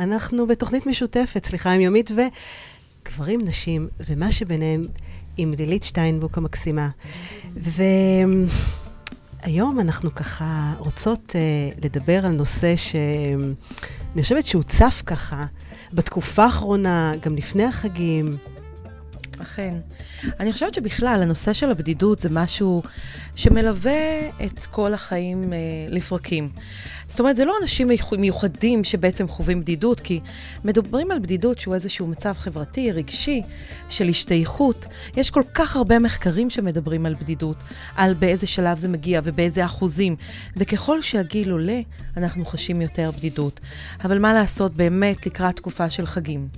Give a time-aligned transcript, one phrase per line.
[0.00, 4.82] אנחנו בתוכנית משותפת, סליחה, עם יומית וגברים, נשים, ומה שביניהם,
[5.36, 6.88] עם לילית שטיינבוק המקסימה.
[9.44, 15.46] והיום אנחנו ככה רוצות uh, לדבר על נושא שאני חושבת שהוא צף ככה
[15.92, 18.36] בתקופה האחרונה, גם לפני החגים.
[19.42, 19.74] אכן.
[20.40, 22.82] אני חושבת שבכלל, הנושא של הבדידות זה משהו
[23.36, 25.58] שמלווה את כל החיים אה,
[25.88, 26.48] לפרקים.
[27.10, 30.20] זאת אומרת, זה לא אנשים מיוחדים שבעצם חווים בדידות, כי
[30.64, 33.42] מדברים על בדידות שהוא איזשהו מצב חברתי, רגשי,
[33.88, 34.86] של השתייכות.
[35.16, 37.56] יש כל כך הרבה מחקרים שמדברים על בדידות,
[37.96, 40.16] על באיזה שלב זה מגיע ובאיזה אחוזים,
[40.56, 41.80] וככל שהגיל עולה,
[42.16, 43.60] אנחנו חשים יותר בדידות.
[44.04, 46.48] אבל מה לעשות באמת לקראת תקופה של חגים,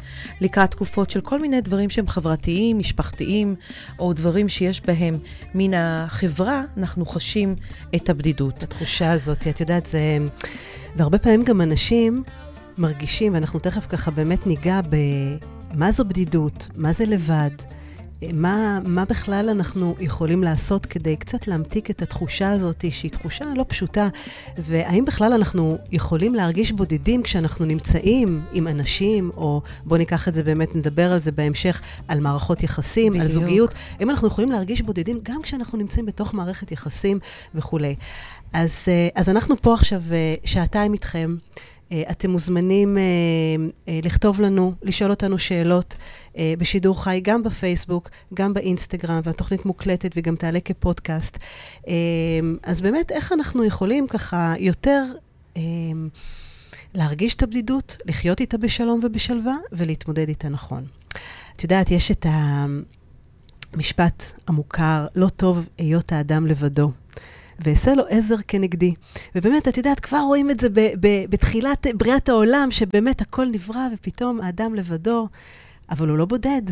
[0.41, 3.55] לקראת תקופות של כל מיני דברים שהם חברתיים, משפחתיים,
[3.98, 5.19] או דברים שיש בהם
[5.55, 7.55] מן החברה, אנחנו חשים
[7.96, 8.62] את הבדידות.
[8.62, 10.19] התחושה הזאת, את יודעת, זה...
[10.96, 12.23] והרבה פעמים גם אנשים
[12.78, 17.51] מרגישים, ואנחנו תכף ככה באמת ניגע במה זו בדידות, מה זה לבד,
[18.32, 23.64] מה, מה בכלל אנחנו יכולים לעשות כדי קצת להמתיק את התחושה הזאת, שהיא תחושה לא
[23.68, 24.09] פשוטה,
[24.59, 30.42] והאם בכלל אנחנו יכולים להרגיש בודדים כשאנחנו נמצאים עם אנשים, או בואו ניקח את זה
[30.42, 33.23] באמת, נדבר על זה בהמשך, על מערכות יחסים, בדיוק.
[33.23, 37.18] על זוגיות, האם אנחנו יכולים להרגיש בודדים גם כשאנחנו נמצאים בתוך מערכת יחסים
[37.54, 37.95] וכולי.
[38.52, 41.36] אז, אה, אז אנחנו פה עכשיו אה, שעתיים איתכם.
[41.93, 42.98] אה, אתם מוזמנים
[43.88, 45.96] לכתוב לנו, לשאול אותנו שאלות
[46.59, 51.38] בשידור חי, גם בפייסבוק, גם באינסטגרם, והתוכנית מוקלטת וגם תעלה כפודקאסט.
[52.63, 55.04] אז באמת, איך אנחנו יכולים ככה יותר
[56.95, 60.85] להרגיש את הבדידות, לחיות איתה בשלום ובשלווה, ולהתמודד איתה נכון.
[61.57, 62.26] את יודעת, יש את
[63.74, 66.91] המשפט המוכר, לא טוב היות האדם לבדו.
[67.58, 68.94] ואעשה לו עזר כנגדי.
[69.34, 73.88] ובאמת, את יודעת, כבר רואים את זה ב- ב- בתחילת בריאת העולם, שבאמת הכל נברא
[73.94, 75.28] ופתאום האדם לבדו,
[75.91, 76.62] אבל הוא לא בודד.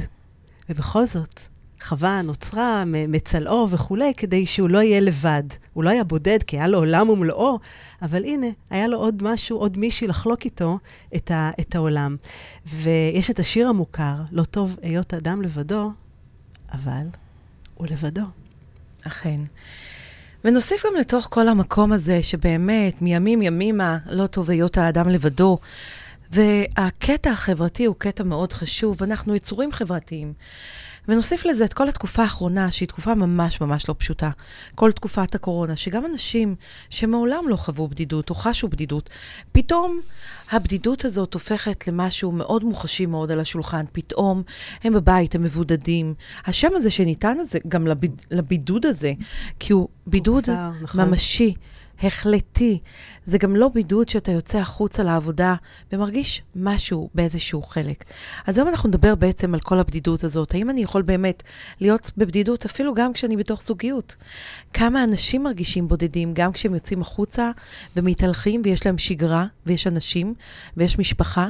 [0.69, 1.41] ובכל זאת,
[1.83, 5.43] חווה נוצרה מצלעו וכולי, כדי שהוא לא יהיה לבד.
[5.73, 7.59] הוא לא היה בודד, כי היה לו עולם ומלואו,
[8.03, 10.79] אבל הנה, היה לו עוד משהו, עוד מישהי לחלוק איתו
[11.17, 12.17] את, ה- את העולם.
[12.67, 15.91] ויש את השיר המוכר, לא טוב היות אדם לבדו,
[16.73, 17.07] אבל
[17.75, 18.23] הוא לבדו.
[19.07, 19.41] אכן.
[20.45, 25.59] ונוסיף גם לתוך כל המקום הזה, שבאמת, מימים ימימה, לא טוב היות האדם לבדו.
[26.31, 30.33] והקטע החברתי הוא קטע מאוד חשוב, אנחנו יצורים חברתיים.
[31.09, 34.31] ונוסיף לזה את כל התקופה האחרונה, שהיא תקופה ממש ממש לא פשוטה.
[34.75, 36.55] כל תקופת הקורונה, שגם אנשים
[36.91, 39.11] שמעולם לא חוו בדידות או חשו בדידות,
[39.53, 40.01] פתאום
[40.51, 43.85] הבדידות הזאת הופכת למשהו מאוד מוחשי מאוד על השולחן.
[43.93, 44.43] פתאום
[44.85, 46.15] הם בבית, הם מבודדים.
[46.47, 49.13] השם הזה שניתן הזה, גם לביד, לבידוד הזה,
[49.59, 50.45] כי הוא בידוד
[50.83, 51.01] נכון.
[51.01, 51.55] ממשי.
[52.03, 52.79] החלטי.
[53.25, 55.55] זה גם לא בידוד שאתה יוצא החוצה לעבודה
[55.93, 58.05] ומרגיש משהו באיזשהו חלק.
[58.47, 60.55] אז היום אנחנו נדבר בעצם על כל הבדידות הזאת.
[60.55, 61.43] האם אני יכול באמת
[61.81, 64.17] להיות בבדידות אפילו גם כשאני בתוך זוגיות?
[64.73, 67.51] כמה אנשים מרגישים בודדים גם כשהם יוצאים החוצה
[67.97, 70.35] ומתהלכים ויש להם שגרה ויש אנשים
[70.77, 71.49] ויש משפחה,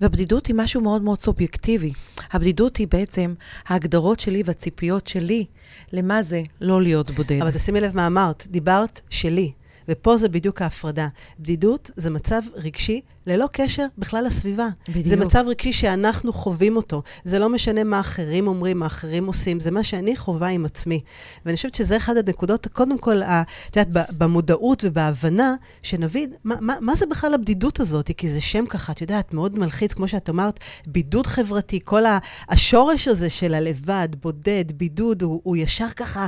[0.00, 1.92] והבדידות היא משהו מאוד מאוד סובייקטיבי.
[2.32, 3.34] הבדידות היא בעצם
[3.66, 5.44] ההגדרות שלי והציפיות שלי
[5.92, 7.38] למה זה לא להיות בודד.
[7.42, 9.52] אבל תשימי לב מה אמרת, דיברת שלי.
[9.88, 11.08] ופה זה בדיוק ההפרדה.
[11.40, 14.68] בדידות זה מצב רגשי ללא קשר בכלל לסביבה.
[14.88, 15.06] בדיוק.
[15.06, 17.02] זה מצב רגשי שאנחנו חווים אותו.
[17.24, 21.00] זה לא משנה מה אחרים אומרים, מה אחרים עושים, זה מה שאני חווה עם עצמי.
[21.46, 26.94] ואני חושבת שזה אחד הנקודות, קודם כל, את יודעת, במודעות ובהבנה, שנבין מה, מה, מה
[26.94, 30.60] זה בכלל הבדידות הזאת, כי זה שם ככה, את יודעת, מאוד מלחיץ, כמו שאת אמרת,
[30.86, 32.02] בידוד חברתי, כל
[32.48, 36.26] השורש הזה של הלבד, בודד, בידוד, הוא, הוא ישר ככה,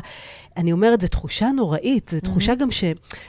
[0.57, 2.57] אני אומרת, זו תחושה נוראית, זו תחושה mm-hmm.
[2.57, 2.85] גם ש...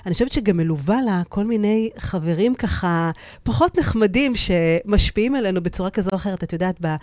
[0.06, 3.12] אני חושבת שגם מלווה לה כל מיני חברים ככה,
[3.44, 3.61] פחות...
[3.62, 6.44] פחות נחמדים שמשפיעים עלינו בצורה כזו או אחרת.
[6.44, 6.96] את יודעת, ב,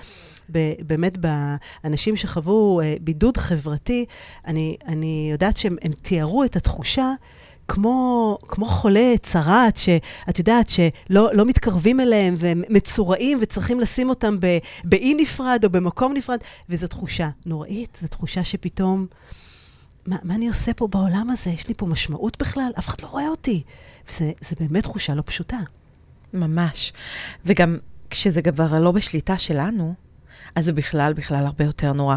[0.52, 4.04] ב, באמת באנשים שחוו אה, בידוד חברתי,
[4.46, 7.12] אני, אני יודעת שהם תיארו את התחושה
[7.68, 14.36] כמו, כמו חולה צרעת, שאת יודעת שלא לא מתקרבים אליהם והם מצורעים וצריכים לשים אותם
[14.84, 16.38] באי נפרד או במקום נפרד,
[16.68, 19.06] וזו תחושה נוראית, זו תחושה שפתאום,
[20.06, 21.50] מה, מה אני עושה פה בעולם הזה?
[21.50, 22.70] יש לי פה משמעות בכלל?
[22.78, 23.62] אף אחד לא רואה אותי.
[24.08, 25.58] וזה באמת תחושה לא פשוטה.
[26.34, 26.92] ממש.
[27.44, 27.76] וגם
[28.10, 29.94] כשזה כבר לא בשליטה שלנו,
[30.54, 32.16] אז זה בכלל, בכלל הרבה יותר נורא.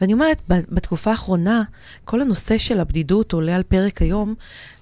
[0.00, 1.62] ואני אומרת, בתקופה האחרונה,
[2.04, 4.34] כל הנושא של הבדידות עולה על פרק היום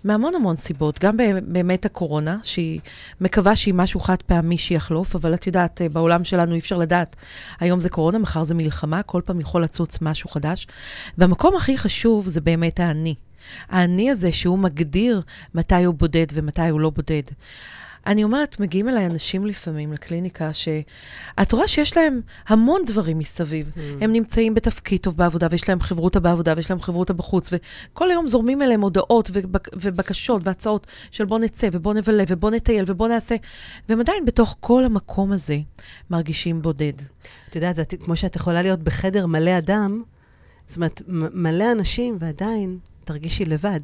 [0.05, 0.99] מהמון המון סיבות.
[0.99, 2.81] גם באמת הקורונה, שהיא
[3.21, 7.17] מקווה שהיא משהו חד פעמי שיחלוף, אבל את יודעת, בעולם שלנו אי אפשר לדעת.
[7.61, 10.67] היום זה קורונה, מחר זה מלחמה, כל פעם יכול לצוץ משהו חדש.
[11.19, 13.15] והמקום הכי חשוב זה באמת האני.
[13.69, 15.23] האני הזה שהוא מגדיר
[15.55, 17.23] מתי הוא בודד ומתי הוא לא בודד.
[18.07, 23.73] אני אומרת, מגיעים אליי אנשים לפעמים לקליניקה, שאת רואה שיש להם המון דברים מסביב.
[23.75, 23.81] Mm.
[24.01, 28.29] הם נמצאים בתפקיד טוב בעבודה, ויש להם חברותה בעבודה, ויש להם חברותה בחוץ, וכל היום
[28.29, 33.37] זורמים אליהם הודעות ובק, ובקשות והצעות של בוא נצא, ובוא נבלה, ובוא נטייל, ובוא נעשה,
[33.89, 35.59] והם עדיין בתוך כל המקום הזה
[36.11, 36.93] מרגישים בודד.
[37.49, 40.03] את יודעת, זה כמו שאת יכולה להיות בחדר מלא אדם,
[40.67, 41.03] זאת אומרת,
[41.35, 42.79] מלא אנשים, ועדיין
[43.13, 43.81] תרגישי לבד.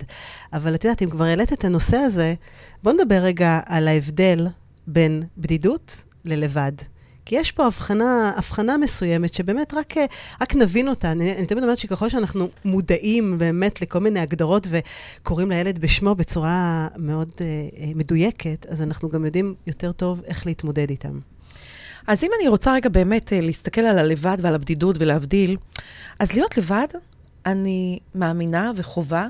[0.52, 2.34] אבל את יודעת, אם כבר העלית את הנושא הזה,
[2.82, 4.46] בואו נדבר רגע על ההבדל
[4.86, 6.72] בין בדידות ללבד.
[7.24, 9.94] כי יש פה הבחנה, הבחנה מסוימת שבאמת רק,
[10.40, 11.12] רק נבין אותה.
[11.12, 16.88] אני, אני תמיד אומרת שככל שאנחנו מודעים באמת לכל מיני הגדרות וקוראים לילד בשמו בצורה
[16.96, 17.40] מאוד uh,
[17.94, 21.18] מדויקת, אז אנחנו גם יודעים יותר טוב איך להתמודד איתם.
[22.06, 25.56] אז אם אני רוצה רגע באמת uh, להסתכל על הלבד ועל הבדידות ולהבדיל,
[26.18, 26.88] אז להיות לבד
[27.46, 29.26] אני מאמינה וחובה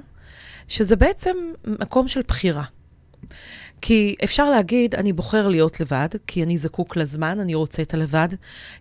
[0.69, 2.65] שזה בעצם מקום של בחירה.
[3.83, 8.29] כי אפשר להגיד, אני בוחר להיות לבד, כי אני זקוק לזמן, אני רוצה את הלבד.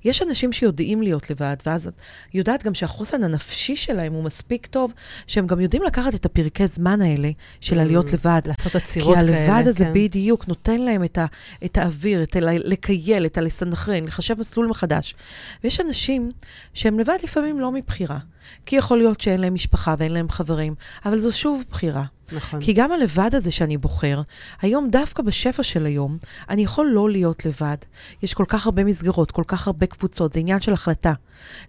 [0.04, 1.94] יש אנשים שיודעים להיות לבד, ואז את
[2.34, 4.94] יודעת גם שהחוסן הנפשי שלהם הוא מספיק טוב,
[5.28, 7.30] שהם גם יודעים לקחת את הפרקי זמן האלה
[7.62, 8.42] של הלהיות mm, לבד.
[8.46, 9.94] לעשות עצירות כאלה, כי הלבד הזה כן.
[9.94, 11.26] בדיוק נותן להם את, ה,
[11.66, 12.40] את האוויר, את ה...
[12.42, 15.16] לקייל, את הלסנכרן, לחשב מסלול מחדש.
[15.64, 16.32] ויש אנשים
[16.74, 18.20] שהם לבד לפעמים לא מבחירה.
[18.66, 20.76] כי יכול להיות שאין להם משפחה ואין להם חברים,
[21.06, 22.04] אבל זו שוב בחירה.
[22.32, 22.62] נכון.
[22.62, 24.22] כי גם הלבד הזה שאני בוחר,
[24.62, 26.18] היום, דווקא בשפע של היום,
[26.50, 27.78] אני יכול לא להיות לבד.
[28.24, 31.14] יש כל כך הרבה מסגרות, כל כך הרבה קבוצות, זה עניין של החלטה.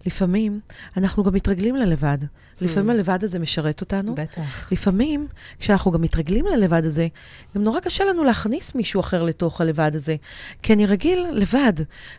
[0.05, 0.59] לפעמים
[0.97, 2.17] אנחנו גם מתרגלים ללבד.
[2.61, 2.89] לפעמים.
[2.89, 4.15] הלבד הזה משרת אותנו.
[4.15, 4.71] בטח.
[4.71, 5.27] לפעמים,
[5.59, 7.07] כשאנחנו גם מתרגלים ללבד הזה,
[7.55, 10.15] גם נורא קשה לנו להכניס מישהו אחר לתוך הלבד הזה.
[10.63, 11.73] כי אני רגיל לבד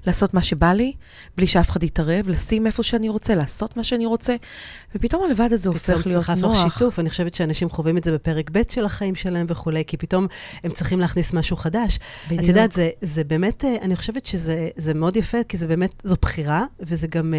[0.06, 0.92] לעשות מה שבא לי,
[1.36, 4.36] בלי שאף אחד יתערב, לשים איפה שאני רוצה, לעשות מה שאני רוצה,
[4.94, 6.38] ופתאום הלבד הזה הופך להיות נוח.
[6.38, 6.98] פתאום צריך שיתוף.
[6.98, 10.26] אני חושבת שאנשים חווים את זה בפרק ב' של החיים שלהם וכולי, כי פתאום
[10.64, 11.98] הם צריכים להכניס משהו חדש.
[12.26, 12.42] בדיוק.
[12.42, 16.16] את יודעת, זה, זה באמת, אה, אני חושבת שזה מאוד יפה, כי זה באמת, זו
[16.22, 17.34] בחירה, וזה גם...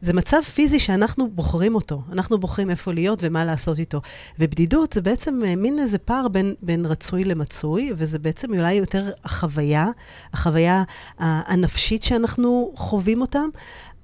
[0.00, 2.02] זה מצב פיזי שאנחנו בוחרים אותו.
[2.12, 4.00] אנחנו בוחרים איפה להיות ומה לעשות איתו.
[4.38, 9.10] ובדידות זה בעצם אה, מין איזה פער בין, בין רצוי למצוי, וזה בעצם אולי יותר
[9.24, 9.86] החוויה,
[10.32, 10.82] החוויה
[11.18, 13.48] הנפשית שאנחנו חווים אותם.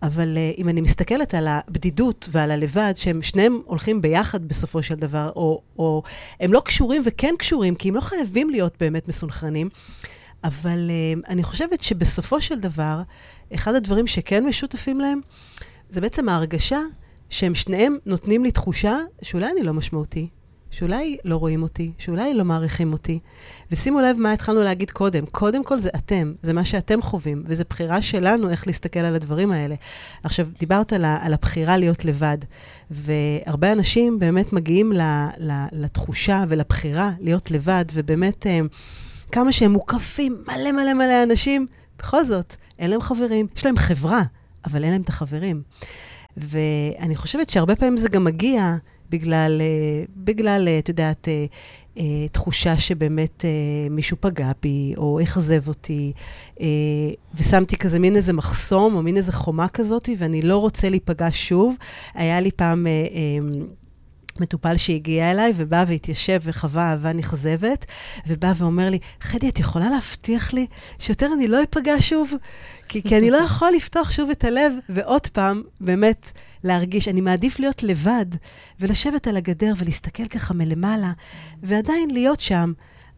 [0.03, 4.95] אבל uh, אם אני מסתכלת על הבדידות ועל הלבד, שהם שניהם הולכים ביחד בסופו של
[4.95, 6.03] דבר, או, או
[6.41, 9.69] הם לא קשורים וכן קשורים, כי הם לא חייבים להיות באמת מסונכרנים,
[10.45, 13.03] אבל uh, אני חושבת שבסופו של דבר,
[13.55, 15.21] אחד הדברים שכן משותפים להם,
[15.95, 16.81] זה בעצם ההרגשה
[17.31, 20.29] שהם שניהם נותנים לי תחושה שאולי אני לא משמעותי,
[20.71, 23.19] שאולי לא רואים אותי, שאולי לא מעריכים אותי.
[23.71, 25.27] ושימו לב מה התחלנו להגיד קודם.
[25.27, 29.53] קודם כל זה אתם, זה מה שאתם חווים, וזו בחירה שלנו איך להסתכל על הדברים
[29.53, 29.75] האלה.
[30.25, 32.39] עכשיו, דיברת על, על הבחירה להיות לבד,
[32.91, 35.01] והרבה אנשים באמת מגיעים ל,
[35.39, 38.61] ל, לתחושה ולבחירה להיות לבד, ובאמת, אה,
[39.33, 41.67] כמה שהם מוקפים מלא מלא מלא אנשים,
[41.99, 44.23] בכל זאת, אין להם חברים, יש להם חברה,
[44.67, 45.63] אבל אין להם את החברים.
[46.37, 48.77] ואני חושבת שהרבה פעמים זה גם מגיע
[49.11, 51.47] בגלל, אה, בגלל, אה, את יודעת, אה,
[52.33, 53.45] תחושה שבאמת
[53.91, 56.13] מישהו פגע בי, או אכזב אותי,
[57.35, 61.77] ושמתי כזה מין איזה מחסום, או מין איזה חומה כזאת, ואני לא רוצה להיפגע שוב.
[62.15, 62.87] היה לי פעם...
[64.41, 67.85] מטופל שהגיע אליי ובא והתיישב וחווה אהבה נכזבת,
[68.27, 70.67] ובא ואומר לי, חדי, את יכולה להבטיח לי
[70.99, 72.33] שיותר אני לא אפגע שוב?
[72.89, 76.33] כי, כי אני לא יכול לפתוח שוב את הלב, ועוד פעם, באמת,
[76.65, 78.27] להרגיש, אני מעדיף להיות לבד,
[78.81, 81.13] ולשבת על הגדר ולהסתכל ככה מלמעלה,
[81.63, 82.73] ועדיין להיות שם,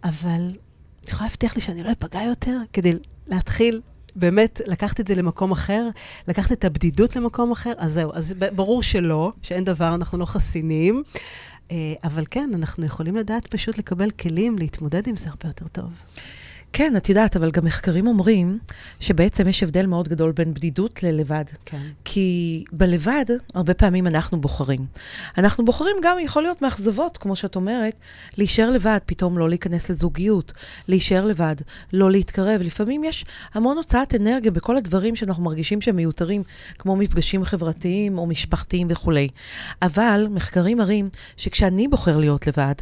[0.05, 0.53] אבל
[1.01, 2.93] את יכולה להבטיח לי שאני לא אפגע יותר כדי
[3.27, 3.81] להתחיל
[4.17, 5.89] באמת לקחת את זה למקום אחר,
[6.29, 11.03] לקחת את הבדידות למקום אחר, אז זהו, אז ברור שלא, שאין דבר, אנחנו לא חסינים.
[11.71, 15.91] אה, אבל כן, אנחנו יכולים לדעת פשוט לקבל כלים להתמודד עם זה הרבה יותר טוב.
[16.73, 18.59] כן, את יודעת, אבל גם מחקרים אומרים
[19.01, 21.45] שבעצם יש הבדל מאוד גדול בין בדידות ללבד.
[21.65, 21.81] כן.
[22.05, 24.87] כי בלבד, הרבה פעמים אנחנו בוחרים.
[25.39, 27.95] אנחנו בוחרים גם, יכול להיות מאכזבות, כמו שאת אומרת,
[28.39, 30.53] להישאר לבד, פתאום לא להיכנס לזוגיות,
[30.89, 31.57] להישאר לבד,
[31.93, 32.61] לא להתקרב.
[32.63, 36.43] לפעמים יש המון הוצאת אנרגיה בכל הדברים שאנחנו מרגישים שהם מיותרים,
[36.79, 39.29] כמו מפגשים חברתיים או משפחתיים וכולי.
[39.83, 42.75] אבל מחקרים מראים שכשאני בוחר להיות לבד,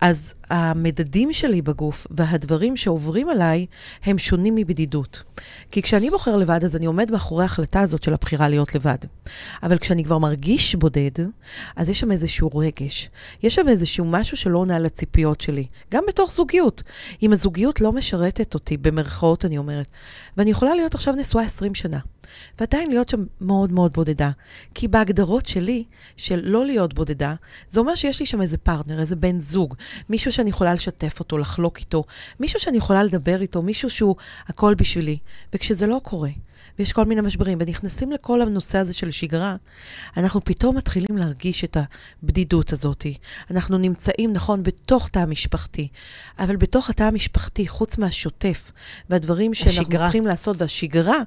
[0.00, 3.66] אז המדדים שלי בגוף והדברים שעוברים עליי
[4.04, 5.22] הם שונים מבדידות.
[5.70, 8.98] כי כשאני בוחר לבד, אז אני עומד מאחורי ההחלטה הזאת של הבחירה להיות לבד.
[9.62, 11.10] אבל כשאני כבר מרגיש בודד,
[11.76, 13.10] אז יש שם איזשהו רגש.
[13.42, 15.66] יש שם איזשהו משהו שלא עונה לציפיות שלי.
[15.92, 16.82] גם בתוך זוגיות.
[17.22, 19.86] אם הזוגיות לא משרתת אותי, במרכאות אני אומרת,
[20.36, 21.98] ואני יכולה להיות עכשיו נשואה 20 שנה.
[22.60, 24.30] ועדיין להיות שם מאוד מאוד בודדה.
[24.74, 25.84] כי בהגדרות שלי,
[26.16, 27.34] של לא להיות בודדה,
[27.68, 29.74] זה אומר שיש לי שם איזה פרטנר, איזה בן זוג,
[30.08, 32.04] מישהו שאני יכולה לשתף אותו, לחלוק איתו,
[32.40, 34.16] מישהו שאני יכולה לדבר איתו, מישהו שהוא
[34.46, 35.18] הכל בשבילי.
[35.54, 36.30] וכשזה לא קורה,
[36.78, 39.56] ויש כל מיני משברים, ונכנסים לכל הנושא הזה של שגרה,
[40.16, 41.76] אנחנו פתאום מתחילים להרגיש את
[42.22, 43.06] הבדידות הזאת.
[43.50, 45.88] אנחנו נמצאים, נכון, בתוך תא המשפחתי,
[46.38, 48.72] אבל בתוך התא המשפחתי, חוץ מהשוטף
[49.10, 50.02] והדברים שאנחנו השגרה.
[50.02, 51.18] צריכים לעשות, והשגרה,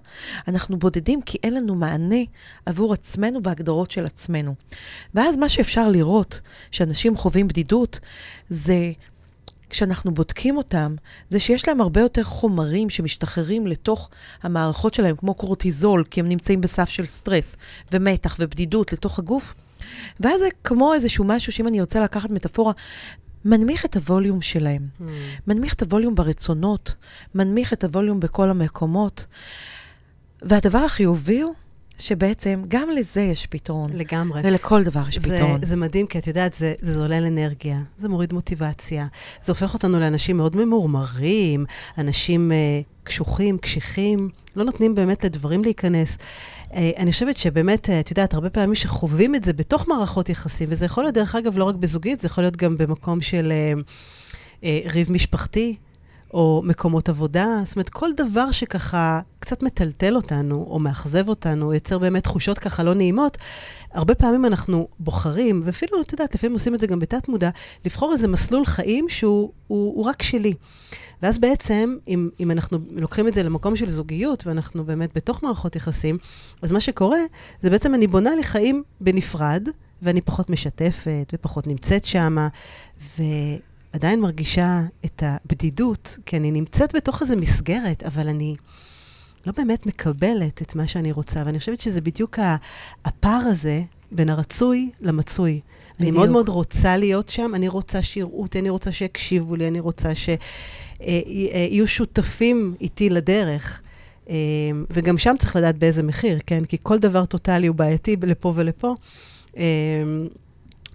[0.48, 2.22] אנחנו בודדים כי אין לנו מענה
[2.66, 4.56] עבור עצמנו בהגדרות של עצמנו.
[5.16, 6.42] ואז מה שאפשר לראות,
[6.72, 8.00] שאנשים חווים בדידות,
[8.50, 8.92] זה
[9.72, 10.96] כשאנחנו בודקים אותם,
[11.30, 14.10] זה שיש להם הרבה יותר חומרים שמשתחררים לתוך
[14.44, 17.56] המערכות שלהם, כמו קורטיזול, כי הם נמצאים בסף של סטרס
[17.92, 19.54] ומתח ובדידות לתוך הגוף.
[20.20, 22.74] ואז זה כמו איזשהו משהו, שאם אני רוצה לקחת מטאפורה,
[23.46, 24.82] מנמיך את הווליום שלהם.
[24.82, 25.04] Mm.
[25.48, 26.96] מנמיך את הווליום ברצונות,
[27.36, 29.26] מנמיך את הווליום בכל המקומות.
[30.42, 31.54] והדבר החיובי הוא
[32.02, 33.90] שבעצם גם לזה יש פתרון.
[33.94, 34.42] לגמרי.
[34.44, 35.66] ולכל דבר יש זה, פתרון.
[35.66, 39.08] זה מדהים, כי את יודעת, זה, זה זולל אנרגיה, זה מוריד מוטיבציה,
[39.42, 41.66] זה הופך אותנו לאנשים מאוד ממורמרים,
[41.98, 46.18] אנשים uh, קשוחים, קשיחים, לא נותנים באמת לדברים להיכנס.
[46.70, 50.68] Uh, אני חושבת שבאמת, uh, את יודעת, הרבה פעמים שחווים את זה בתוך מערכות יחסים,
[50.72, 53.82] וזה יכול להיות, דרך אגב, לא רק בזוגית, זה יכול להיות גם במקום של uh,
[54.62, 55.76] uh, ריב משפחתי.
[56.34, 62.00] או מקומות עבודה, זאת אומרת, כל דבר שככה קצת מטלטל אותנו, או מאכזב אותנו, יוצר
[62.00, 63.38] באמת תחושות ככה לא נעימות,
[63.94, 67.50] הרבה פעמים אנחנו בוחרים, ואפילו, את יודעת, לפעמים עושים את זה גם בתת-מודע,
[67.86, 70.54] לבחור איזה מסלול חיים שהוא הוא, הוא רק שלי.
[71.22, 75.76] ואז בעצם, אם, אם אנחנו לוקחים את זה למקום של זוגיות, ואנחנו באמת בתוך מערכות
[75.76, 76.18] יחסים,
[76.62, 77.20] אז מה שקורה,
[77.62, 79.68] זה בעצם אני בונה לי חיים בנפרד,
[80.02, 82.38] ואני פחות משתפת, ופחות נמצאת שם,
[83.02, 83.24] ו...
[83.92, 88.56] עדיין מרגישה את הבדידות, כי אני נמצאת בתוך איזו מסגרת, אבל אני
[89.46, 91.44] לא באמת מקבלת את מה שאני רוצה.
[91.46, 92.40] ואני חושבת שזה בדיוק
[93.06, 93.82] הפער הזה
[94.12, 95.52] בין הרצוי למצוי.
[95.52, 96.02] בדיוק.
[96.02, 99.80] אני מאוד מאוד רוצה להיות שם, אני רוצה שיראו אותי, אני רוצה שיקשיבו לי, אני
[99.80, 103.82] רוצה שיהיו שותפים איתי לדרך.
[104.30, 104.36] אה,
[104.90, 106.66] וגם שם צריך לדעת באיזה מחיר, כן?
[106.66, 108.96] כי כל דבר טוטאלי הוא בעייתי לפה ולפה.
[109.58, 109.64] אה,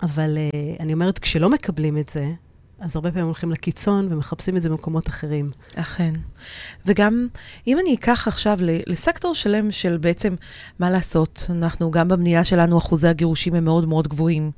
[0.03, 2.33] אבל אה, אני אומרת, כשלא מקבלים את זה,
[2.81, 5.51] אז הרבה פעמים הולכים לקיצון ומחפשים את זה במקומות אחרים.
[5.77, 6.15] אכן.
[6.87, 7.27] וגם,
[7.67, 10.35] אם אני אקח עכשיו לסקטור שלם של בעצם
[10.79, 14.51] מה לעשות, אנחנו, גם בבנייה שלנו, אחוזי הגירושים הם מאוד מאוד גבוהים.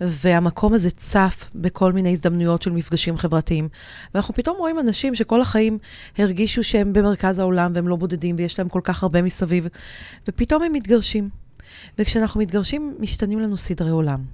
[0.00, 3.68] והמקום הזה צף בכל מיני הזדמנויות של מפגשים חברתיים.
[4.14, 5.78] ואנחנו פתאום רואים אנשים שכל החיים
[6.18, 9.68] הרגישו שהם במרכז העולם והם לא בודדים ויש להם כל כך הרבה מסביב,
[10.28, 11.28] ופתאום הם מתגרשים.
[11.98, 14.24] וכשאנחנו מתגרשים, משתנים לנו סדרי עולם.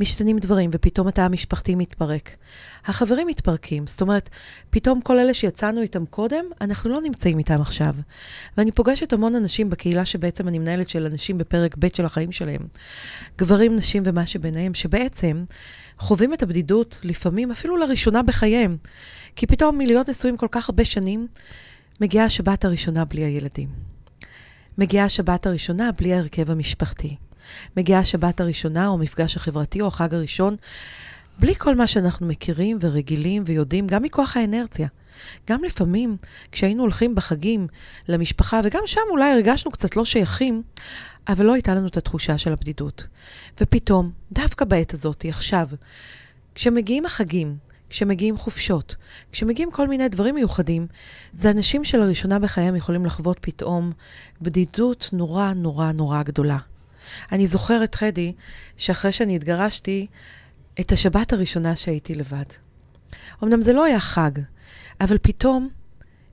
[0.00, 2.36] משתנים דברים, ופתאום התא המשפחתי מתפרק.
[2.86, 4.30] החברים מתפרקים, זאת אומרת,
[4.70, 7.94] פתאום כל אלה שיצאנו איתם קודם, אנחנו לא נמצאים איתם עכשיו.
[8.56, 12.60] ואני פוגשת המון אנשים בקהילה שבעצם אני מנהלת של אנשים בפרק ב' של החיים שלהם.
[13.38, 15.44] גברים, נשים ומה שביניהם, שבעצם
[15.98, 18.76] חווים את הבדידות לפעמים אפילו לראשונה בחייהם.
[19.36, 21.26] כי פתאום מלהיות נשואים כל כך הרבה שנים,
[22.00, 23.68] מגיעה השבת הראשונה בלי הילדים.
[24.78, 27.16] מגיעה השבת הראשונה בלי ההרכב המשפחתי.
[27.76, 30.56] מגיעה השבת הראשונה, או המפגש החברתי, או החג הראשון,
[31.38, 34.88] בלי כל מה שאנחנו מכירים ורגילים ויודעים, גם מכוח האנרציה.
[35.50, 36.16] גם לפעמים,
[36.52, 37.66] כשהיינו הולכים בחגים
[38.08, 40.62] למשפחה, וגם שם אולי הרגשנו קצת לא שייכים,
[41.28, 43.06] אבל לא הייתה לנו את התחושה של הבדידות.
[43.60, 45.68] ופתאום, דווקא בעת הזאת, עכשיו,
[46.54, 47.56] כשמגיעים החגים,
[47.90, 48.96] כשמגיעים חופשות,
[49.32, 50.86] כשמגיעים כל מיני דברים מיוחדים,
[51.34, 53.92] זה אנשים שלראשונה בחייהם יכולים לחוות פתאום
[54.42, 56.58] בדידות נורא נורא נורא גדולה.
[57.32, 58.32] אני זוכרת, חדי,
[58.76, 60.06] שאחרי שאני התגרשתי,
[60.80, 62.44] את השבת הראשונה שהייתי לבד.
[63.44, 64.30] אמנם זה לא היה חג,
[65.00, 65.68] אבל פתאום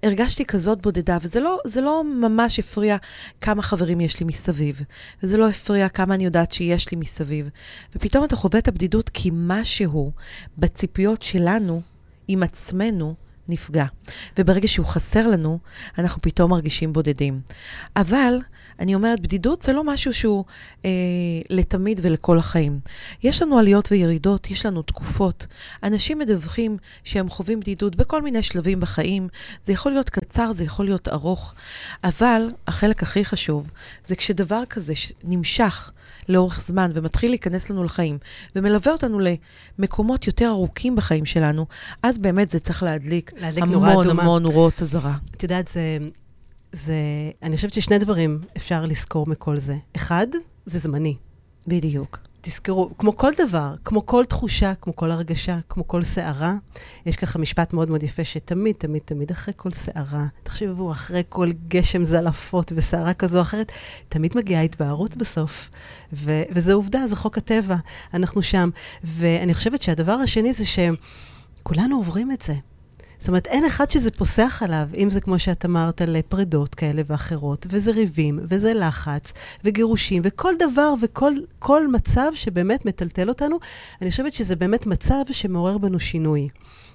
[0.03, 2.97] הרגשתי כזאת בודדה, וזה לא, לא ממש הפריע
[3.41, 4.81] כמה חברים יש לי מסביב,
[5.23, 7.49] וזה לא הפריע כמה אני יודעת שיש לי מסביב.
[7.95, 10.11] ופתאום אתה חווה את הבדידות כי משהו
[10.57, 11.81] בציפיות שלנו
[12.27, 13.15] עם עצמנו
[13.49, 13.85] נפגע.
[14.37, 15.59] וברגע שהוא חסר לנו,
[15.97, 17.41] אנחנו פתאום מרגישים בודדים.
[17.95, 18.39] אבל,
[18.79, 20.45] אני אומרת, בדידות זה לא משהו שהוא
[20.85, 20.89] אה,
[21.49, 22.79] לתמיד ולכל החיים.
[23.23, 25.47] יש לנו עליות וירידות, יש לנו תקופות.
[25.83, 29.27] אנשים מדווחים שהם חווים בדידות בכל מיני שלבים בחיים.
[29.63, 31.53] זה יכול להיות קצר, זה יכול להיות ארוך.
[32.03, 33.69] אבל החלק הכי חשוב
[34.05, 35.91] זה כשדבר כזה נמשך
[36.29, 38.17] לאורך זמן ומתחיל להיכנס לנו לחיים,
[38.55, 39.19] ומלווה אותנו
[39.79, 41.65] למקומות יותר ארוכים בחיים שלנו,
[42.03, 45.15] אז באמת זה צריך להדליק, להדליק המון המון נורות אזהרה.
[45.35, 45.97] את יודעת, זה,
[46.71, 46.95] זה...
[47.43, 49.75] אני חושבת ששני דברים אפשר לזכור מכל זה.
[49.95, 50.27] אחד,
[50.65, 51.15] זה זמני.
[51.67, 52.19] בדיוק.
[52.41, 56.55] תזכרו, כמו כל דבר, כמו כל תחושה, כמו כל הרגשה, כמו כל סערה,
[57.05, 61.51] יש ככה משפט מאוד מאוד יפה שתמיד, תמיד, תמיד אחרי כל סערה, תחשבו, אחרי כל
[61.67, 63.71] גשם זלעפות וסערה כזו או אחרת,
[64.09, 65.69] תמיד מגיעה התבהרות בסוף.
[66.13, 67.75] ו- וזו עובדה, זה חוק הטבע,
[68.13, 68.69] אנחנו שם.
[69.03, 72.53] ואני חושבת שהדבר השני זה שכולנו עוברים את זה.
[73.19, 77.01] זאת אומרת, אין אחד שזה פוסח עליו, אם זה כמו שאת אמרת, על פרידות כאלה
[77.05, 79.33] ואחרות, וזה ריבים, וזה לחץ,
[79.63, 83.59] וגירושים, וכל דבר וכל מצב שבאמת מטלטל אותנו,
[84.01, 86.47] אני חושבת שזה באמת מצב שמעורר בנו שינוי.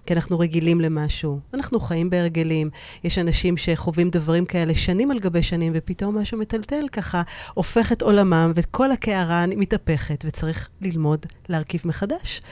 [0.07, 1.41] כי אנחנו רגילים למשהו.
[1.55, 2.71] אנחנו חיים בהרגלים.
[3.05, 7.23] יש אנשים שחווים דברים כאלה שנים על גבי שנים, ופתאום משהו מטלטל ככה,
[7.55, 12.43] הופך את עולמם, וכל הקערה מתהפכת, וצריך ללמוד להרכיב מחדש.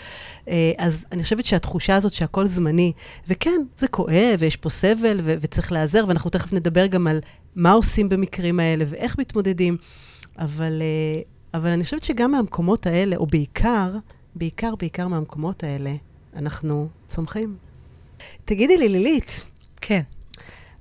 [0.49, 2.93] אה, אז אני חושבת שהתחושה הזאת שהכל זמני,
[3.29, 7.21] וכן, זה כואב, ויש פה סבל, ו- וצריך להיעזר, ואנחנו תכף נדבר גם על
[7.57, 9.76] מה עושים במקרים האלה ואיך מתמודדים,
[10.38, 11.23] אבל, אה,
[11.55, 13.97] אבל אני חושבת שגם מהמקומות האלה, או בעיקר,
[14.35, 15.95] בעיקר, בעיקר מהמקומות האלה,
[16.37, 17.57] אנחנו צומחים.
[18.45, 19.45] תגידי לי, לילית.
[19.81, 20.02] כן.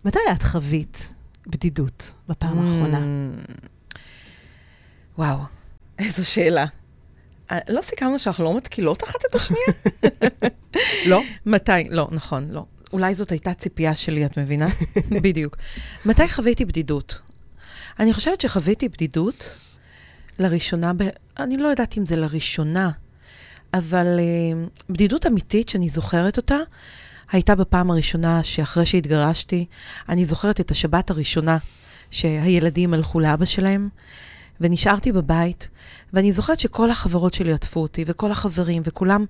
[0.05, 1.09] מתי את חווית
[1.47, 2.61] בדידות בפעם mm.
[2.61, 3.01] האחרונה?
[5.17, 5.39] וואו,
[5.99, 6.65] איזו שאלה.
[7.51, 9.65] אה, לא סיכמנו שאנחנו לא מתקילות אחת את השנייה?
[11.07, 11.21] לא.
[11.45, 11.71] מתי?
[11.89, 12.65] לא, נכון, לא.
[12.93, 14.67] אולי זאת הייתה ציפייה שלי, את מבינה?
[15.23, 15.57] בדיוק.
[16.05, 17.21] מתי חוויתי בדידות?
[17.99, 19.55] אני חושבת שחוויתי בדידות
[20.39, 21.03] לראשונה, ב...
[21.39, 22.91] אני לא יודעת אם זה לראשונה,
[23.73, 26.57] אבל uh, בדידות אמיתית שאני זוכרת אותה,
[27.31, 29.65] הייתה בפעם הראשונה שאחרי שהתגרשתי,
[30.09, 31.57] אני זוכרת את השבת הראשונה
[32.11, 33.89] שהילדים הלכו לאבא שלהם,
[34.61, 35.69] ונשארתי בבית,
[36.13, 39.25] ואני זוכרת שכל החברות שלי עטפו אותי, וכל החברים, וכולם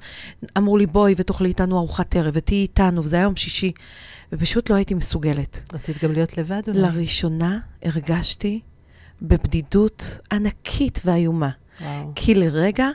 [0.57, 3.71] אמרו לי, בואי ותאכלי איתנו ארוחת ערב, ותהיי איתנו, וזה היה יום שישי,
[4.31, 5.73] ופשוט לא הייתי מסוגלת.
[5.73, 6.79] רצית גם להיות לבד אולי?
[6.79, 8.59] לראשונה הרגשתי
[9.21, 11.49] בבדידות ענקית ואיומה.
[11.81, 12.11] וואו.
[12.15, 12.89] כי לרגע,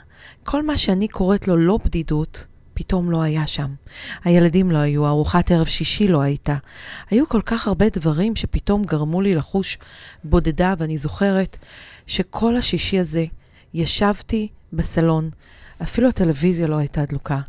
[0.45, 3.75] כל מה שאני קוראת לו לא בדידות, פתאום לא היה שם.
[4.25, 6.57] הילדים לא היו, ארוחת ערב שישי לא הייתה.
[7.11, 9.79] היו כל כך הרבה דברים שפתאום גרמו לי לחוש
[10.25, 11.59] בודדה, ואני זוכרת
[12.07, 13.25] שכל השישי הזה
[13.75, 15.31] ישבתי בסלון,
[15.83, 17.41] אפילו הטלוויזיה לא הייתה דלוקה,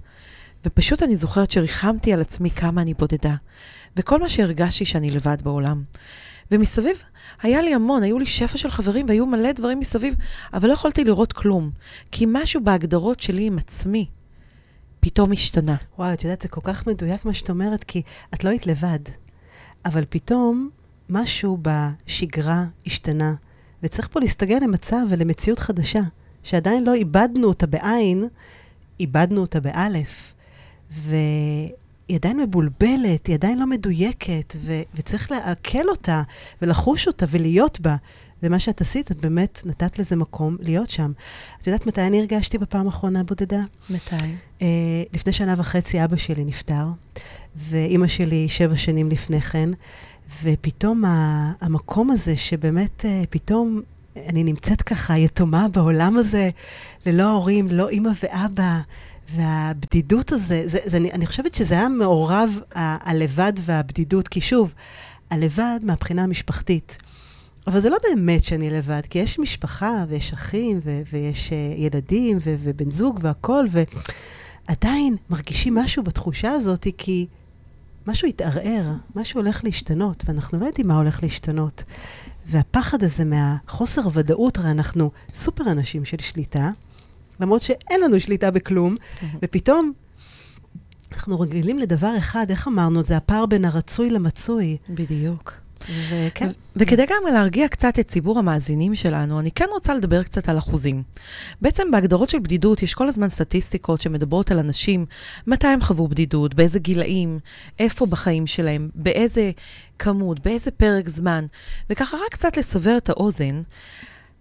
[0.65, 3.35] ופשוט אני זוכרת שריחמתי על עצמי כמה אני בודדה,
[3.97, 5.83] וכל מה שהרגשתי שאני לבד בעולם.
[6.51, 7.03] ומסביב
[7.41, 10.15] היה לי המון, היו לי שפע של חברים והיו מלא דברים מסביב,
[10.53, 11.71] אבל לא יכולתי לראות כלום,
[12.11, 14.07] כי משהו בהגדרות שלי עם עצמי
[14.99, 15.75] פתאום השתנה.
[15.97, 18.01] וואי, את יודעת, זה כל כך מדויק מה שאת אומרת, כי
[18.33, 18.99] את לא היית לבד,
[19.85, 20.69] אבל פתאום
[21.09, 23.33] משהו בשגרה השתנה,
[23.85, 26.01] וצריך פה להסתגל למצב ולמציאות חדשה,
[26.43, 28.27] שעדיין לא איבדנו אותה בעין,
[28.99, 30.33] איבדנו אותה באלף.
[30.91, 31.15] ו...
[32.07, 36.21] היא עדיין מבולבלת, היא עדיין לא מדויקת, ו- וצריך לעכל אותה
[36.61, 37.95] ולחוש אותה ולהיות בה.
[38.43, 41.11] ומה שאת עשית, את באמת נתת לזה מקום להיות שם.
[41.61, 43.61] את יודעת מתי אני הרגשתי בפעם האחרונה בודדה?
[43.89, 44.15] מתי?
[44.59, 44.63] Uh,
[45.13, 46.85] לפני שנה וחצי אבא שלי נפטר,
[47.55, 49.69] ואימא שלי שבע שנים לפני כן,
[50.43, 51.03] ופתאום
[51.61, 53.81] המקום הזה שבאמת uh, פתאום
[54.27, 56.49] אני נמצאת ככה יתומה בעולם הזה,
[57.05, 58.79] ללא הורים, לא אימא ואבא.
[59.29, 64.73] והבדידות הזה, זה, זה, אני, אני חושבת שזה היה מעורב, ה, הלבד והבדידות, כי שוב,
[65.29, 66.97] הלבד מהבחינה המשפחתית.
[67.67, 72.37] אבל זה לא באמת שאני לבד, כי יש משפחה, ויש אחים, ו- ויש uh, ילדים,
[72.41, 73.67] ו- ובן זוג והכול,
[74.67, 77.27] ועדיין מרגישים משהו בתחושה הזאת, כי
[78.07, 81.83] משהו התערער, משהו הולך להשתנות, ואנחנו לא יודעים מה הולך להשתנות.
[82.47, 86.69] והפחד הזה מהחוסר ודאות, הרי אנחנו סופר אנשים של שליטה,
[87.39, 88.95] למרות שאין לנו שליטה בכלום,
[89.41, 89.91] ופתאום
[91.13, 93.03] אנחנו רגילים לדבר אחד, איך אמרנו?
[93.03, 94.77] זה הפער בין הרצוי למצוי.
[94.89, 95.64] בדיוק.
[96.09, 96.47] וכן.
[96.75, 101.03] וכדי גם להרגיע קצת את ציבור המאזינים שלנו, אני כן רוצה לדבר קצת על אחוזים.
[101.61, 105.05] בעצם בהגדרות של בדידות יש כל הזמן סטטיסטיקות שמדברות על אנשים,
[105.47, 107.39] מתי הם חוו בדידות, באיזה גילאים,
[107.79, 109.51] איפה בחיים שלהם, באיזה
[109.99, 111.45] כמות, באיזה פרק זמן,
[111.89, 113.61] וככה רק קצת לסבר את האוזן.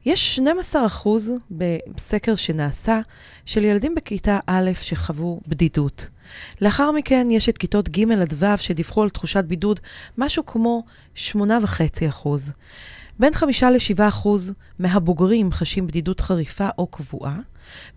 [0.06, 3.00] יש 12 אחוז בסקר שנעשה
[3.46, 6.08] של ילדים בכיתה א' שחוו בדידות.
[6.60, 9.80] לאחר מכן יש את כיתות ג' עד ו' שדיווחו על תחושת בידוד,
[10.18, 10.82] משהו כמו
[11.16, 12.52] 8.5 אחוז.
[13.18, 17.38] בין 5 ל-7 אחוז מהבוגרים חשים בדידות חריפה או קבועה,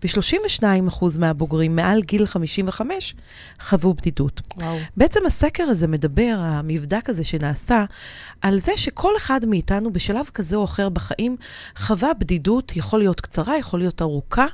[0.04, 3.14] ו-32% מהבוגרים מעל גיל 55
[3.60, 4.40] חוו בדידות.
[4.56, 4.76] וואו.
[4.96, 7.84] בעצם הסקר הזה מדבר, המבדק הזה שנעשה,
[8.40, 11.36] על זה שכל אחד מאיתנו בשלב כזה או אחר בחיים
[11.76, 14.46] חווה בדידות, יכול להיות קצרה, יכול להיות ארוכה,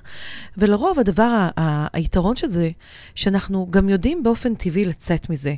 [0.56, 1.48] ולרוב הדבר,
[1.92, 2.70] היתרון של זה,
[3.14, 5.54] שאנחנו גם יודעים באופן טבעי לצאת מזה.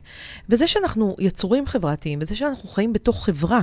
[0.49, 3.61] וזה שאנחנו יצורים חברתיים, וזה שאנחנו חיים בתוך חברה,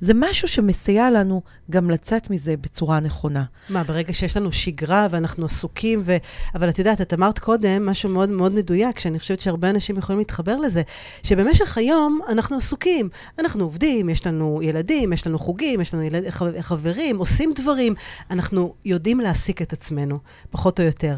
[0.00, 0.78] זה משהו שמס...
[0.78, 3.44] מסייע לנו גם לצאת מזה בצורה נכונה.
[3.68, 6.16] מה, ברגע שיש לנו שגרה ואנחנו עסוקים, ו...
[6.54, 10.18] אבל את יודעת, את אמרת קודם משהו מאוד מאוד מדויק, שאני חושבת שהרבה אנשים יכולים
[10.18, 10.82] להתחבר לזה,
[11.22, 13.08] שבמשך היום אנחנו עסוקים.
[13.38, 16.30] אנחנו עובדים, יש לנו ילדים, יש לנו חוגים, יש לנו ילד...
[16.60, 17.94] חברים, עושים דברים.
[18.30, 20.18] אנחנו יודעים להעסיק את עצמנו,
[20.50, 21.16] פחות או יותר.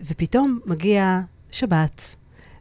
[0.00, 1.20] ופתאום מגיע
[1.50, 2.16] שבת,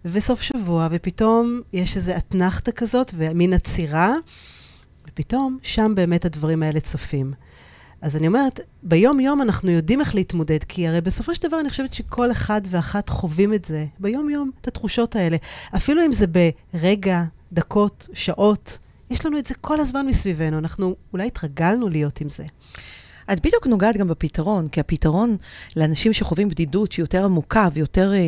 [0.06, 4.14] וסוף שבוע, ופתאום יש איזו אתנחתה כזאת, ומין עצירה,
[5.08, 7.34] ופתאום שם באמת הדברים האלה צופים.
[8.02, 11.94] אז אני אומרת, ביום-יום אנחנו יודעים איך להתמודד, כי הרי בסופו של דבר אני חושבת
[11.94, 15.38] שכל אחד ואחת חווים את זה, ביום-יום, את התחושות האלה.
[15.76, 21.28] אפילו אם זה ברגע, דקות, שעות, יש לנו את זה כל הזמן מסביבנו, אנחנו אולי
[21.28, 22.44] התרגלנו להיות עם זה.
[23.34, 25.38] את בדיוק נוגעת גם בפתרון, כי הפתרון
[25.76, 28.20] לאנשים שחווים בדידות שהיא יותר עמוקה ויותר אה,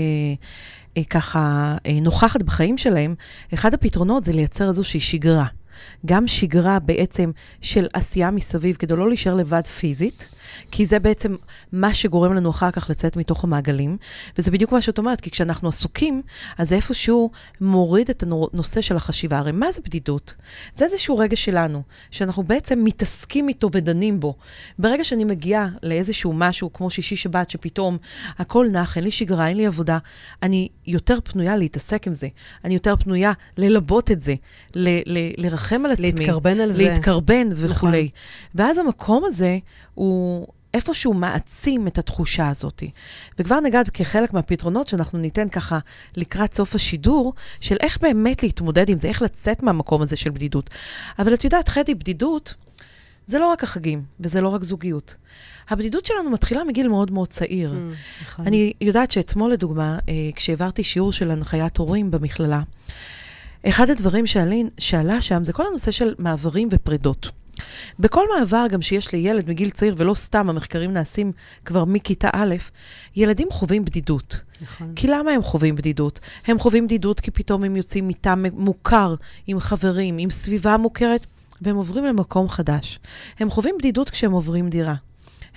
[0.98, 3.16] אה, ככה אה, נוכחת בחיים שלהם,
[3.54, 5.46] אחד הפתרונות זה לייצר איזושהי שגרה.
[6.06, 10.30] גם שגרה בעצם של עשייה מסביב, כדי לא להישאר לבד פיזית,
[10.72, 11.36] כי זה בעצם
[11.72, 13.98] מה שגורם לנו אחר כך לצאת מתוך המעגלים.
[14.38, 16.22] וזה בדיוק מה שאת אומרת, כי כשאנחנו עסוקים,
[16.58, 19.38] אז זה איפשהו מוריד את הנושא של החשיבה.
[19.38, 20.34] הרי מה זה בדידות?
[20.76, 24.36] זה איזשהו רגע שלנו, שאנחנו בעצם מתעסקים איתו ודנים בו.
[24.80, 27.98] ברגע שאני מגיעה לאיזשהו משהו, כמו שישי-שבת, שפתאום
[28.38, 29.98] הכל נח, אין לי שגרה, אין לי עבודה,
[30.44, 32.28] אני יותר פנויה להתעסק עם זה.
[32.66, 34.36] אני יותר פנויה ללבות את זה,
[34.76, 36.06] ל- ל- לרחם על עצמי.
[36.06, 36.84] להתקרבן על זה.
[36.84, 38.10] להתקרבן וכולי.
[38.56, 38.66] נכון.
[38.66, 39.58] ואז המקום הזה
[39.94, 42.84] הוא איפשהו מעצים את התחושה הזאת.
[43.40, 45.80] וכבר נגעת כחלק מהפתרונות שאנחנו ניתן ככה
[46.18, 50.70] לקראת סוף השידור, של איך באמת להתמודד עם זה, איך לצאת מהמקום הזה של בדידות.
[51.20, 52.54] אבל את יודעת, חדי, בדידות
[53.28, 55.16] זה לא רק החגים, וזה לא רק זוגיות.
[55.70, 57.74] הבדידות שלנו מתחילה מגיל מאוד מאוד צעיר.
[57.74, 58.48] Mm, נכון.
[58.48, 62.62] אני יודעת שאתמול, לדוגמה, אה, כשהעברתי שיעור של הנחיית הורים במכללה,
[63.68, 67.32] אחד הדברים שעלין, שעלה שם זה כל הנושא של מעברים ופרידות.
[68.00, 71.32] בכל מעבר, גם שיש לילד מגיל צעיר, ולא סתם, המחקרים נעשים
[71.66, 72.56] כבר מכיתה א',
[73.16, 74.44] ילדים חווים בדידות.
[74.62, 74.94] נכון.
[74.96, 76.20] כי למה הם חווים בדידות?
[76.48, 79.16] הם חווים בדידות כי פתאום הם יוצאים מטעם מוכר,
[79.48, 81.26] עם חברים, עם סביבה מוכרת,
[81.62, 83.00] והם עוברים למקום חדש.
[83.40, 84.96] הם חווים בדידות כשהם עוברים דירה.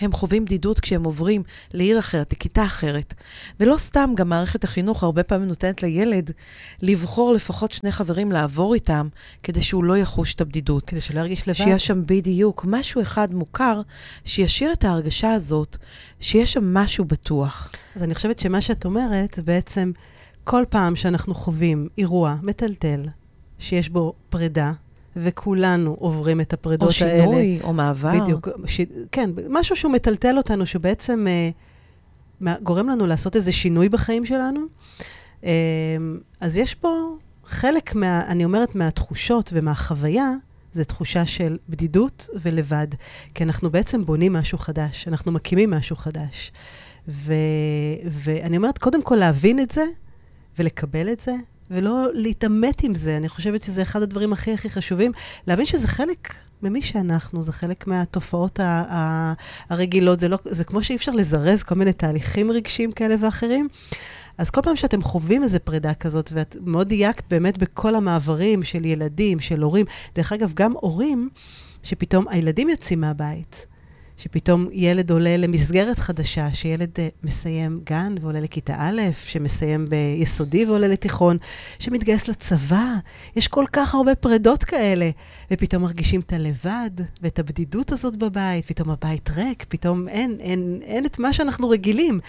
[0.00, 1.42] הם חווים בדידות כשהם עוברים
[1.74, 3.14] לעיר אחרת, לכיתה אחרת.
[3.60, 6.30] ולא סתם, גם מערכת החינוך הרבה פעמים נותנת לילד
[6.82, 9.08] לבחור לפחות שני חברים לעבור איתם,
[9.42, 10.86] כדי שהוא לא יחוש את הבדידות.
[10.86, 11.56] כדי שלא ירגיש לבד.
[11.56, 13.80] שיהיה שם בדיוק משהו אחד מוכר,
[14.24, 15.76] שישאיר את ההרגשה הזאת,
[16.20, 17.72] שיש שם משהו בטוח.
[17.96, 19.92] אז אני חושבת שמה שאת אומרת, בעצם
[20.44, 23.02] כל פעם שאנחנו חווים אירוע מטלטל,
[23.58, 24.72] שיש בו פרידה,
[25.16, 27.14] וכולנו עוברים את הפרידות האלה.
[27.14, 27.64] או שינוי, האלה.
[27.64, 28.20] או מעבר.
[28.20, 28.80] בדיוק, ש...
[29.12, 31.26] כן, משהו שהוא מטלטל אותנו, שבעצם
[32.42, 34.60] uh, גורם לנו לעשות איזה שינוי בחיים שלנו.
[35.40, 35.46] Uh,
[36.40, 40.32] אז יש פה חלק, מה, אני אומרת, מהתחושות ומהחוויה,
[40.72, 42.86] זה תחושה של בדידות ולבד.
[43.34, 46.52] כי אנחנו בעצם בונים משהו חדש, אנחנו מקימים משהו חדש.
[47.08, 47.32] ו,
[48.06, 49.84] ואני אומרת, קודם כל להבין את זה
[50.58, 51.34] ולקבל את זה,
[51.70, 53.16] ולא להתעמת עם זה.
[53.16, 55.12] אני חושבת שזה אחד הדברים הכי הכי חשובים.
[55.46, 59.32] להבין שזה חלק ממי שאנחנו, זה חלק מהתופעות ה- ה-
[59.70, 60.20] הרגילות.
[60.20, 63.68] זה, לא, זה כמו שאי אפשר לזרז כל מיני תהליכים רגשיים כאלה ואחרים.
[64.38, 68.84] אז כל פעם שאתם חווים איזו פרידה כזאת, ואת מאוד דייקת באמת בכל המעברים של
[68.86, 71.28] ילדים, של הורים, דרך אגב, גם הורים,
[71.82, 73.66] שפתאום הילדים יוצאים מהבית.
[74.16, 80.88] שפתאום ילד עולה למסגרת חדשה, שילד uh, מסיים גן ועולה לכיתה א', שמסיים ביסודי ועולה
[80.88, 81.36] לתיכון,
[81.78, 82.94] שמתגייס לצבא.
[83.36, 85.10] יש כל כך הרבה פרדות כאלה,
[85.50, 86.90] ופתאום מרגישים את הלבד
[87.22, 92.20] ואת הבדידות הזאת בבית, פתאום הבית ריק, פתאום אין, אין, אין את מה שאנחנו רגילים.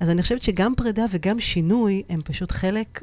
[0.00, 3.02] אז אני חושבת שגם פרידה וגם שינוי הם פשוט חלק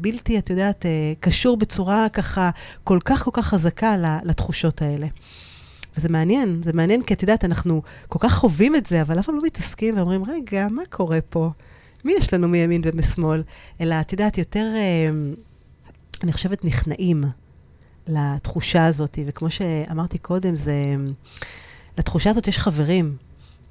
[0.00, 2.50] בלתי, את יודעת, אה, קשור בצורה ככה
[2.84, 5.06] כל כך כל כך חזקה לתחושות האלה.
[5.98, 9.26] וזה מעניין, זה מעניין כי את יודעת, אנחנו כל כך חווים את זה, אבל אף
[9.26, 11.50] פעם לא מתעסקים ואומרים, רגע, מה קורה פה?
[12.04, 13.42] מי יש לנו מימין ומשמאל?
[13.80, 15.08] אלא, את יודעת, יותר, אה,
[16.22, 17.24] אני חושבת, נכנעים
[18.06, 19.18] לתחושה הזאת.
[19.26, 20.74] וכמו שאמרתי קודם, זה...
[21.98, 23.16] לתחושה הזאת יש חברים.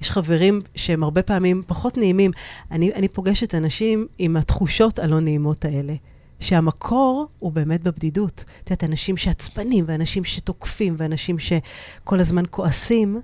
[0.00, 2.30] יש חברים שהם הרבה פעמים פחות נעימים.
[2.70, 5.94] אני, אני פוגשת אנשים עם התחושות הלא נעימות האלה.
[6.40, 8.44] שהמקור הוא באמת בבדידות.
[8.64, 13.20] את יודעת, אנשים שעצבנים, ואנשים שתוקפים, ואנשים שכל הזמן כועסים,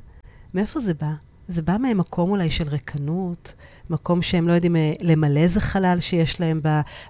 [0.54, 1.12] מאיפה זה בא?
[1.48, 3.54] זה בא ממקום אולי של ריקנות,
[3.90, 6.60] מקום שהם לא יודעים אה, למלא איזה חלל שיש להם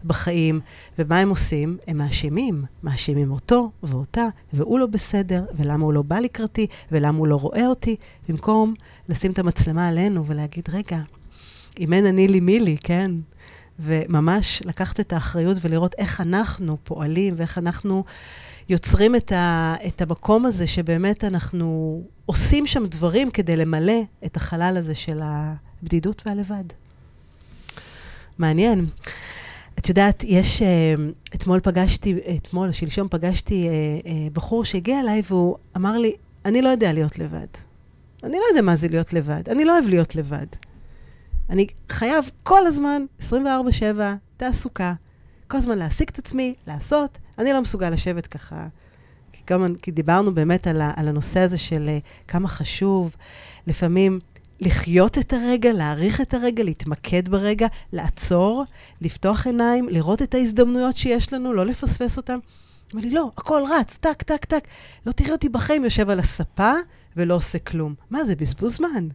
[0.05, 0.61] בחיים,
[0.99, 1.79] ומה הם עושים?
[1.87, 2.65] הם מאשימים.
[2.83, 7.67] מאשימים אותו ואותה, והוא לא בסדר, ולמה הוא לא בא לקראתי, ולמה הוא לא רואה
[7.67, 7.97] אותי,
[8.29, 8.75] במקום
[9.09, 10.99] לשים את המצלמה עלינו ולהגיד, רגע,
[11.79, 13.11] אם אין אני לי מי לי, כן?
[13.79, 18.05] וממש לקחת את האחריות ולראות איך אנחנו פועלים ואיך אנחנו
[18.69, 24.77] יוצרים את, ה, את המקום הזה שבאמת אנחנו עושים שם דברים כדי למלא את החלל
[24.77, 26.65] הזה של הבדידות והלבד.
[28.39, 28.87] מעניין.
[29.79, 30.95] את יודעת, יש, אה,
[31.35, 33.73] אתמול פגשתי, אתמול, שלשום פגשתי אה,
[34.07, 36.13] אה, בחור שהגיע אליי והוא אמר לי,
[36.45, 37.47] אני לא יודע להיות לבד.
[38.25, 39.49] אני לא יודע מה זה להיות לבד.
[39.49, 40.47] אני לא אוהב להיות לבד.
[41.51, 43.25] אני חייב כל הזמן, 24-7,
[44.37, 44.95] תעסוקה,
[45.49, 47.19] כל הזמן להעסיק את עצמי, לעשות.
[47.39, 48.67] אני לא מסוגל לשבת ככה.
[49.33, 53.17] כי, כמה, כי דיברנו באמת על, ה, על הנושא הזה של uh, כמה חשוב
[53.67, 54.21] לפעמים
[54.61, 58.65] לחיות את הרגע, להעריך את הרגע, להתמקד ברגע, לעצור,
[59.01, 62.39] לפתוח עיניים, לראות את ההזדמנויות שיש לנו, לא לפספס אותן.
[62.95, 64.69] אמר לי, לא, הכל רץ, טק, טק, טק.
[65.07, 66.73] לא תראה אותי בחיים יושב על הספה
[67.17, 67.95] ולא עושה כלום.
[68.11, 69.09] מה, זה בזבוז זמן.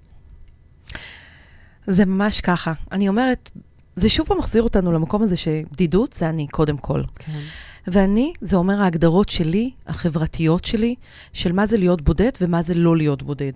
[1.90, 2.74] זה ממש ככה.
[2.92, 3.52] אני אומרת,
[3.96, 7.02] זה שוב פעם מחזיר אותנו למקום הזה שבדידות זה אני קודם כל.
[7.16, 7.40] כן.
[7.88, 10.96] ואני, זה אומר ההגדרות שלי, החברתיות שלי,
[11.34, 13.52] של מה זה להיות בודד ומה זה לא להיות בודד.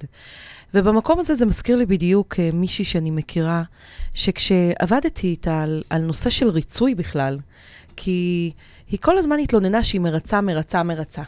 [0.74, 3.64] ובמקום הזה זה מזכיר לי בדיוק uh, מישהי שאני מכירה,
[4.14, 7.40] שכשעבדתי איתה על, על נושא של ריצוי בכלל,
[7.96, 8.52] כי
[8.90, 11.24] היא כל הזמן התלוננה שהיא מרצה, מרצה, מרצה.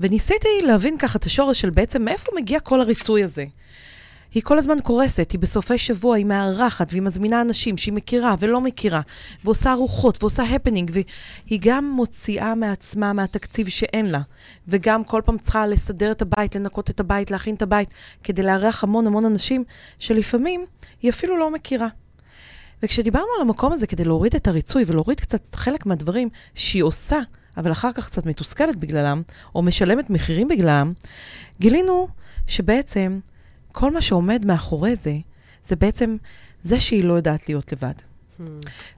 [0.00, 3.44] וניסיתי להבין ככה את השורש של בעצם מאיפה מגיע כל הריצוי הזה.
[4.34, 8.60] היא כל הזמן קורסת, היא בסופי שבוע, היא מארחת, והיא מזמינה אנשים שהיא מכירה ולא
[8.60, 9.00] מכירה,
[9.44, 14.20] ועושה ארוחות, ועושה הפנינג, והיא גם מוציאה מעצמה מהתקציב שאין לה,
[14.68, 17.88] וגם כל פעם צריכה לסדר את הבית, לנקות את הבית, להכין את הבית,
[18.24, 19.64] כדי לארח המון המון אנשים,
[19.98, 20.64] שלפעמים
[21.02, 21.88] היא אפילו לא מכירה.
[22.82, 27.18] וכשדיברנו על המקום הזה כדי להוריד את הריצוי ולהוריד קצת חלק מהדברים שהיא עושה,
[27.56, 29.22] אבל אחר כך קצת מתוסכלת בגללם,
[29.54, 30.92] או משלמת מחירים בגללם,
[31.60, 32.08] גילינו
[32.46, 33.18] שבעצם
[33.72, 35.16] כל מה שעומד מאחורי זה,
[35.64, 36.16] זה בעצם
[36.62, 37.92] זה שהיא לא יודעת להיות לבד.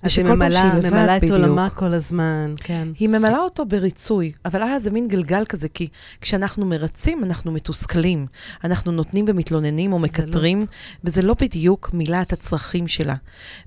[0.02, 2.88] אז היא ממלאה, ממלאה את עולמה כל הזמן, כן.
[2.98, 5.88] היא ממלאה אותו בריצוי, אבל היה איזה מין גלגל כזה, כי
[6.20, 8.26] כשאנחנו מרצים, אנחנו מתוסכלים.
[8.64, 10.66] אנחנו נותנים ומתלוננים או מקטרים, לא.
[11.04, 13.14] וזה לא בדיוק מילא את הצרכים שלה.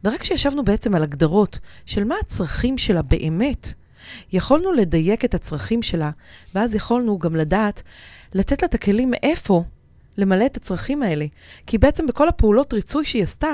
[0.03, 3.73] ורק כשישבנו בעצם על הגדרות של מה הצרכים שלה באמת,
[4.33, 6.11] יכולנו לדייק את הצרכים שלה,
[6.55, 7.83] ואז יכולנו גם לדעת,
[8.35, 9.63] לתת לה את הכלים מאיפה
[10.17, 11.25] למלא את הצרכים האלה.
[11.67, 13.49] כי בעצם בכל הפעולות ריצוי שהיא עשתה,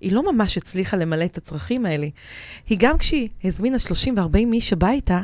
[0.00, 2.06] היא לא ממש הצליחה למלא את הצרכים האלה.
[2.66, 5.20] היא גם כשהיא הזמינה 30 ו-40 איש הביתה,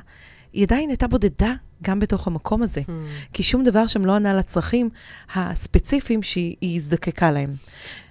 [0.52, 1.52] היא עדיין הייתה בודדה
[1.82, 2.80] גם בתוך המקום הזה.
[2.80, 2.90] Hmm.
[3.32, 4.90] כי שום דבר שם לא ענה לצרכים
[5.34, 7.54] הספציפיים שהיא הזדקקה להם.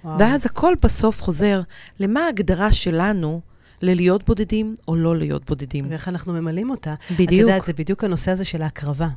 [0.03, 0.19] וואו.
[0.19, 1.61] ואז הכל בסוף חוזר
[1.99, 3.41] למה ההגדרה שלנו
[3.81, 5.85] ללהיות בודדים או לא להיות בודדים.
[5.89, 6.95] ואיך אנחנו ממלאים אותה.
[7.11, 7.29] בדיוק.
[7.29, 9.07] את יודעת, זה בדיוק הנושא הזה של ההקרבה.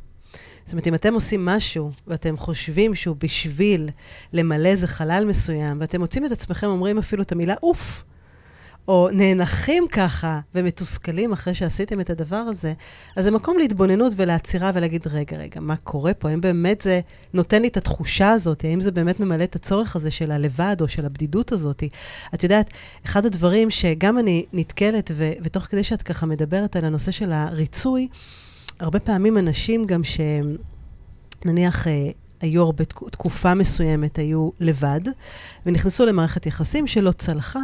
[0.64, 3.88] זאת אומרת, אם אתם עושים משהו, ואתם חושבים שהוא בשביל
[4.32, 8.04] למלא איזה חלל מסוים, ואתם מוצאים את עצמכם אומרים אפילו את המילה אוף,
[8.88, 12.72] או נאנחים ככה ומתוסכלים אחרי שעשיתם את הדבר הזה,
[13.16, 16.28] אז זה מקום להתבוננות ולעצירה ולהגיד, רגע, רגע, מה קורה פה?
[16.28, 17.00] האם באמת זה
[17.34, 18.64] נותן לי את התחושה הזאת?
[18.64, 21.84] האם זה באמת ממלא את הצורך הזה של הלבד או של הבדידות הזאת?
[22.34, 22.70] את יודעת,
[23.06, 28.08] אחד הדברים שגם אני נתקלת, ו- ותוך כדי שאת ככה מדברת על הנושא של הריצוי,
[28.78, 30.00] הרבה פעמים אנשים גם
[31.44, 32.10] שנניח אה,
[32.40, 35.00] היו הרבה תקופה מסוימת, היו לבד,
[35.66, 37.60] ונכנסו למערכת יחסים שלא צלחה,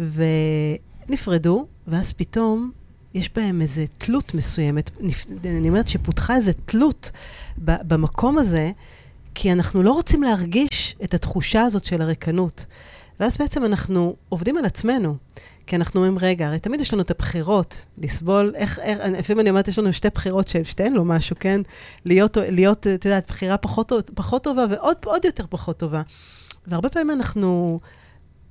[0.00, 2.70] ונפרדו, ואז פתאום
[3.14, 4.90] יש בהם איזו תלות מסוימת.
[5.44, 7.10] אני אומרת שפותחה איזו תלות
[7.58, 8.70] במקום הזה,
[9.34, 12.66] כי אנחנו לא רוצים להרגיש את התחושה הזאת של הריקנות.
[13.20, 15.16] ואז בעצם אנחנו עובדים על עצמנו.
[15.66, 19.50] כי אנחנו אומרים, רגע, הרי תמיד יש לנו את הבחירות, לסבול, איך, איך, לפעמים אני
[19.50, 21.60] אומרת, יש לנו שתי בחירות שהן שתיהן לא משהו, כן?
[22.04, 26.02] להיות, להיות, את יודעת, בחירה פחות, פחות טובה ועוד עוד יותר פחות טובה.
[26.66, 27.80] והרבה פעמים אנחנו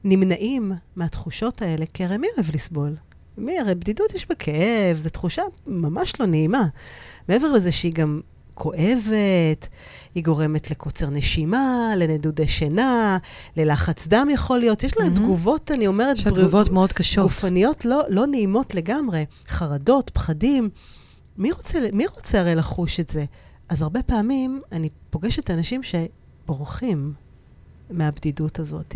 [0.03, 2.95] נמנעים מהתחושות האלה, כי הרי מי אוהב לסבול?
[3.37, 3.59] מי?
[3.59, 6.63] הרי בדידות יש בה כאב, זו תחושה ממש לא נעימה.
[7.29, 8.21] מעבר לזה שהיא גם
[8.57, 9.67] כואבת,
[10.15, 13.17] היא גורמת לקוצר נשימה, לנדודי שינה,
[13.57, 14.83] ללחץ דם יכול להיות.
[14.83, 15.15] יש לה mm-hmm.
[15.15, 17.23] תגובות, אני אומרת, יש לה תגובות מאוד קשות.
[17.23, 19.25] גופניות לא, לא נעימות לגמרי.
[19.47, 20.69] חרדות, פחדים.
[21.37, 23.25] מי רוצה, מי רוצה הרי לחוש את זה?
[23.69, 27.13] אז הרבה פעמים אני פוגשת אנשים שבורחים
[27.89, 28.95] מהבדידות הזאת,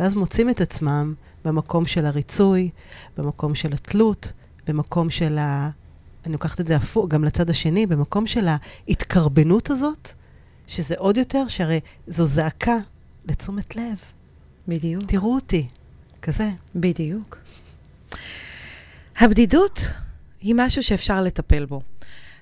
[0.00, 2.70] ואז מוצאים את עצמם במקום של הריצוי,
[3.16, 4.32] במקום של התלות,
[4.66, 5.70] במקום של ה...
[6.24, 10.10] אני לוקחת את זה הפוך, גם לצד השני, במקום של ההתקרבנות הזאת,
[10.66, 12.76] שזה עוד יותר, שהרי זו זעקה
[13.24, 13.98] לתשומת לב.
[14.68, 15.04] בדיוק.
[15.06, 15.66] תראו אותי,
[16.22, 16.50] כזה.
[16.74, 17.38] בדיוק.
[19.16, 19.80] הבדידות
[20.40, 21.80] היא משהו שאפשר לטפל בו.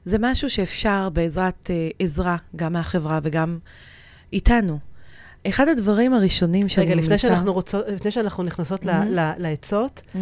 [0.04, 3.58] זה משהו שאפשר בעזרת אה, עזרה, גם מהחברה וגם
[4.32, 4.78] איתנו.
[5.48, 8.88] אחד הדברים הראשונים שאני רגע, לפני, שאנחנו רוצות, לפני שאנחנו נכנסות mm-hmm.
[9.38, 10.18] לעצות, mm-hmm.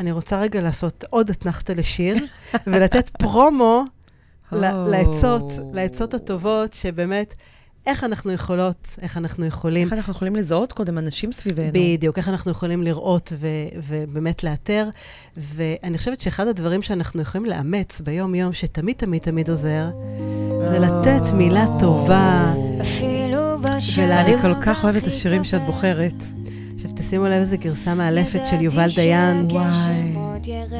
[0.00, 2.16] אני רוצה רגע לעשות עוד אתנחתא לשיר,
[2.66, 3.84] ולתת פרומו
[4.92, 7.34] לעצות, לעצות הטובות, שבאמת...
[7.86, 9.86] איך אנחנו יכולות, איך אנחנו יכולים...
[9.86, 11.70] איך אנחנו יכולים לזהות קודם אנשים סביבנו.
[11.72, 13.46] בדיוק, איך אנחנו יכולים לראות ו-
[13.88, 14.88] ובאמת לאתר.
[15.36, 19.90] ואני חושבת שאחד הדברים שאנחנו יכולים לאמץ ביום-יום, שתמיד תמיד תמיד עוזר,
[20.70, 22.52] זה לתת מילה טובה.
[24.20, 26.14] אני כל כך אוהבת את השירים שאת בוחרת.
[26.84, 29.46] עכשיו, תשימו לב איזה גרסה מאלפת של יובל דיין.
[29.50, 30.14] וואי.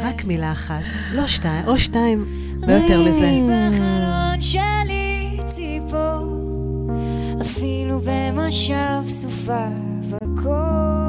[0.02, 0.82] רק מילה אחת,
[1.14, 2.24] לא שתיים, או שתיים,
[2.66, 3.30] לא יותר מזה.
[7.40, 9.66] אפילו במושב סופה
[10.10, 10.99] וקור.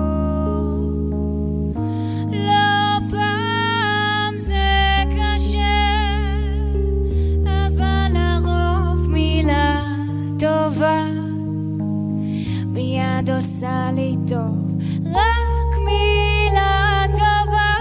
[12.72, 14.78] מיד עושה לי טוב.
[15.06, 17.76] רק מילה טובה,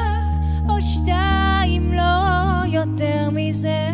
[0.69, 3.91] או שתיים, לא יותר מזה.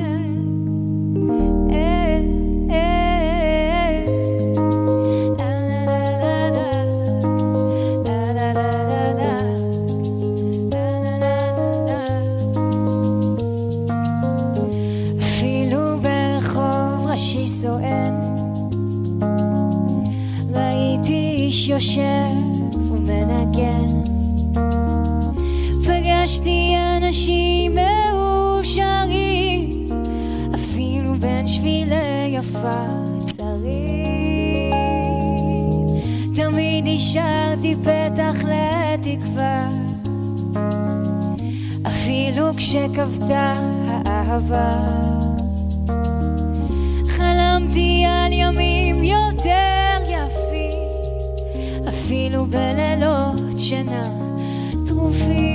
[21.77, 22.37] יושב
[22.75, 24.03] ומנגן.
[25.85, 29.71] פגשתי אנשים מאושרים,
[30.55, 32.87] אפילו בין שבילי יפה
[33.27, 34.73] צרים.
[36.35, 39.69] תמיד השארתי פתח לתקווה,
[41.87, 43.71] אפילו כשכבתה
[44.07, 44.71] האהבה.
[47.07, 49.56] חלמתי על ימים יותר
[52.07, 54.05] אפילו בלילות שינה
[54.87, 55.46] טרופים.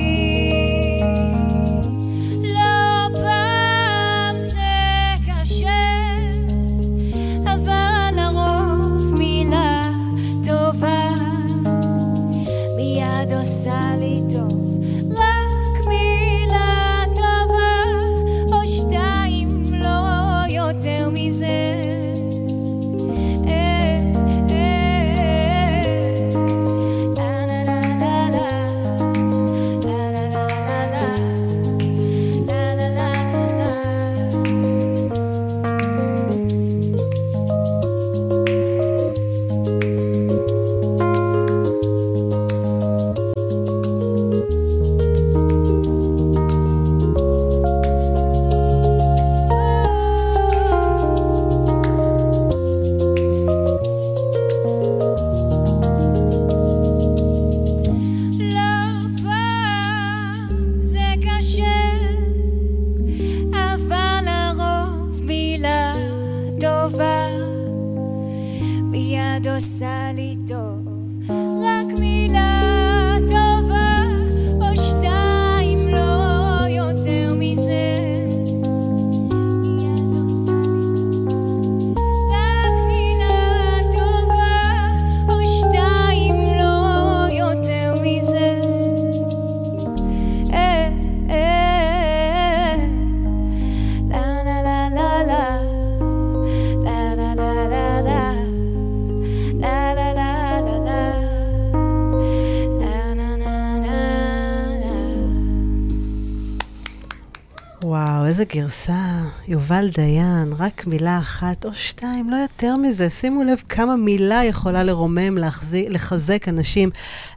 [108.53, 113.09] גרסה, יובל דיין, רק מילה אחת או שתיים, לא יותר מזה.
[113.09, 116.89] שימו לב כמה מילה יכולה לרומם, להחזיק, לחזק אנשים.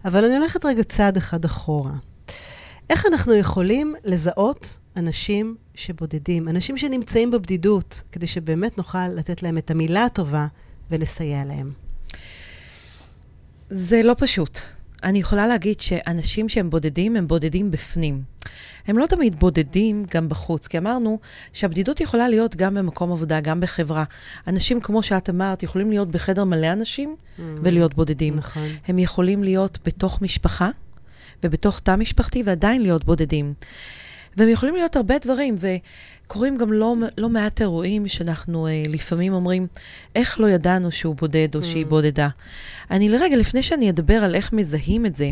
[0.04, 1.92] אבל אני הולכת רגע צעד אחד אחורה.
[2.90, 9.70] איך אנחנו יכולים לזהות אנשים שבודדים, אנשים שנמצאים בבדידות, כדי שבאמת נוכל לתת להם את
[9.70, 10.46] המילה הטובה
[10.90, 11.72] ולסייע להם?
[13.70, 14.58] זה לא פשוט.
[15.04, 18.33] אני יכולה להגיד שאנשים שהם בודדים, הם בודדים בפנים.
[18.86, 21.18] הם לא תמיד בודדים גם בחוץ, כי אמרנו
[21.52, 24.04] שהבדידות יכולה להיות גם במקום עבודה, גם בחברה.
[24.48, 28.34] אנשים, כמו שאת אמרת, יכולים להיות בחדר מלא אנשים mm, ולהיות בודדים.
[28.34, 28.68] נכון.
[28.88, 30.70] הם יכולים להיות בתוך משפחה
[31.44, 33.54] ובתוך תא משפחתי ועדיין להיות בודדים.
[34.36, 35.56] והם יכולים להיות הרבה דברים,
[36.24, 39.66] וקורים גם לא, לא מעט אירועים שאנחנו אה, לפעמים אומרים,
[40.14, 41.64] איך לא ידענו שהוא בודד או mm.
[41.64, 42.28] שהיא בודדה.
[42.90, 45.30] אני לרגע, לפני שאני אדבר על איך מזהים את זה,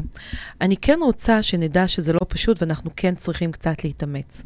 [0.60, 4.42] אני כן רוצה שנדע שזה לא פשוט ואנחנו כן צריכים קצת להתאמץ.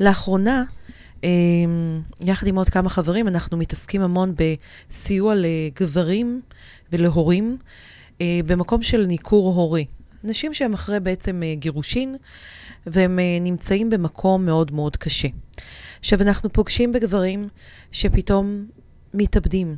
[0.00, 0.64] לאחרונה,
[1.24, 1.28] אה,
[2.20, 4.34] יחד עם עוד כמה חברים, אנחנו מתעסקים המון
[4.90, 6.40] בסיוע לגברים
[6.92, 7.56] ולהורים
[8.20, 9.86] אה, במקום של ניכור הורי.
[10.24, 12.16] נשים שהם אחרי בעצם אה, גירושין,
[12.86, 15.28] והם נמצאים במקום מאוד מאוד קשה.
[16.04, 17.48] עכשיו, אנחנו פוגשים בגברים
[17.92, 18.66] שפתאום
[19.14, 19.76] מתאבדים.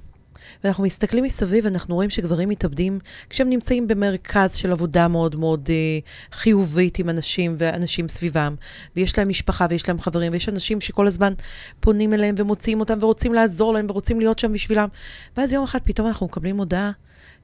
[0.65, 2.99] ואנחנו מסתכלים מסביב, אנחנו רואים שגברים מתאבדים
[3.31, 5.99] כשהם נמצאים במרכז של עבודה מאוד מאוד אה,
[6.33, 8.55] חיובית עם אנשים ואנשים סביבם,
[8.97, 11.33] ויש להם משפחה ויש להם חברים, ויש אנשים שכל הזמן
[11.81, 14.89] פונים אליהם ומוציאים אותם ורוצים לעזור להם ורוצים להיות שם בשבילם.
[15.37, 16.93] ואז יום אחד פתאום אנחנו מקבלים הודעה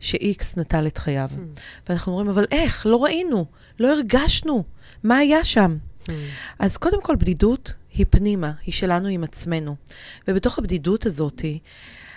[0.01, 1.31] ש-X נטל את חייו.
[1.33, 1.61] Mm.
[1.89, 2.87] ואנחנו אומרים, אבל איך?
[2.87, 3.47] לא ראינו,
[3.79, 4.65] לא הרגשנו,
[5.03, 5.77] מה היה שם?
[6.03, 6.11] Mm.
[6.59, 9.77] אז קודם כל, בדידות היא פנימה, היא שלנו עם עצמנו.
[10.29, 11.43] ובתוך הבדידות הזאת,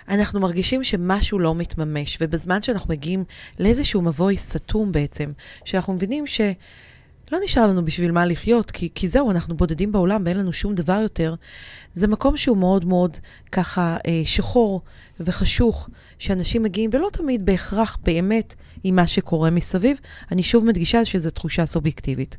[0.10, 3.24] אנחנו מרגישים שמשהו לא מתממש, ובזמן שאנחנו מגיעים
[3.60, 5.32] לאיזשהו מבוי סתום בעצם,
[5.66, 6.42] שאנחנו מבינים ש...
[7.32, 10.76] לא נשאר לנו בשביל מה לחיות, כי, כי זהו, אנחנו בודדים בעולם ואין לנו שום
[10.76, 11.36] דבר יותר.
[11.94, 13.18] זה מקום שהוא מאוד מאוד
[13.52, 14.82] ככה אה, שחור
[15.20, 20.00] וחשוך, שאנשים מגיעים, ולא תמיד בהכרח באמת עם מה שקורה מסביב.
[20.32, 22.38] אני שוב מדגישה שזו תחושה סובייקטיבית.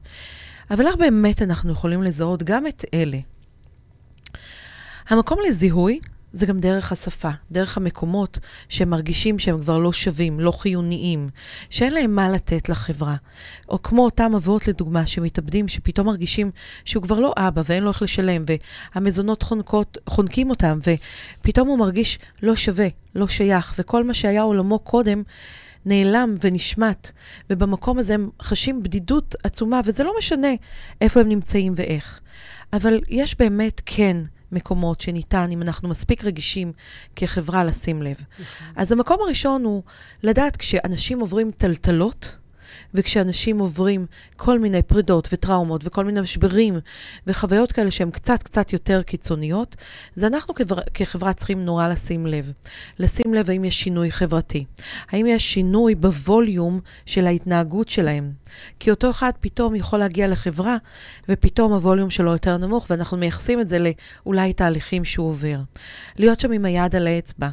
[0.71, 3.19] אבל איך באמת אנחנו יכולים לזהות גם את אלה?
[5.09, 6.01] המקום לזיהוי
[6.33, 8.39] זה גם דרך השפה, דרך המקומות
[8.69, 11.29] שהם מרגישים שהם כבר לא שווים, לא חיוניים,
[11.71, 13.17] שאין להם מה לתת לחברה.
[13.69, 16.51] או כמו אותם אבות, לדוגמה, שמתאבדים, שפתאום מרגישים
[16.85, 18.43] שהוא כבר לא אבא ואין לו איך לשלם,
[18.95, 20.79] והמזונות חונקות, חונקים אותם,
[21.41, 25.23] ופתאום הוא מרגיש לא שווה, לא שייך, וכל מה שהיה עולמו קודם,
[25.87, 27.11] נעלם ונשמט,
[27.51, 30.49] ובמקום הזה הם חשים בדידות עצומה, וזה לא משנה
[31.01, 32.21] איפה הם נמצאים ואיך.
[32.73, 34.17] אבל יש באמת, כן,
[34.53, 36.73] מקומות שניתן, אם אנחנו מספיק רגישים
[37.17, 38.17] כחברה, לשים לב.
[38.33, 38.69] נכון.
[38.77, 39.83] אז המקום הראשון הוא
[40.23, 42.37] לדעת כשאנשים עוברים טלטלות,
[42.95, 44.07] וכשאנשים עוברים
[44.37, 46.79] כל מיני פרידות וטראומות וכל מיני משברים
[47.27, 49.77] וחוויות כאלה שהן קצת קצת יותר קיצוניות,
[50.15, 52.53] זה אנחנו כחברה, כחברה צריכים נורא לשים לב.
[52.99, 54.65] לשים לב האם יש שינוי חברתי.
[55.11, 58.33] האם יש שינוי בווליום של ההתנהגות שלהם.
[58.81, 60.77] כי אותו אחד פתאום יכול להגיע לחברה,
[61.29, 65.59] ופתאום הווליום שלו יותר נמוך, ואנחנו מייחסים את זה לאולי תהליכים שהוא עובר.
[66.19, 67.49] להיות שם עם היד על האצבע.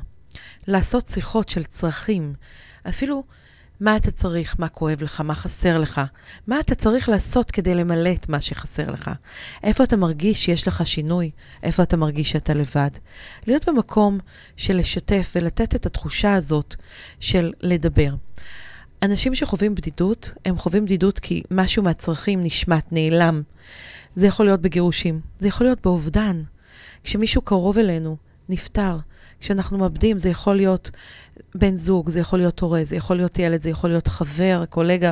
[0.67, 2.33] לעשות שיחות של צרכים.
[2.89, 3.23] אפילו
[3.83, 6.01] מה אתה צריך, מה כואב לך, מה חסר לך,
[6.47, 9.11] מה אתה צריך לעשות כדי למלא את מה שחסר לך.
[9.63, 11.31] איפה אתה מרגיש שיש לך שינוי,
[11.63, 12.89] איפה אתה מרגיש שאתה לבד.
[13.47, 14.17] להיות במקום
[14.57, 16.75] של לשתף ולתת את התחושה הזאת
[17.19, 18.15] של לדבר.
[19.01, 23.41] אנשים שחווים בדידות, הם חווים בדידות כי משהו מהצרכים נשמט, נעלם.
[24.15, 26.41] זה יכול להיות בגירושים, זה יכול להיות באובדן.
[27.03, 28.17] כשמישהו קרוב אלינו
[28.49, 28.97] נפטר,
[29.43, 30.91] כשאנחנו מאבדים, זה יכול להיות
[31.55, 35.11] בן זוג, זה יכול להיות הורה, זה יכול להיות ילד, זה יכול להיות חבר, קולגה,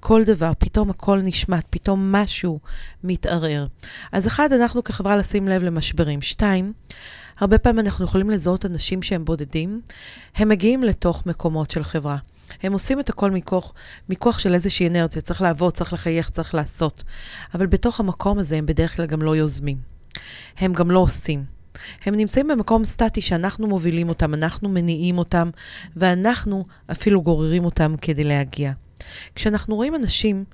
[0.00, 2.58] כל דבר, פתאום הכל נשמט, פתאום משהו
[3.04, 3.66] מתערער.
[4.12, 6.22] אז אחד, אנחנו כחברה לשים לב למשברים.
[6.22, 6.72] שתיים,
[7.38, 9.80] הרבה פעמים אנחנו יכולים לזהות אנשים שהם בודדים,
[10.36, 12.16] הם מגיעים לתוך מקומות של חברה.
[12.62, 13.72] הם עושים את הכל מכוח,
[14.08, 17.02] מכוח של איזושהי אנרציה, צריך לעבוד, צריך לחייך, צריך לעשות.
[17.54, 19.76] אבל בתוך המקום הזה הם בדרך כלל גם לא יוזמים.
[20.58, 21.55] הם גם לא עושים.
[22.04, 25.50] הם נמצאים במקום סטטי שאנחנו מובילים אותם, אנחנו מניעים אותם,
[25.96, 28.72] ואנחנו אפילו גוררים אותם כדי להגיע.
[29.34, 30.44] כשאנחנו רואים אנשים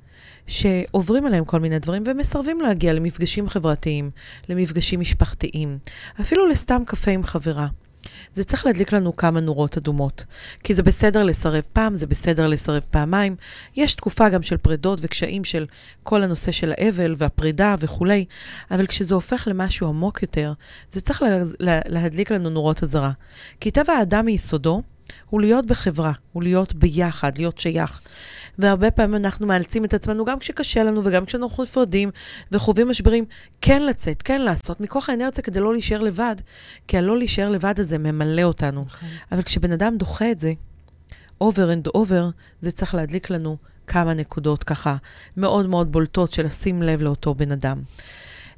[0.47, 4.11] שעוברים עליהם כל מיני דברים ומסרבים להגיע למפגשים חברתיים,
[4.49, 5.79] למפגשים משפחתיים,
[6.21, 7.69] אפילו לסתם קפה עם חברה.
[8.35, 10.25] זה צריך להדליק לנו כמה נורות אדומות.
[10.65, 13.37] כי זה בסדר לסרב פעם, זה בסדר לסרב פעמיים.
[13.77, 15.67] יש תקופה גם של פרידות וקשיים של
[16.03, 18.25] כל הנושא של האבל והפרידה וכולי,
[18.71, 20.53] אבל כשזה הופך למשהו עמוק יותר,
[20.91, 23.13] זה צריך לה, לה, להדליק לנו נורות אזהרה.
[23.61, 24.83] כי טבע האדם מיסודו
[25.31, 28.01] הוא להיות בחברה, הוא להיות ביחד, להיות שייך.
[28.59, 32.11] והרבה פעמים אנחנו מאלצים את עצמנו, גם כשקשה לנו וגם כשאנחנו נפרדים
[32.53, 33.25] וחווים משברים,
[33.61, 36.37] כן לצאת, כן לעשות, מכוח האנרציה כדי לא להישאר לבד,
[36.89, 38.85] כי הלא להישאר לבד הזה ממלא אותנו.
[38.87, 39.09] נכון.
[39.33, 40.53] אבל כשבן אדם דוחה את זה,
[41.45, 41.47] over
[41.77, 42.31] and over,
[42.61, 44.97] זה צריך להדליק לנו כמה נקודות ככה
[45.37, 47.83] מאוד מאוד בולטות של לשים לב לאותו בן אדם.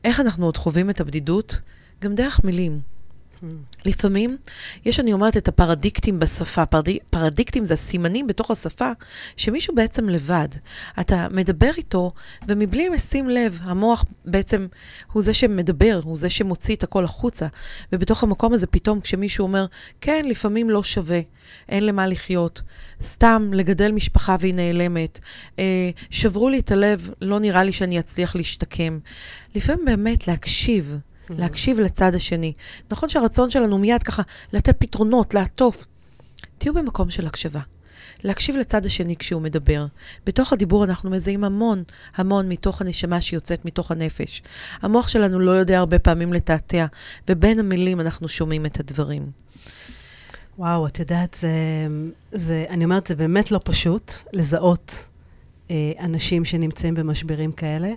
[0.05, 1.61] איך אנחנו עוד חווים את הבדידות?
[2.01, 2.94] גם דרך מילים.
[3.85, 4.37] לפעמים
[4.85, 6.67] יש, אני אומרת, את הפרדיקטים בשפה.
[6.67, 6.89] פרד...
[7.11, 8.91] פרדיקטים זה הסימנים בתוך השפה,
[9.37, 10.49] שמישהו בעצם לבד.
[11.01, 12.13] אתה מדבר איתו,
[12.49, 14.67] ומבלי לשים לב, המוח בעצם
[15.13, 17.47] הוא זה שמדבר, הוא זה שמוציא את הכל החוצה.
[17.93, 19.67] ובתוך המקום הזה פתאום כשמישהו אומר,
[20.01, 21.21] כן, לפעמים לא שווה,
[21.69, 22.63] אין למה לחיות,
[23.03, 25.21] סתם לגדל משפחה והיא נעלמת,
[25.59, 28.99] אה, שברו לי את הלב, לא נראה לי שאני אצליח להשתקם.
[29.55, 30.97] לפעמים באמת להקשיב.
[31.31, 31.35] Mm-hmm.
[31.39, 32.53] להקשיב לצד השני.
[32.91, 34.23] נכון שהרצון שלנו מיד ככה
[34.53, 35.87] לתת פתרונות, לעטוף.
[36.59, 37.61] תהיו במקום של הקשבה.
[38.25, 39.87] להקשיב לצד השני כשהוא מדבר.
[40.27, 41.83] בתוך הדיבור אנחנו מזהים המון,
[42.17, 44.43] המון מתוך הנשמה שיוצאת מתוך הנפש.
[44.83, 46.87] המוח שלנו לא יודע הרבה פעמים לתעתע,
[47.29, 49.31] ובין המילים אנחנו שומעים את הדברים.
[50.59, 51.53] וואו, את יודעת, זה,
[52.33, 55.09] זה, אני אומרת, זה באמת לא פשוט לזהות
[55.71, 57.91] אה, אנשים שנמצאים במשברים כאלה,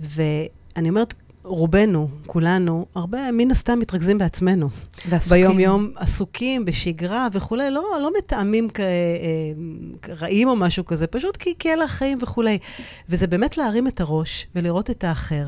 [0.00, 1.14] ואני אומרת,
[1.44, 4.68] רובנו, כולנו, הרבה מן הסתם מתרכזים בעצמנו.
[5.08, 5.46] ועסוקים.
[5.46, 8.80] ביום-יום עסוקים, בשגרה וכולי, לא, לא מתאמים כ...
[8.80, 8.86] אה,
[10.20, 12.58] רעים או משהו כזה, פשוט כי, כי אלה החיים וכולי.
[13.08, 15.46] וזה באמת להרים את הראש ולראות את האחר,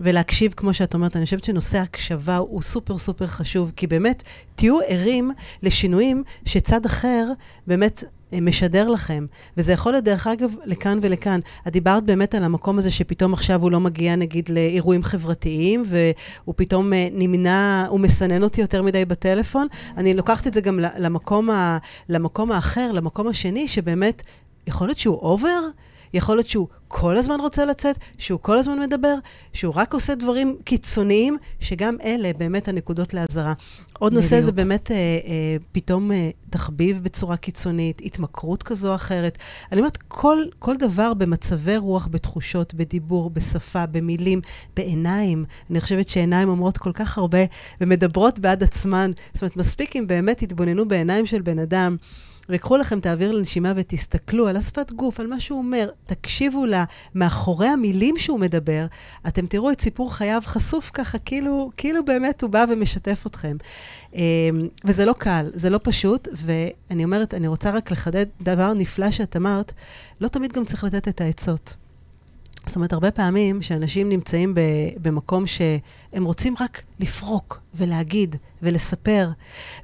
[0.00, 1.16] ולהקשיב, כמו שאת אומרת.
[1.16, 4.22] אני חושבת שנושא ההקשבה הוא סופר סופר חשוב, כי באמת,
[4.54, 5.30] תהיו ערים
[5.62, 7.32] לשינויים שצד אחר
[7.66, 9.26] באמת אה, משדר לכם.
[9.56, 11.40] וזה יכול להיות, דרך אגב, לכאן ולכאן.
[11.68, 16.54] את דיברת באמת על המקום הזה שפתאום עכשיו הוא לא מגיע, נגיד, לאירועים חברתיים, והוא
[16.56, 19.66] פתאום אה, נמנע, הוא מסנן אותי יותר מדי בטלפון.
[19.96, 24.22] אני לוקחת את זה גם למקום, ה, למקום האחר, למקום השני, שבאמת,
[24.66, 25.60] יכול להיות שהוא אובר,
[26.14, 29.14] יכול להיות שהוא כל הזמן רוצה לצאת, שהוא כל הזמן מדבר,
[29.52, 33.52] שהוא רק עושה דברים קיצוניים, שגם אלה באמת הנקודות לאזהרה.
[33.98, 34.24] עוד בדיוק.
[34.24, 39.38] נושא זה באמת אה, אה, פתאום אה, תחביב בצורה קיצונית, התמכרות כזו או אחרת.
[39.72, 44.40] אני אומרת, כל, כל דבר במצבי רוח, בתחושות, בדיבור, בשפה, במילים,
[44.76, 45.44] בעיניים.
[45.70, 47.38] אני חושבת שעיניים אומרות כל כך הרבה
[47.80, 49.10] ומדברות בעד עצמן.
[49.34, 51.96] זאת אומרת, מספיק אם באמת יתבוננו בעיניים של בן אדם.
[52.48, 56.84] וקחו לכם את האוויר לנשימה ותסתכלו על השפת גוף, על מה שהוא אומר, תקשיבו לה,
[57.14, 58.86] מאחורי המילים שהוא מדבר,
[59.28, 63.56] אתם תראו את סיפור חייו חשוף ככה, כאילו, כאילו באמת הוא בא ומשתף אתכם.
[64.14, 64.20] אמ,
[64.84, 69.36] וזה לא קל, זה לא פשוט, ואני אומרת, אני רוצה רק לחדד דבר נפלא שאת
[69.36, 69.72] אמרת,
[70.20, 71.76] לא תמיד גם צריך לתת את העצות.
[72.68, 74.60] זאת אומרת, הרבה פעמים שאנשים נמצאים ב,
[75.02, 79.28] במקום שהם רוצים רק לפרוק ולהגיד ולספר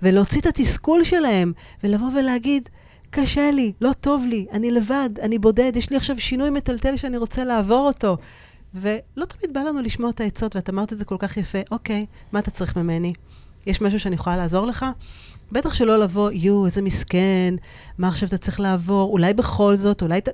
[0.03, 1.53] ולהוציא את התסכול שלהם
[1.85, 2.69] ולבוא ולהגיד,
[3.11, 7.17] קשה לי, לא טוב לי, אני לבד, אני בודד, יש לי עכשיו שינוי מטלטל שאני
[7.17, 8.17] רוצה לעבור אותו.
[8.75, 12.07] ולא תמיד בא לנו לשמוע את העצות, ואת אמרת את זה כל כך יפה, אוקיי,
[12.33, 13.13] מה אתה צריך ממני?
[13.67, 14.87] יש משהו שאני יכולה לעזור לך?
[15.53, 17.55] בטח שלא לבוא, יו, איזה מסכן,
[17.99, 19.13] מה עכשיו אתה צריך לעבור?
[19.13, 20.31] אולי בכל זאת, אולי אתה...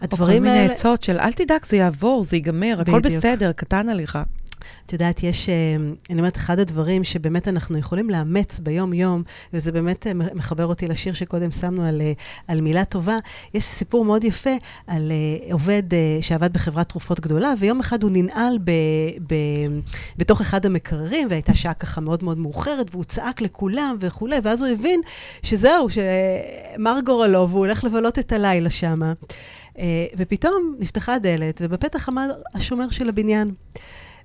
[0.00, 0.54] הדברים האלה...
[0.54, 4.18] או כל מיני עצות של, אל תדאג, זה יעבור, זה ייגמר, הכל בסדר, קטן עליך.
[4.86, 5.76] את יודעת, יש, אה,
[6.10, 11.12] אני אומרת, אחד הדברים שבאמת אנחנו יכולים לאמץ ביום-יום, וזה באמת אה, מחבר אותי לשיר
[11.14, 12.12] שקודם שמנו על, אה,
[12.48, 13.16] על מילה טובה,
[13.54, 14.50] יש סיפור מאוד יפה
[14.86, 15.12] על
[15.52, 15.82] עובד
[16.20, 18.70] שעבד בחברת תרופות גדולה, ויום אחד הוא ננעל ב,
[19.26, 19.34] ב,
[20.16, 24.70] בתוך אחד המקררים, והייתה שעה ככה מאוד מאוד מאוחרת, והוא צעק לכולם וכולי, ואז הוא
[24.70, 25.00] הבין
[25.42, 29.00] שזהו, שמר גורלו, והוא הולך לבלות את הלילה שם.
[30.16, 33.48] ופתאום נפתחה הדלת, ובפתח עמד השומר של הבניין.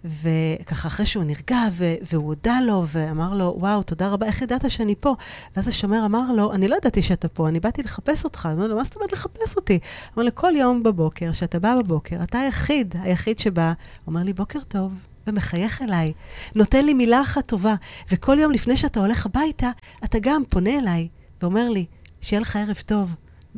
[0.06, 4.72] וככה, אחרי שהוא נרגע, ו- והוא הודה לו, ואמר לו, וואו, תודה רבה, איך ידעת
[4.72, 5.16] שאני פה?
[5.56, 8.50] ואז השומר אמר לו, אני לא ידעתי שאתה פה, אני באתי לחפש אותך.
[8.52, 9.80] אומר לו, מה זאת אומרת לחפש אותי?
[10.16, 13.74] אומר לו, כל יום בבוקר, כשאתה בא בבוקר, אתה היחיד, היחיד שבא,
[14.08, 14.94] אומר לי, בוקר טוב.
[15.28, 16.14] ומחייך אליי,
[16.56, 17.76] נותן לי מילה אחת טובה,
[18.12, 19.70] וכל יום לפני שאתה הולך הביתה,
[20.04, 21.08] אתה גם פונה אליי
[21.42, 21.86] ואומר לי,
[22.22, 23.16] שיהיה לך ערב טוב.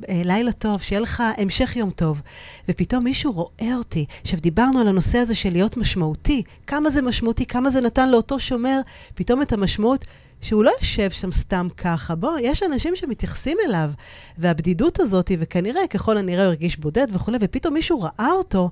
[0.10, 2.22] אה, לילה טוב, שיהיה לך המשך יום טוב.
[2.70, 4.06] ופתאום מישהו רואה אותי.
[4.22, 6.44] עכשיו, דיברנו על הנושא הזה של להיות משמעותי.
[6.68, 8.80] כמה זה משמעותי, כמה זה נתן לאותו שומר
[9.16, 10.06] פתאום את המשמעות
[10.42, 12.16] שהוא לא יושב שם סתם ככה.
[12.16, 13.92] בוא, יש אנשים שמתייחסים אליו.
[14.38, 18.70] והבדידות הזאת, וכנראה, ככל הנראה הוא הרגיש בודד וכולי, ופתאום מישהו ראה אותו,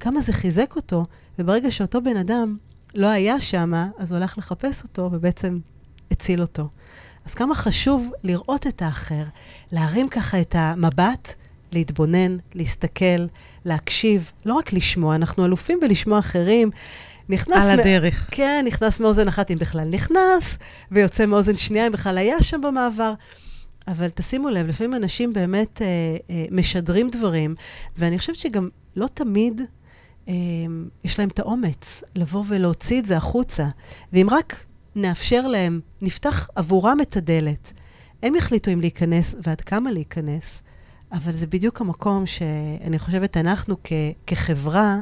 [0.00, 1.04] כמה זה חיזק אותו,
[1.38, 2.56] וברגע שאותו בן אדם
[2.94, 5.58] לא היה שם, אז הוא הלך לחפש אותו, ובעצם
[6.10, 6.68] הציל אותו.
[7.24, 9.22] אז כמה חשוב לראות את האחר,
[9.72, 11.34] להרים ככה את המבט,
[11.72, 13.26] להתבונן, להסתכל,
[13.64, 16.70] להקשיב, לא רק לשמוע, אנחנו אלופים בלשמוע אחרים.
[17.28, 17.64] נכנס...
[17.64, 18.28] על הדרך.
[18.28, 18.34] מ...
[18.34, 20.58] כן, נכנס מאוזן אחת אם בכלל נכנס,
[20.90, 23.14] ויוצא מאוזן שנייה אם בכלל היה שם במעבר.
[23.88, 25.86] אבל תשימו לב, לפעמים אנשים באמת אה,
[26.30, 27.54] אה, משדרים דברים,
[27.96, 29.60] ואני חושבת שגם לא תמיד
[30.28, 30.34] אה,
[31.04, 33.66] יש להם את האומץ לבוא ולהוציא את זה החוצה.
[34.12, 34.64] ואם רק
[34.96, 37.72] נאפשר להם, נפתח עבורם את הדלת.
[38.22, 40.62] הם יחליטו אם להיכנס ועד כמה להיכנס,
[41.12, 43.92] אבל זה בדיוק המקום שאני חושבת, אנחנו כ-
[44.26, 45.00] כחברה,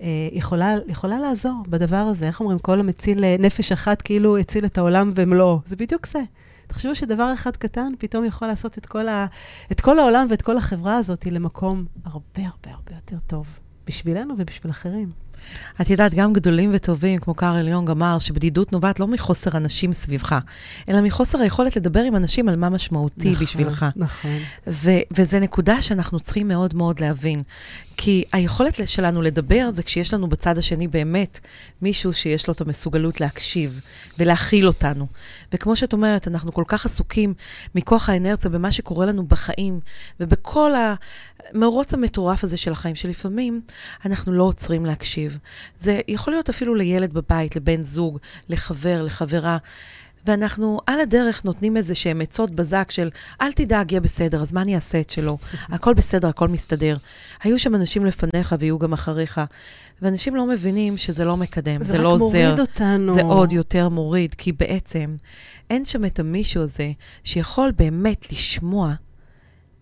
[0.00, 2.26] אה, יכולה, יכולה לעזור בדבר הזה.
[2.26, 2.58] איך אומרים?
[2.58, 5.60] כל המציל אה, נפש אחת כאילו הציל את העולם ומלואו.
[5.66, 6.20] זה בדיוק זה.
[6.66, 9.26] תחשבו שדבר אחד קטן פתאום יכול לעשות את כל, ה,
[9.72, 14.70] את כל העולם ואת כל החברה הזאת למקום הרבה הרבה הרבה יותר טוב, בשבילנו ובשביל
[14.70, 15.23] אחרים.
[15.80, 20.38] את יודעת, גם גדולים וטובים, כמו קארל יונג אמר, שבדידות נובעת לא מחוסר אנשים סביבך,
[20.88, 23.86] אלא מחוסר היכולת לדבר עם אנשים על מה משמעותי נכון, בשבילך.
[23.96, 24.36] נכון.
[25.10, 27.42] וזו נקודה שאנחנו צריכים מאוד מאוד להבין.
[27.96, 31.40] כי היכולת שלנו לדבר זה כשיש לנו בצד השני באמת
[31.82, 33.80] מישהו שיש לו את המסוגלות להקשיב
[34.18, 35.06] ולהכיל אותנו.
[35.52, 37.34] וכמו שאת אומרת, אנחנו כל כך עסוקים
[37.74, 39.80] מכוח האנרציה במה שקורה לנו בחיים
[40.20, 40.72] ובכל
[41.52, 43.60] המרוץ המטורף הזה של החיים, שלפעמים
[44.06, 45.23] אנחנו לא עוצרים להקשיב.
[45.76, 48.18] זה יכול להיות אפילו לילד בבית, לבן זוג,
[48.48, 49.58] לחבר, לחברה.
[50.26, 53.10] ואנחנו על הדרך נותנים איזה שהם עצות בזק של,
[53.42, 55.38] אל תדאג, יהיה בסדר, אז מה אני אעשה את שלו?
[55.74, 56.96] הכל בסדר, הכל מסתדר.
[57.42, 59.40] היו שם אנשים לפניך ויהיו גם אחריך,
[60.02, 62.28] ואנשים לא מבינים שזה לא מקדם, זה, זה לא עוזר.
[62.30, 63.14] זה רק מוריד אותנו.
[63.14, 65.16] זה עוד יותר מוריד, כי בעצם
[65.70, 66.92] אין שם את המישהו הזה
[67.24, 68.94] שיכול באמת לשמוע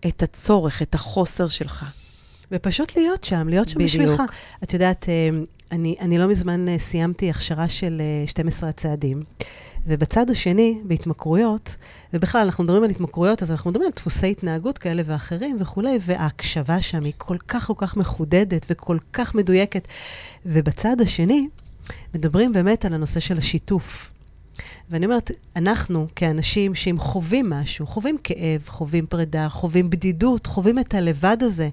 [0.07, 1.85] את הצורך, את החוסר שלך.
[2.53, 3.89] ופשוט להיות שם, להיות שם בדיוק.
[3.89, 4.21] בשבילך.
[4.63, 5.29] את יודעת, אה,
[5.71, 9.23] אני, אני לא מזמן אה, סיימתי הכשרה של 12 אה, הצעדים,
[9.87, 11.75] ובצד השני, בהתמכרויות,
[12.13, 16.81] ובכלל, אנחנו מדברים על התמכרויות, אז אנחנו מדברים על דפוסי התנהגות כאלה ואחרים וכולי, וההקשבה
[16.81, 19.87] שם היא כל כך כל כך מחודדת וכל כך מדויקת.
[20.45, 21.47] ובצד השני,
[22.13, 24.11] מדברים באמת על הנושא של השיתוף.
[24.89, 30.93] ואני אומרת, אנחנו כאנשים שאם חווים משהו, חווים כאב, חווים פרידה, חווים בדידות, חווים את
[30.93, 31.69] הלבד הזה,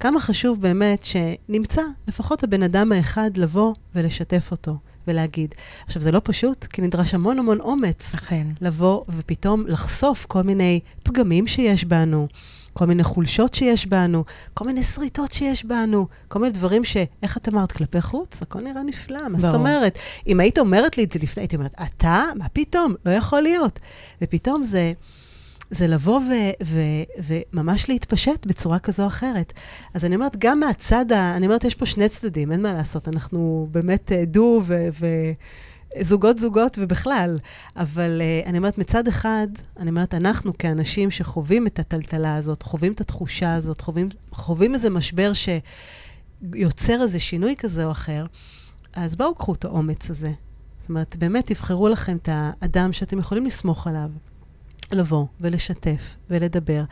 [0.00, 4.76] כמה חשוב באמת שנמצא לפחות הבן אדם האחד לבוא ולשתף אותו
[5.08, 5.54] ולהגיד.
[5.86, 8.14] עכשיו, זה לא פשוט, כי נדרש המון המון אומץ.
[8.14, 8.46] אכן.
[8.60, 12.28] לבוא ופתאום לחשוף כל מיני פגמים שיש בנו,
[12.72, 14.24] כל מיני חולשות שיש בנו,
[14.54, 16.96] כל מיני שריטות שיש בנו, כל מיני דברים ש...
[17.22, 17.72] איך את אמרת?
[17.72, 18.42] כלפי חוץ?
[18.42, 19.98] הכל נראה נפלא, מה זאת אומרת?
[20.26, 22.24] אם היית אומרת לי את זה לפני, הייתי אומרת, אתה?
[22.36, 22.94] מה פתאום?
[23.06, 23.78] לא יכול להיות.
[24.22, 24.92] ופתאום זה...
[25.70, 29.52] זה לבוא ו- ו- וממש להתפשט בצורה כזו או אחרת.
[29.94, 31.36] אז אני אומרת, גם מהצד ה...
[31.36, 33.08] אני אומרת, יש פה שני צדדים, אין מה לעשות.
[33.08, 34.88] אנחנו באמת אה, דו ו...
[35.00, 35.32] ו-
[36.00, 37.38] זוגות זוגות ובכלל,
[37.76, 39.46] אבל uh, אני אומרת, מצד אחד,
[39.78, 44.90] אני אומרת, אנחנו כאנשים שחווים את הטלטלה הזאת, חווים את התחושה הזאת, חווים, חווים איזה
[44.90, 48.26] משבר שיוצר איזה שינוי כזה או אחר,
[48.92, 50.32] אז בואו קחו את האומץ הזה.
[50.80, 54.10] זאת אומרת, באמת תבחרו לכם את האדם שאתם יכולים לסמוך עליו.
[54.92, 56.82] לבוא ולשתף ולדבר,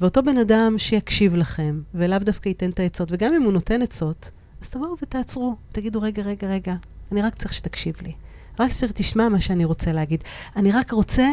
[0.00, 4.30] ואותו בן אדם שיקשיב לכם, ולאו דווקא ייתן את העצות, וגם אם הוא נותן עצות,
[4.60, 6.74] אז תבואו ותעצרו, תגידו, רגע, רגע, רגע,
[7.12, 8.12] אני רק צריך שתקשיב לי.
[8.60, 10.24] רק שתשמע מה שאני רוצה להגיד.
[10.56, 11.28] אני רק רוצה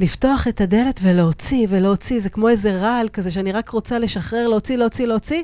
[0.00, 2.20] לפתוח את הדלת ולהוציא, ולהוציא.
[2.20, 5.42] זה כמו איזה רעל כזה שאני רק רוצה לשחרר, להוציא, להוציא, להוציא,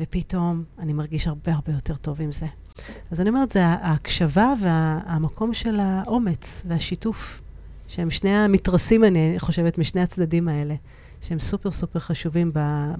[0.00, 2.46] ופתאום אני מרגיש הרבה הרבה יותר טוב עם זה.
[3.10, 7.40] אז אני אומרת, זה ההקשבה והמקום של האומץ והשיתוף.
[7.88, 10.74] שהם שני המתרסים, אני חושבת, משני הצדדים האלה,
[11.20, 12.50] שהם סופר סופר חשובים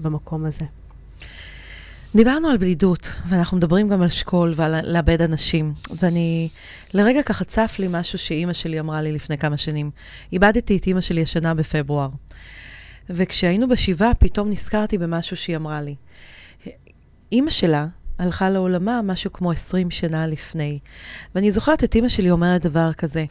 [0.01, 0.65] במקום הזה.
[2.15, 5.73] דיברנו על בדידות, ואנחנו מדברים גם על שכול ועל לאבד אנשים.
[6.01, 6.49] ואני,
[6.93, 9.91] לרגע ככה צף לי משהו שאימא שלי אמרה לי לפני כמה שנים.
[10.33, 12.09] איבדתי את אימא שלי השנה בפברואר.
[13.09, 15.95] וכשהיינו בשבעה, פתאום נזכרתי במשהו שהיא אמרה לי.
[17.31, 17.87] אימא שלה
[18.19, 20.79] הלכה לעולמה משהו כמו 20 שנה לפני.
[21.35, 23.25] ואני זוכרת את אימא שלי אומרת דבר כזה.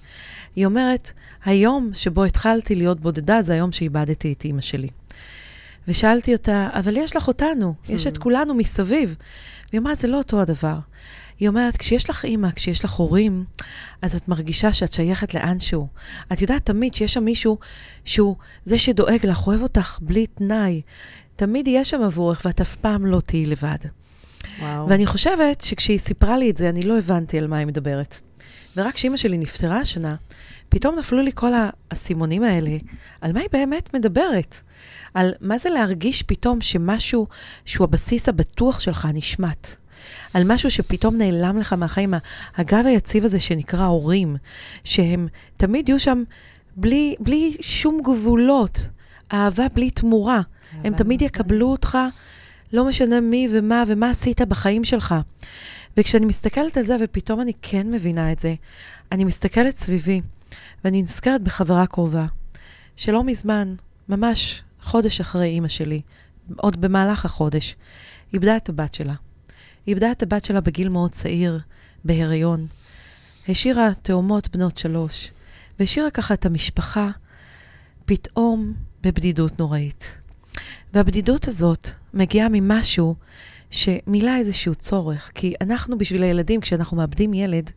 [0.56, 1.12] היא אומרת,
[1.44, 4.88] היום שבו התחלתי להיות בודדה זה היום שאיבדתי את אימא שלי.
[5.88, 8.20] ושאלתי אותה, אבל יש לך אותנו, יש את hmm.
[8.20, 9.16] כולנו מסביב.
[9.70, 10.78] והיא אמרה, זה לא אותו הדבר.
[11.38, 13.44] היא אומרת, כשיש לך אימא, כשיש לך הורים,
[14.02, 15.88] אז את מרגישה שאת שייכת לאנשהו.
[16.32, 17.58] את יודעת תמיד שיש שם מישהו
[18.04, 20.82] שהוא זה שדואג לך, אוהב אותך בלי תנאי.
[21.36, 23.78] תמיד יהיה שם עבורך, ואת אף פעם לא תהיי לבד.
[24.60, 24.88] וואו.
[24.88, 28.20] ואני חושבת שכשהיא סיפרה לי את זה, אני לא הבנתי על מה היא מדברת.
[28.76, 30.14] ורק כשאימא שלי נפטרה השנה,
[30.68, 31.52] פתאום נפלו לי כל
[31.90, 32.76] האסימונים האלה,
[33.20, 34.60] על מה היא באמת מדברת.
[35.14, 37.26] על מה זה להרגיש פתאום שמשהו
[37.64, 39.68] שהוא הבסיס הבטוח שלך נשמט.
[40.34, 42.14] על משהו שפתאום נעלם לך מהחיים,
[42.56, 44.36] הגב היציב הזה שנקרא הורים,
[44.84, 46.22] שהם תמיד יהיו שם
[46.76, 48.88] בלי, בלי שום גבולות,
[49.32, 50.40] אהבה בלי תמורה.
[50.84, 51.98] הם תמיד יקבלו אותך,
[52.72, 55.14] לא משנה מי ומה ומה עשית בחיים שלך.
[55.96, 58.54] וכשאני מסתכלת על זה, ופתאום אני כן מבינה את זה,
[59.12, 60.20] אני מסתכלת סביבי,
[60.84, 62.26] ואני נזכרת בחברה קרובה,
[62.96, 63.74] שלא מזמן,
[64.08, 66.00] ממש חודש אחרי אימא שלי,
[66.56, 67.76] עוד במהלך החודש,
[68.32, 69.14] איבדה את הבת שלה.
[69.86, 71.60] איבדה את הבת שלה בגיל מאוד צעיר,
[72.04, 72.66] בהיריון.
[73.48, 75.30] השאירה תאומות בנות שלוש,
[75.78, 77.08] והשאירה ככה את המשפחה
[78.04, 80.16] פתאום בבדידות נוראית.
[80.94, 83.14] והבדידות הזאת מגיעה ממשהו
[83.70, 87.70] שמילא איזשהו צורך, כי אנחנו בשביל הילדים, כשאנחנו מאבדים ילד,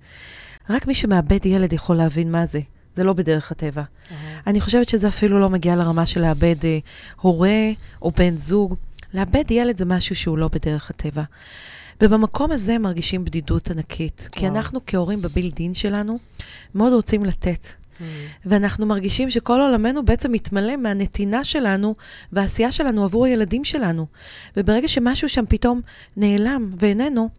[0.70, 2.60] רק מי שמאבד ילד יכול להבין מה זה.
[2.94, 3.84] זה לא בדרך הטבע.
[3.84, 4.14] Uh-huh.
[4.48, 6.80] אני חושבת שזה אפילו לא מגיע לרמה של לאבד אה,
[7.22, 7.70] הורה
[8.02, 8.76] או בן זוג.
[9.14, 11.24] לאבד ילד זה משהו שהוא לא בדרך הטבע.
[12.02, 14.20] ובמקום הזה מרגישים בדידות ענקית.
[14.20, 14.40] וואו.
[14.40, 16.20] כי אנחנו כהורים בבילדין שלנו
[16.76, 17.68] מאוד רוצים לתת.
[18.00, 18.04] Mm.
[18.46, 21.96] ואנחנו מרגישים שכל עולמנו בעצם מתמלא מהנתינה שלנו
[22.32, 24.08] והעשייה שלנו עבור הילדים שלנו.
[24.58, 25.82] וברגע שמשהו שם פתאום
[26.18, 27.30] נעלם ואיננו,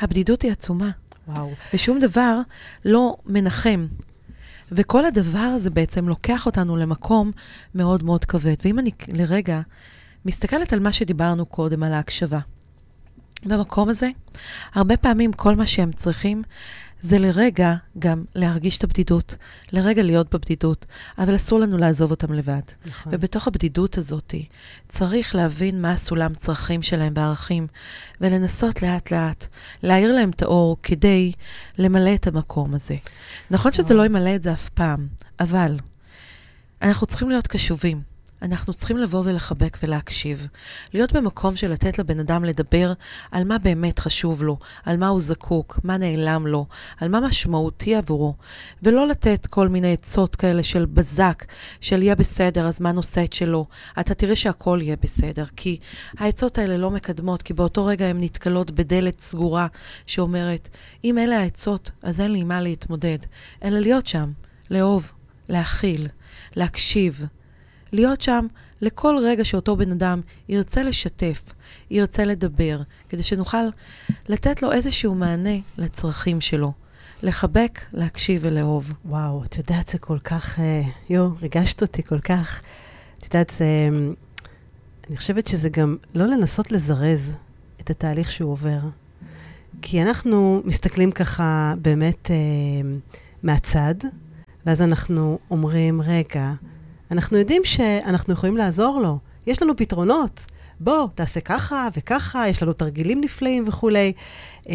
[0.00, 0.90] הבדידות היא עצומה.
[1.28, 1.50] וואו.
[1.74, 2.40] ושום דבר
[2.84, 3.86] לא מנחם.
[4.72, 7.32] וכל הדבר הזה בעצם לוקח אותנו למקום
[7.74, 8.54] מאוד מאוד כבד.
[8.64, 9.60] ואם אני לרגע
[10.24, 12.38] מסתכלת על מה שדיברנו קודם, על ההקשבה,
[13.44, 14.10] במקום הזה,
[14.74, 16.42] הרבה פעמים כל מה שהם צריכים
[17.00, 19.36] זה לרגע גם להרגיש את הבדידות,
[19.72, 20.86] לרגע להיות בבדידות,
[21.18, 22.60] אבל אסור לנו לעזוב אותם לבד.
[22.86, 23.12] נכון.
[23.14, 24.34] ובתוך הבדידות הזאת
[24.88, 27.66] צריך להבין מה הסולם צרכים שלהם וערכים,
[28.20, 29.46] ולנסות לאט-לאט
[29.82, 31.32] להאיר להם את האור כדי
[31.78, 32.96] למלא את המקום הזה.
[33.50, 35.06] נכון שזה לא ימלא את זה אף פעם,
[35.40, 35.76] אבל
[36.82, 38.17] אנחנו צריכים להיות קשובים.
[38.42, 40.48] אנחנו צריכים לבוא ולחבק ולהקשיב.
[40.94, 42.92] להיות במקום של לתת לבן אדם לדבר
[43.30, 46.66] על מה באמת חשוב לו, על מה הוא זקוק, מה נעלם לו,
[47.00, 48.34] על מה משמעותי עבורו,
[48.82, 51.44] ולא לתת כל מיני עצות כאלה של בזק,
[51.80, 53.66] של יהיה בסדר, הזמן עושה את שלו.
[54.00, 55.78] אתה תראה שהכל יהיה בסדר, כי
[56.18, 59.66] העצות האלה לא מקדמות, כי באותו רגע הן נתקלות בדלת סגורה
[60.06, 60.68] שאומרת,
[61.04, 63.18] אם אלה העצות, אז אין לי מה להתמודד,
[63.64, 64.32] אלא להיות שם,
[64.70, 65.12] לאהוב,
[65.48, 66.08] להכיל,
[66.56, 67.26] להקשיב.
[67.92, 68.46] להיות שם
[68.80, 71.52] לכל רגע שאותו בן אדם ירצה לשתף,
[71.90, 73.64] ירצה לדבר, כדי שנוכל
[74.28, 76.72] לתת לו איזשהו מענה לצרכים שלו.
[77.22, 78.92] לחבק, להקשיב ולאהוב.
[79.04, 80.60] וואו, את יודעת, זה כל כך...
[80.60, 82.60] אה, יו, ריגשת אותי כל כך.
[83.18, 83.64] את יודעת, זה...
[85.08, 87.34] אני חושבת שזה גם לא לנסות לזרז
[87.80, 88.78] את התהליך שהוא עובר.
[89.82, 92.36] כי אנחנו מסתכלים ככה באמת אה,
[93.42, 93.94] מהצד,
[94.66, 96.52] ואז אנחנו אומרים, רגע,
[97.10, 99.18] אנחנו יודעים שאנחנו יכולים לעזור לו.
[99.46, 100.46] יש לנו פתרונות.
[100.80, 104.12] בוא, תעשה ככה וככה, יש לנו תרגילים נפלאים וכולי.
[104.68, 104.72] אמ,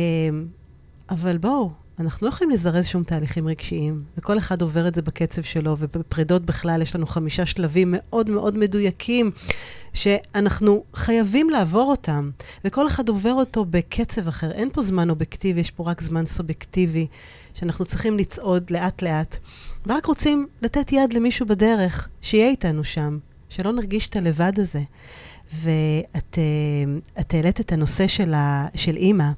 [1.09, 5.41] אבל בואו, אנחנו לא יכולים לזרז שום תהליכים רגשיים, וכל אחד עובר את זה בקצב
[5.41, 9.31] שלו, ובפרידות בכלל יש לנו חמישה שלבים מאוד מאוד מדויקים,
[9.93, 12.31] שאנחנו חייבים לעבור אותם,
[12.65, 14.51] וכל אחד עובר אותו בקצב אחר.
[14.51, 17.07] אין פה זמן אובייקטיבי, יש פה רק זמן סובייקטיבי,
[17.53, 19.37] שאנחנו צריכים לצעוד לאט-לאט,
[19.87, 23.17] ורק רוצים לתת יד למישהו בדרך, שיהיה איתנו שם,
[23.49, 24.81] שלא נרגיש את הלבד הזה.
[25.53, 29.31] ואת אה, העלית את הנושא של, ה, של אימא.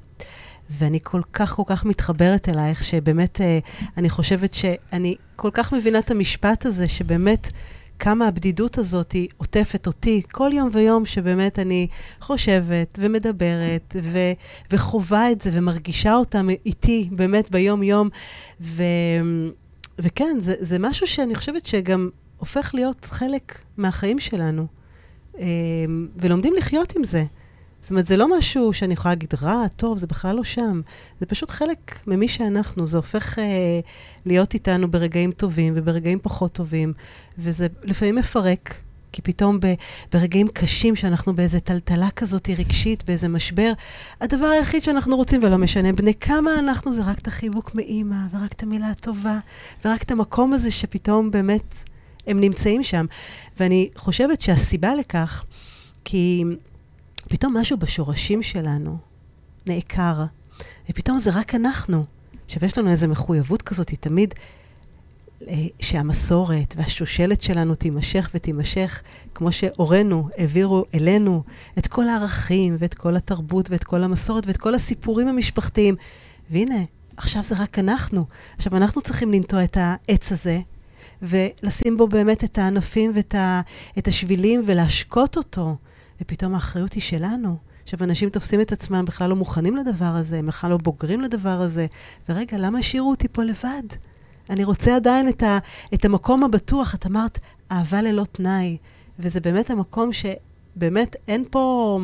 [0.70, 3.58] ואני כל כך כל כך מתחברת אלייך, שבאמת אה,
[3.96, 7.50] אני חושבת שאני כל כך מבינה את המשפט הזה, שבאמת
[7.98, 11.86] כמה הבדידות הזאת עוטפת אותי כל יום ויום, שבאמת אני
[12.20, 14.32] חושבת ומדברת ו-
[14.70, 18.08] וחווה את זה ומרגישה אותם איתי באמת ביום-יום.
[18.60, 18.84] ו-
[19.98, 24.66] וכן, זה, זה משהו שאני חושבת שגם הופך להיות חלק מהחיים שלנו,
[25.38, 25.44] אה,
[26.16, 27.24] ולומדים לחיות עם זה.
[27.86, 30.80] זאת אומרת, זה לא משהו שאני יכולה להגיד רע, טוב, זה בכלל לא שם.
[31.20, 32.86] זה פשוט חלק ממי שאנחנו.
[32.86, 33.44] זה הופך אה,
[34.24, 36.92] להיות איתנו ברגעים טובים וברגעים פחות טובים,
[37.38, 38.82] וזה לפעמים מפרק,
[39.12, 39.66] כי פתאום ב,
[40.12, 43.72] ברגעים קשים שאנחנו באיזה טלטלה כזאת רגשית, באיזה משבר,
[44.20, 48.52] הדבר היחיד שאנחנו רוצים, ולא משנה בני כמה אנחנו, זה רק את החיבוק מאימא, ורק
[48.52, 49.38] את המילה הטובה,
[49.84, 51.84] ורק את המקום הזה שפתאום באמת
[52.26, 53.06] הם נמצאים שם.
[53.60, 55.44] ואני חושבת שהסיבה לכך,
[56.04, 56.44] כי
[57.28, 58.98] פתאום משהו בשורשים שלנו
[59.66, 60.24] נעקר,
[60.90, 62.04] ופתאום זה רק אנחנו.
[62.44, 64.34] עכשיו, יש לנו איזו מחויבות כזאת, היא תמיד
[65.48, 69.02] אה, שהמסורת והשושלת שלנו תימשך ותימשך,
[69.34, 71.42] כמו שהורינו העבירו אלינו
[71.78, 75.96] את כל הערכים ואת כל התרבות ואת כל המסורת ואת כל הסיפורים המשפחתיים.
[76.50, 76.84] והנה,
[77.16, 78.24] עכשיו זה רק אנחנו.
[78.56, 80.60] עכשיו, אנחנו צריכים לנטוע את העץ הזה,
[81.22, 83.60] ולשים בו באמת את הענפים ואת ה,
[83.98, 85.76] את השבילים ולהשקות אותו.
[86.20, 87.56] ופתאום האחריות היא שלנו.
[87.82, 91.60] עכשיו, אנשים תופסים את עצמם, בכלל לא מוכנים לדבר הזה, הם בכלל לא בוגרים לדבר
[91.60, 91.86] הזה.
[92.28, 93.82] ורגע, למה השאירו אותי פה לבד?
[94.50, 95.58] אני רוצה עדיין את, ה,
[95.94, 96.94] את המקום הבטוח.
[96.94, 97.38] את אמרת,
[97.72, 98.76] אהבה ללא תנאי.
[99.18, 101.98] וזה באמת המקום שבאמת אין פה...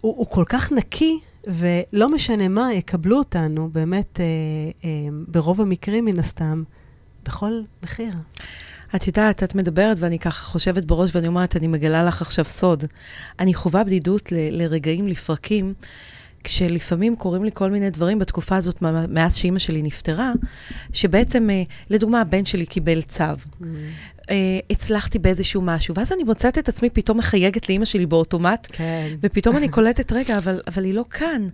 [0.00, 4.24] הוא, הוא כל כך נקי, ולא משנה מה, יקבלו אותנו, באמת, אה,
[4.84, 6.62] אה, ברוב המקרים, מן הסתם,
[7.24, 8.12] בכל מחיר.
[8.96, 12.84] את יודעת, את מדברת ואני ככה חושבת בראש ואני אומרת, אני מגלה לך עכשיו סוד.
[13.40, 15.74] אני חווה בדידות ל- לרגעים, לפרקים,
[16.44, 20.32] כשלפעמים קורים לי כל מיני דברים בתקופה הזאת, מאז שאימא שלי נפטרה,
[20.92, 23.24] שבעצם, אה, לדוגמה, הבן שלי קיבל צו.
[23.24, 23.64] Mm.
[24.30, 24.36] אה,
[24.70, 29.08] הצלחתי באיזשהו משהו, ואז אני מוצאת את עצמי פתאום מחייגת לאימא שלי באוטומט, כן.
[29.22, 31.46] ופתאום אני קולטת, רגע, אבל, אבל היא לא כאן.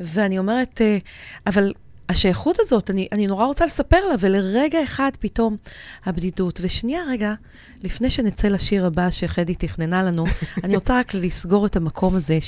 [0.00, 0.98] ואני אומרת, אה,
[1.46, 1.72] אבל
[2.08, 5.56] השייכות הזאת, אני, אני נורא רוצה לספר לה, ולרגע אחד פתאום
[6.04, 6.60] הבדידות.
[6.62, 7.34] ושנייה רגע,
[7.82, 10.24] לפני שנצא לשיר הבא שחדי תכננה לנו,
[10.64, 12.38] אני רוצה רק לסגור את המקום הזה,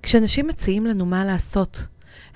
[0.00, 1.86] שכשאנשים מציעים לנו מה לעשות,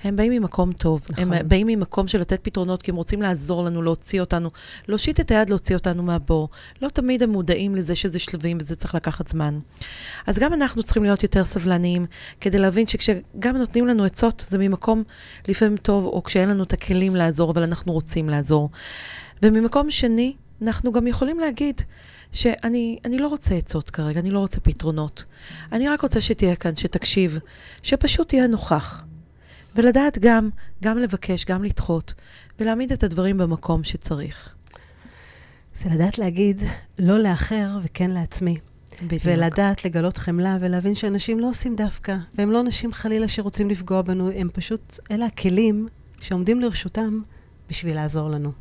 [0.03, 1.05] הם באים ממקום טוב.
[1.09, 1.33] נכון.
[1.33, 4.49] הם באים ממקום של לתת פתרונות, כי הם רוצים לעזור לנו, להוציא אותנו,
[4.87, 6.49] להושיט את היד להוציא אותנו מהבור.
[6.81, 9.59] לא תמיד הם מודעים לזה שזה שלבים וזה צריך לקחת זמן.
[10.27, 12.05] אז גם אנחנו צריכים להיות יותר סבלניים,
[12.41, 15.03] כדי להבין שכשגם נותנים לנו עצות, זה ממקום
[15.47, 18.69] לפעמים טוב, או כשאין לנו את הכלים לעזור, אבל אנחנו רוצים לעזור.
[19.43, 21.81] וממקום שני, אנחנו גם יכולים להגיד
[22.31, 25.25] שאני לא רוצה עצות כרגע, אני לא רוצה פתרונות.
[25.71, 27.39] אני רק רוצה שתהיה כאן, שתקשיב,
[27.83, 29.03] שפשוט תהיה נוכח.
[29.77, 30.49] ולדעת גם,
[30.83, 32.13] גם לבקש, גם לדחות,
[32.59, 34.55] ולהעמיד את הדברים במקום שצריך.
[35.75, 36.61] זה לדעת להגיד
[36.99, 38.57] לא לאחר וכן לעצמי.
[39.03, 39.23] בדיוק.
[39.25, 44.31] ולדעת לגלות חמלה ולהבין שאנשים לא עושים דווקא, והם לא אנשים חלילה שרוצים לפגוע בנו,
[44.35, 45.87] הם פשוט, אלה הכלים
[46.21, 47.21] שעומדים לרשותם
[47.69, 48.51] בשביל לעזור לנו.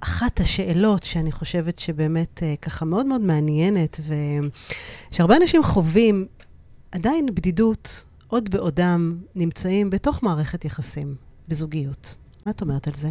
[0.00, 4.00] אחת השאלות שאני חושבת שבאמת אה, ככה מאוד מאוד מעניינת,
[5.10, 6.26] ושהרבה אנשים חווים
[6.92, 11.14] עדיין בדידות, עוד בעודם נמצאים בתוך מערכת יחסים,
[11.48, 12.14] בזוגיות.
[12.46, 13.08] מה את אומרת על זה?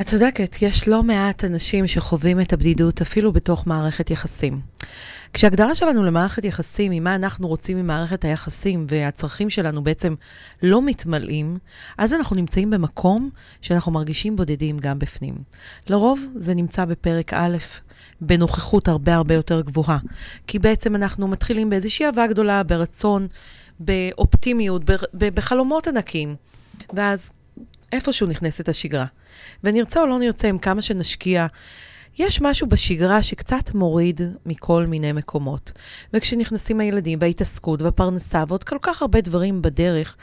[0.00, 4.60] את צודקת, יש לא מעט אנשים שחווים את הבדידות אפילו בתוך מערכת יחסים.
[5.32, 10.14] כשהגדרה שלנו למערכת יחסים, ממה אנחנו רוצים ממערכת היחסים והצרכים שלנו בעצם
[10.62, 11.58] לא מתמלאים,
[11.98, 15.34] אז אנחנו נמצאים במקום שאנחנו מרגישים בודדים גם בפנים.
[15.88, 17.56] לרוב זה נמצא בפרק א',
[18.20, 19.98] בנוכחות הרבה הרבה יותר גבוהה.
[20.46, 23.26] כי בעצם אנחנו מתחילים באיזושהי אהבה גדולה, ברצון,
[23.80, 24.82] באופטימיות,
[25.14, 26.36] בחלומות ענקים.
[26.92, 27.30] ואז
[27.92, 29.06] איפשהו נכנסת השגרה.
[29.64, 31.46] ונרצה או לא נרצה, עם כמה שנשקיע,
[32.22, 35.72] יש משהו בשגרה שקצת מוריד מכל מיני מקומות.
[36.12, 40.16] וכשנכנסים הילדים וההתעסקות והפרנסה ועוד כל כך הרבה דברים בדרך,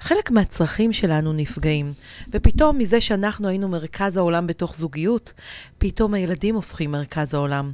[0.00, 1.92] חלק מהצרכים שלנו נפגעים.
[2.32, 5.32] ופתאום מזה שאנחנו היינו מרכז העולם בתוך זוגיות,
[5.78, 7.72] פתאום הילדים הופכים מרכז העולם.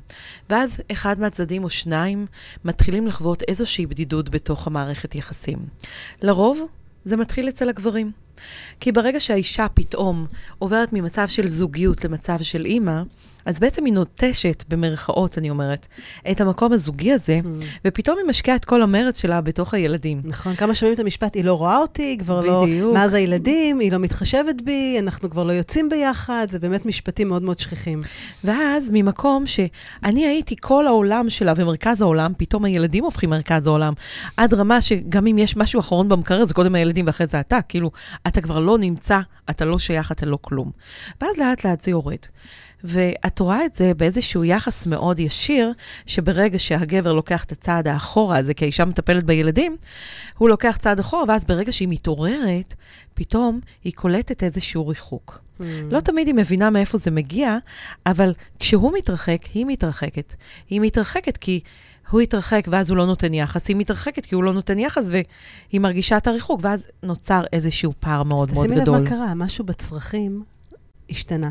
[0.51, 2.27] ואז אחד מהצדדים או שניים
[2.65, 5.59] מתחילים לחוות איזושהי בדידות בתוך המערכת יחסים.
[6.23, 6.67] לרוב
[7.05, 8.13] זה מתחיל אצל הגברים.
[8.81, 10.27] כי ברגע שהאישה פתאום
[10.59, 13.03] עוברת ממצב של זוגיות למצב של אימא,
[13.45, 15.87] אז בעצם היא נוטשת, במרכאות, אני אומרת,
[16.31, 17.65] את המקום הזוגי הזה, mm.
[17.85, 20.21] ופתאום היא משקיעה את כל המרץ שלה בתוך הילדים.
[20.25, 22.87] נכון, כמה שומעים את המשפט, היא לא רואה אותי, היא כבר לא- בדיוק.
[22.87, 22.95] לא...
[22.95, 27.43] מאז הילדים, היא לא מתחשבת בי, אנחנו כבר לא יוצאים ביחד, זה באמת משפטים מאוד
[27.43, 28.01] מאוד שכיחים.
[28.45, 33.93] ואז, ממקום שאני הייתי כל העולם שלה ומרכז העולם, פתאום הילדים הופכים מרכז העולם.
[34.37, 37.59] עד רמה שגם אם יש משהו אחרון במקרר, זה קודם הילדים ואחרי זה אתה.
[37.69, 37.91] כאילו,
[38.27, 39.21] אתה כבר לא נמצא,
[39.51, 40.71] אתה לא שייך, אתה לא כלום.
[41.21, 42.19] ואז לאט לאט זה יורד.
[42.85, 45.73] ואת רואה את זה באיזשהו יחס מאוד ישיר,
[46.07, 49.77] שברגע שהגבר לוקח את הצעד האחורה הזה, כי האישה מטפלת בילדים,
[50.39, 52.75] הוא לוקח צעד אחורה, ואז ברגע שהיא מתעוררת,
[53.15, 55.41] פתאום היא קולטת איזשהו ריחוק.
[55.59, 55.63] Mm.
[55.91, 57.57] לא תמיד היא מבינה מאיפה זה מגיע,
[58.07, 60.35] אבל כשהוא מתרחק, היא מתרחקת.
[60.71, 61.61] היא מתרחקת כי
[62.11, 65.81] הוא התרחק ואז הוא לא נותן יחס, היא מתרחקת כי הוא לא נותן יחס והיא
[65.81, 68.83] מרגישה את הריחוק, ואז נוצר איזשהו פער מאוד מאוד גדול.
[68.83, 70.43] תשימי לב מה קרה, משהו בצרכים
[71.11, 71.51] השתנה.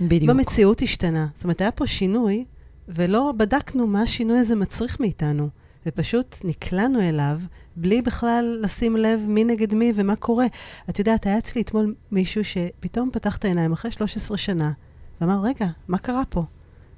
[0.00, 0.30] בדיוק.
[0.30, 1.26] במציאות השתנה.
[1.34, 2.44] זאת אומרת, היה פה שינוי,
[2.88, 5.48] ולא בדקנו מה השינוי הזה מצריך מאיתנו.
[5.86, 7.40] ופשוט נקלענו אליו,
[7.76, 10.46] בלי בכלל לשים לב מי נגד מי ומה קורה.
[10.90, 14.72] את יודעת, היה אצלי אתמול מישהו שפתאום פתח את העיניים אחרי 13 שנה,
[15.20, 16.44] ואמר, רגע, מה קרה פה?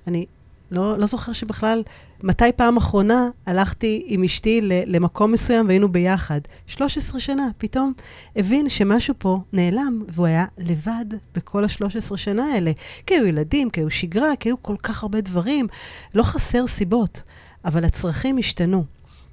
[0.07, 0.27] אני
[0.73, 1.83] לא, לא זוכר שבכלל,
[2.23, 6.41] מתי פעם אחרונה הלכתי עם אשתי למקום מסוים והיינו ביחד.
[6.67, 7.93] 13 שנה, פתאום
[8.37, 11.05] הבין שמשהו פה נעלם, והוא היה לבד
[11.35, 12.73] בכל ה-13 שנה האלה.
[13.07, 15.67] כי היו ילדים, כי היו שגרה, כי היו כל כך הרבה דברים.
[16.15, 17.23] לא חסר סיבות,
[17.65, 18.85] אבל הצרכים השתנו.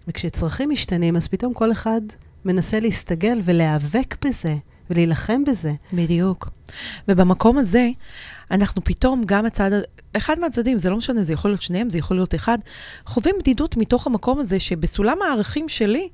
[0.08, 2.02] וכשצרכים משתנים, אז פתאום כל אחד
[2.46, 4.56] מנסה להסתגל ולהיאבק בזה.
[4.90, 5.74] ולהילחם בזה.
[5.94, 6.50] בדיוק.
[7.08, 7.90] ובמקום הזה,
[8.52, 9.72] אנחנו פתאום, גם הצד,
[10.14, 12.58] אחד מהצדדים, זה לא משנה, זה יכול להיות שניהם, זה יכול להיות אחד,
[13.06, 16.10] חווים בדידות מתוך המקום הזה שבסולם הערכים שלי,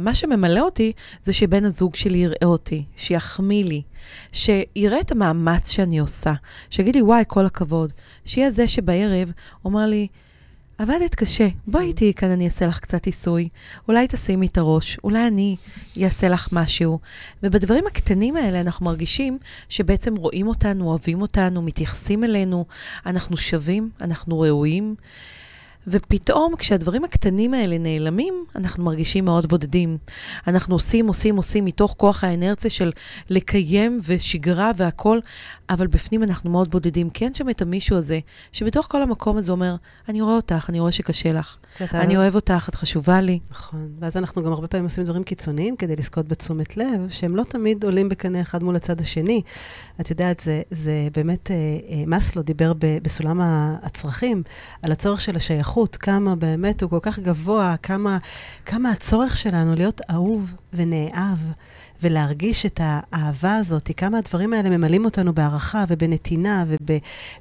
[0.00, 0.92] מה שממלא אותי
[1.22, 3.82] זה שבן הזוג שלי יראה אותי, שיחמיא לי,
[4.32, 6.32] שיראה את המאמץ שאני עושה,
[6.70, 7.92] שיגיד לי, וואי, כל הכבוד.
[8.24, 9.32] שיהיה זה שבערב
[9.64, 10.06] אומר לי,
[10.78, 13.48] עבדת קשה, בואי איתי כאן, אני אעשה לך קצת עיסוי.
[13.88, 15.56] אולי תשימי את הראש, אולי אני
[16.02, 16.98] אעשה לך משהו.
[17.42, 22.64] ובדברים הקטנים האלה אנחנו מרגישים שבעצם רואים אותנו, אוהבים אותנו, מתייחסים אלינו,
[23.06, 24.94] אנחנו שווים, אנחנו ראויים.
[25.86, 29.98] ופתאום כשהדברים הקטנים האלה נעלמים, אנחנו מרגישים מאוד בודדים.
[30.46, 32.92] אנחנו עושים, עושים, עושים מתוך כוח האנרציה של
[33.30, 35.20] לקיים ושגרה והכול,
[35.70, 37.10] אבל בפנים אנחנו מאוד בודדים.
[37.10, 38.18] כי אין שם את המישהו הזה,
[38.52, 39.76] שבתוך כל המקום הזה אומר,
[40.08, 41.56] אני רואה אותך, אני רואה שקשה לך.
[41.84, 42.00] אתה...
[42.00, 43.38] אני אוהב אותך, את חשובה לי.
[43.50, 43.88] נכון.
[44.00, 47.84] ואז אנחנו גם הרבה פעמים עושים דברים קיצוניים כדי לזכות בתשומת לב, שהם לא תמיד
[47.84, 49.42] עולים בקנה אחד מול הצד השני.
[50.00, 53.40] את יודעת, זה, זה באמת, אה, אה, מאסלו דיבר ב, בסולם
[53.82, 54.42] הצרכים
[54.82, 58.18] על הצורך של השייכות, כמה באמת הוא כל כך גבוה, כמה,
[58.66, 61.38] כמה הצורך שלנו להיות אהוב ונאהב.
[62.02, 66.64] ולהרגיש את האהבה הזאת, כמה הדברים האלה ממלאים אותנו בהערכה ובנתינה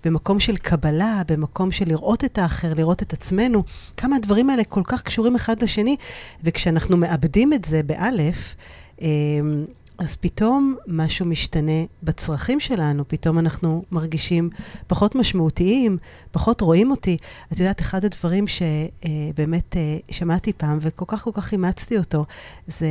[0.06, 3.64] ובמקום של קבלה, במקום של לראות את האחר, לראות את עצמנו,
[3.98, 5.96] כמה הדברים האלה כל כך קשורים אחד לשני,
[6.44, 8.56] וכשאנחנו מאבדים את זה באלף,
[9.02, 9.66] אמ,
[9.98, 14.50] אז פתאום משהו משתנה בצרכים שלנו, פתאום אנחנו מרגישים
[14.88, 15.98] פחות משמעותיים,
[16.32, 17.18] פחות רואים אותי.
[17.52, 22.26] את יודעת, אחד הדברים שבאמת אה, שמעתי פעם, וכל כך כל כך אימצתי אותו,
[22.68, 22.88] זה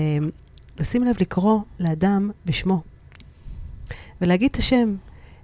[0.78, 2.82] לשים לב לקרוא לאדם בשמו,
[4.20, 4.96] ולהגיד את השם.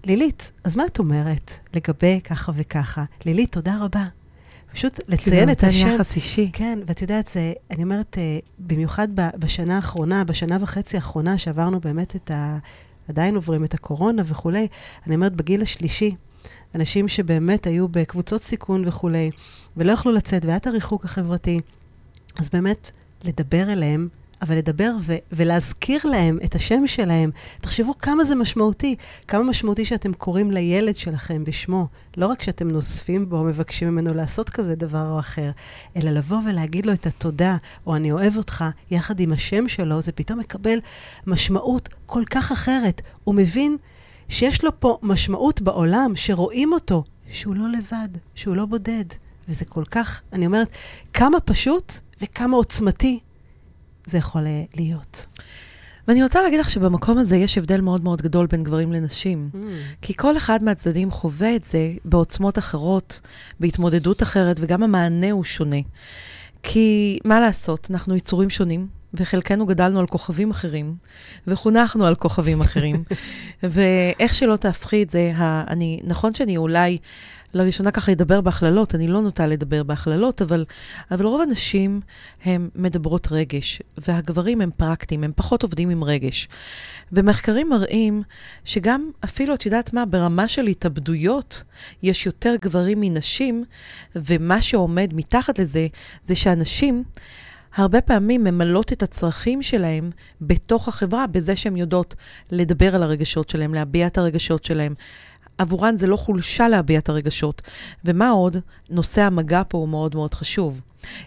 [0.05, 3.05] לילית, אז מה את אומרת לגבי ככה וככה?
[3.27, 4.05] לילית, תודה רבה.
[4.73, 5.71] פשוט לציין את השם.
[5.71, 6.51] כי זה נותן יחס אישי.
[6.53, 12.17] כן, ואת יודעת, זה, אני אומרת, אה, במיוחד בשנה האחרונה, בשנה וחצי האחרונה, שעברנו באמת
[12.17, 12.59] את ה...
[13.09, 14.69] עדיין עוברים את הקורונה וכולי,
[15.07, 16.15] אני אומרת, בגיל השלישי,
[16.75, 19.31] אנשים שבאמת היו בקבוצות סיכון וכולי,
[19.77, 21.61] ולא יכלו לצאת, והיה את הריחוק החברתי,
[22.39, 22.91] אז באמת,
[23.25, 24.09] לדבר אליהם
[24.43, 27.31] אבל לדבר ו- ולהזכיר להם את השם שלהם.
[27.61, 28.97] תחשבו כמה זה משמעותי,
[29.29, 31.87] כמה משמעותי שאתם קוראים לילד שלכם בשמו.
[32.17, 35.51] לא רק שאתם נוספים בו, מבקשים ממנו לעשות כזה דבר או אחר,
[35.97, 40.13] אלא לבוא ולהגיד לו את התודה, או אני אוהב אותך, יחד עם השם שלו, זה
[40.13, 40.79] פתאום מקבל
[41.27, 43.03] משמעות כל כך אחרת.
[43.25, 43.77] הוא מבין
[44.29, 49.05] שיש לו פה משמעות בעולם, שרואים אותו, שהוא לא לבד, שהוא לא בודד.
[49.49, 50.69] וזה כל כך, אני אומרת,
[51.13, 53.21] כמה פשוט וכמה עוצמתי
[54.09, 54.47] זה יכול
[54.77, 55.27] להיות.
[56.09, 59.51] ואני רוצה להגיד לך שבמקום הזה יש הבדל מאוד מאוד גדול בין גברים לנשים.
[59.53, 59.57] Mm.
[60.03, 63.21] כי כל אחד מהצדדים חווה את זה בעוצמות אחרות,
[63.61, 65.81] בהתמודדות אחרת, וגם המענה הוא שונה.
[66.63, 70.95] כי מה לעשות, אנחנו יצורים שונים, וחלקנו גדלנו על כוכבים אחרים,
[71.47, 73.05] וחונכנו על כוכבים אחרים.
[73.63, 75.33] ואיך שלא תהפכי את זה,
[75.69, 76.99] אני, נכון שאני אולי
[77.55, 80.65] לראשונה ככה אדבר בהכללות, אני לא נוטה לדבר בהכללות, אבל,
[81.11, 82.01] אבל רוב הנשים
[82.45, 86.49] הן מדברות רגש, והגברים הם פרקטיים, הם פחות עובדים עם רגש.
[87.13, 88.23] ומחקרים מראים
[88.65, 91.63] שגם, אפילו, את יודעת מה, ברמה של התאבדויות,
[92.03, 93.65] יש יותר גברים מנשים,
[94.17, 95.87] ומה שעומד מתחת לזה,
[96.25, 97.05] זה שאנשים...
[97.75, 102.15] הרבה פעמים ממלאות את הצרכים שלהם בתוך החברה, בזה שהן יודעות
[102.51, 104.95] לדבר על הרגשות שלהם, להביע את הרגשות שלהם,
[105.59, 107.63] עבורן זה לא חולשה להביע את הרגשות.
[108.05, 108.57] ומה עוד?
[108.91, 110.81] נושא המגע פה הוא מאוד מאוד חשוב.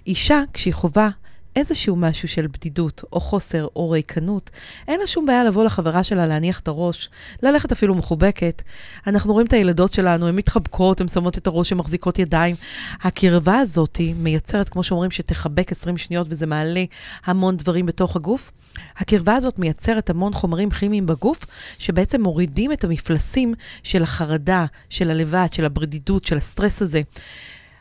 [0.08, 1.10] אישה, כשהיא חווה
[1.56, 4.50] איזשהו משהו של בדידות, או חוסר, או ריקנות,
[4.88, 7.10] אין לה שום בעיה לבוא לחברה שלה, להניח את הראש,
[7.44, 8.62] ללכת אפילו מחובקת.
[9.08, 12.56] אנחנו רואים את הילדות שלנו, הן מתחבקות, הן שמות את הראש, הן מחזיקות ידיים.
[13.02, 16.84] הקרבה הזאת מייצרת, כמו שאומרים, שתחבק 20 שניות וזה מעלה
[17.26, 18.52] המון דברים בתוך הגוף.
[18.98, 21.46] הקרבה הזאת מייצרת המון חומרים כימיים בגוף,
[21.80, 27.02] שבעצם מורידים את המפלסים של החרדה, של הלבד, של הבדידות, של הסטרס הזה.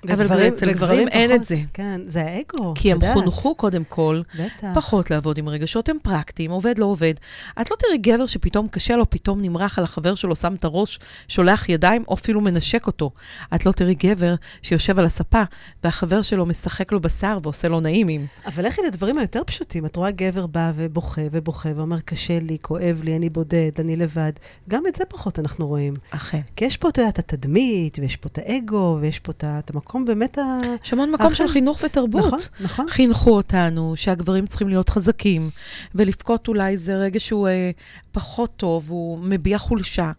[0.08, 1.56] אבל אצל גברים אין את זה.
[1.72, 4.68] כן, זה האגו, כי הם חונכו קודם כל, בטח.
[4.74, 7.14] פחות לעבוד עם רגשות, הם פרקטיים, עובד לא עובד.
[7.60, 10.98] את לא תראי גבר שפתאום קשה לו, פתאום נמרח על החבר שלו, שם את הראש,
[11.28, 13.10] שולח ידיים, או אפילו מנשק אותו.
[13.54, 15.42] את לא תראי גבר שיושב על הספה,
[15.84, 18.26] והחבר שלו משחק לו בשיער ועושה לו נעימים.
[18.46, 19.86] אבל לכי לדברים היותר פשוטים.
[19.86, 24.32] את רואה גבר בא ובוכה ובוכה ואומר, קשה לי, כואב לי, אני בודד, אני לבד.
[24.68, 25.94] גם את זה פחות אנחנו רואים.
[26.10, 26.40] אכן.
[26.56, 30.04] כי יש פה, את יודעת, התדמית, ויש פה את האגו, ויש פה את המקום המקום
[30.04, 30.58] באמת ה...
[30.84, 32.24] יש המון מקום של חינוך ותרבות.
[32.24, 32.88] נכון, נכון.
[32.88, 35.50] חינכו אותנו שהגברים צריכים להיות חזקים,
[35.94, 37.70] ולבכות אולי זה רגע שהוא אה,
[38.12, 40.12] פחות טוב, הוא מביע חולשה.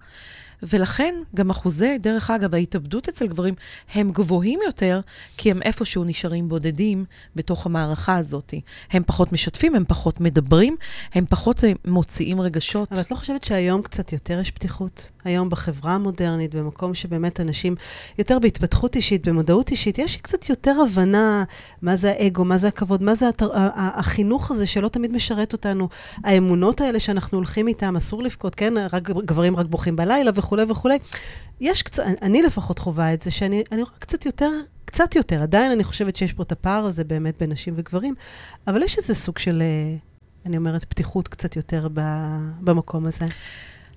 [0.63, 3.53] ולכן גם אחוזי, דרך אגב, ההתאבדות אצל גברים
[3.93, 4.99] הם גבוהים יותר,
[5.37, 7.05] כי הם איפשהו נשארים בודדים
[7.35, 8.53] בתוך המערכה הזאת.
[8.91, 10.75] הם פחות משתפים, הם פחות מדברים,
[11.13, 12.91] הם פחות אה, מוציאים רגשות.
[12.91, 15.11] אבל את לא חושבת שהיום קצת יותר יש פתיחות?
[15.23, 17.75] היום בחברה המודרנית, במקום שבאמת אנשים
[18.17, 21.43] יותר בהתפתחות אישית, במודעות אישית, יש קצת יותר הבנה
[21.81, 23.49] מה זה האגו, מה זה הכבוד, מה זה התר...
[23.75, 25.89] החינוך הזה שלא תמיד משרת אותנו.
[26.23, 28.73] האמונות האלה שאנחנו הולכים איתן, אסור לבכות, כן?
[28.93, 30.50] רק גברים רק בוכים בלילה וכו'.
[30.51, 30.97] וכולי וכולי.
[31.59, 34.49] יש קצת, אני לפחות חווה את זה, שאני רואה קצת יותר,
[34.85, 35.41] קצת יותר.
[35.41, 38.13] עדיין אני חושבת שיש פה את הפער הזה באמת בין נשים וגברים,
[38.67, 39.97] אבל יש איזה סוג של, אה,
[40.45, 41.87] אני אומרת, פתיחות קצת יותר
[42.61, 43.25] במקום הזה.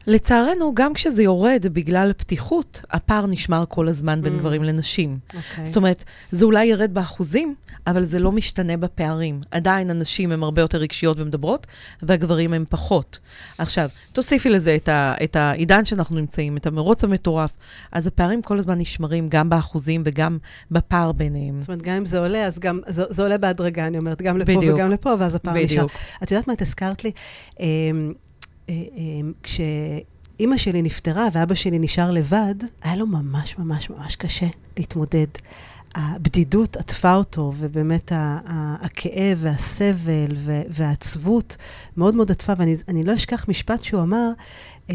[0.07, 4.39] לצערנו, גם כשזה יורד בגלל פתיחות, הפער נשמר כל הזמן בין mm.
[4.39, 5.19] גברים לנשים.
[5.29, 5.37] Okay.
[5.37, 5.67] אוקיי.
[5.67, 7.55] זאת אומרת, זה אולי ירד באחוזים,
[7.87, 9.41] אבל זה לא משתנה בפערים.
[9.51, 11.67] עדיין הנשים הן הרבה יותר רגשיות ומדברות,
[12.03, 13.19] והגברים הם פחות.
[13.59, 17.57] עכשיו, תוסיפי לזה את, ה, את העידן שאנחנו נמצאים, את המרוץ המטורף,
[17.93, 20.39] אז הפערים כל הזמן נשמרים גם באחוזים וגם
[20.71, 21.61] בפער ביניהם.
[21.61, 24.39] זאת אומרת, גם אם זה עולה, אז גם, זה, זה עולה בהדרגה, אני אומרת, גם
[24.39, 24.75] לפה בדיוק.
[24.75, 25.87] וגם לפה, ואז הפער נשאר.
[26.23, 27.13] את יודעת מה את הזכרת לי?
[28.69, 34.47] אה, אה, כשאימא שלי נפטרה ואבא שלי נשאר לבד, היה לו ממש ממש ממש קשה
[34.77, 35.27] להתמודד.
[35.95, 38.13] הבדידות עטפה אותו, ובאמת
[38.81, 40.29] הכאב והסבל
[40.69, 41.57] והעצבות
[41.97, 44.31] מאוד מאוד עטפה, ואני לא אשכח משפט שהוא אמר,
[44.91, 44.95] אה,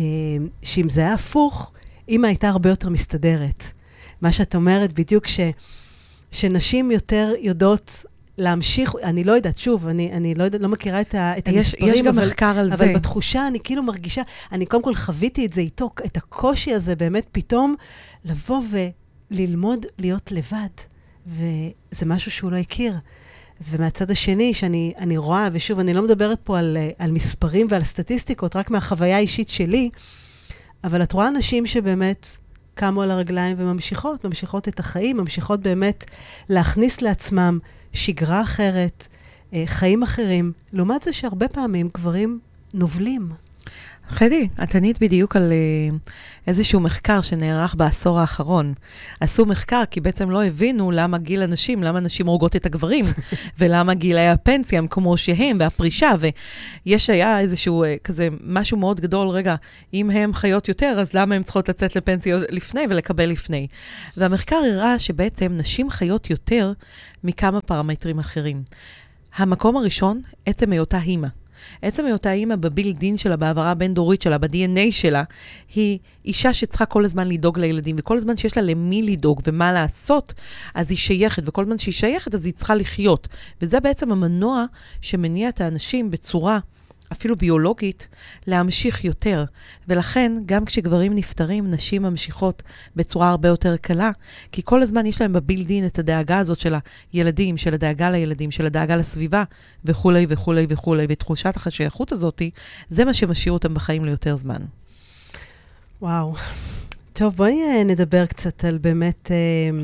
[0.64, 1.72] שאם זה היה הפוך,
[2.08, 3.64] אימא הייתה הרבה יותר מסתדרת.
[4.22, 5.40] מה שאת אומרת, בדיוק ש,
[6.32, 8.06] שנשים יותר יודעות
[8.40, 11.56] להמשיך, אני לא יודעת, שוב, אני, אני לא, יודעת, לא מכירה את, ה, את יש,
[11.56, 12.84] המספרים, יש גם אבל, מחקר על אבל זה.
[12.84, 14.22] אבל בתחושה אני כאילו מרגישה,
[14.52, 17.76] אני קודם כל חוויתי את זה איתו, את הקושי הזה באמת פתאום
[18.26, 18.62] לבוא
[19.32, 20.68] וללמוד להיות לבד.
[21.28, 22.94] וזה משהו שהוא לא הכיר.
[23.70, 28.56] ומהצד השני, שאני אני רואה, ושוב, אני לא מדברת פה על, על מספרים ועל סטטיסטיקות,
[28.56, 29.90] רק מהחוויה האישית שלי,
[30.84, 32.28] אבל את רואה אנשים שבאמת
[32.74, 36.06] קמו על הרגליים וממשיכות, ממשיכות את החיים, ממשיכות באמת
[36.50, 37.60] להכניס לעצמם
[37.94, 39.08] שגרה אחרת,
[39.54, 40.52] אה, חיים אחרים.
[40.74, 42.40] לעומת זה שהרבה פעמים גברים
[42.74, 43.30] נובלים.
[44.10, 45.98] חדי, את ענית בדיוק על אה,
[46.48, 48.74] איזשהו מחקר שנערך בעשור האחרון.
[49.20, 53.06] עשו מחקר כי בעצם לא הבינו למה גיל הנשים, למה נשים הורגות את הגברים,
[53.60, 56.12] ולמה גילי הפנסיה הם כמו שהם, והפרישה,
[56.86, 59.56] ויש היה איזשהו אה, כזה משהו מאוד גדול, רגע,
[59.94, 63.68] אם הן חיות יותר, אז למה הן צריכות לצאת לפנסיה לפני ולקבל לפני?
[64.18, 66.74] והמחקר הראה שבעצם נשים חיות יותר
[67.24, 68.64] מכמה פרמטרים אחרים.
[69.36, 71.28] המקום הראשון, עצם היותה אימא.
[71.82, 75.24] עצם היותה אימא בבילדין שלה, בהעברה הבין-דורית שלה, ב-DNA שלה,
[75.76, 80.34] היא אישה שצריכה כל הזמן לדאוג לילדים, וכל זמן שיש לה למי לדאוג ומה לעשות,
[80.76, 83.28] אז היא שייכת, וכל זמן שהיא שייכת, אז היא צריכה לחיות.
[83.62, 84.66] וזה בעצם המנוע
[85.02, 86.60] שמניע את האנשים בצורה...
[87.12, 88.08] אפילו ביולוגית,
[88.48, 89.46] להמשיך יותר.
[89.88, 92.64] ולכן, גם כשגברים נפטרים, נשים ממשיכות
[92.96, 94.12] בצורה הרבה יותר קלה,
[94.52, 96.76] כי כל הזמן יש להם בבילדין את הדאגה הזאת של
[97.14, 99.44] הילדים, של הדאגה לילדים, של הדאגה לסביבה,
[99.86, 102.42] וכולי וכולי וכולי, ותחושת השייכות הזאת,
[102.90, 104.62] זה מה שמשאיר אותם בחיים ליותר זמן.
[106.02, 106.34] וואו.
[107.14, 109.80] טוב, בואי אה, נדבר קצת על באמת אה,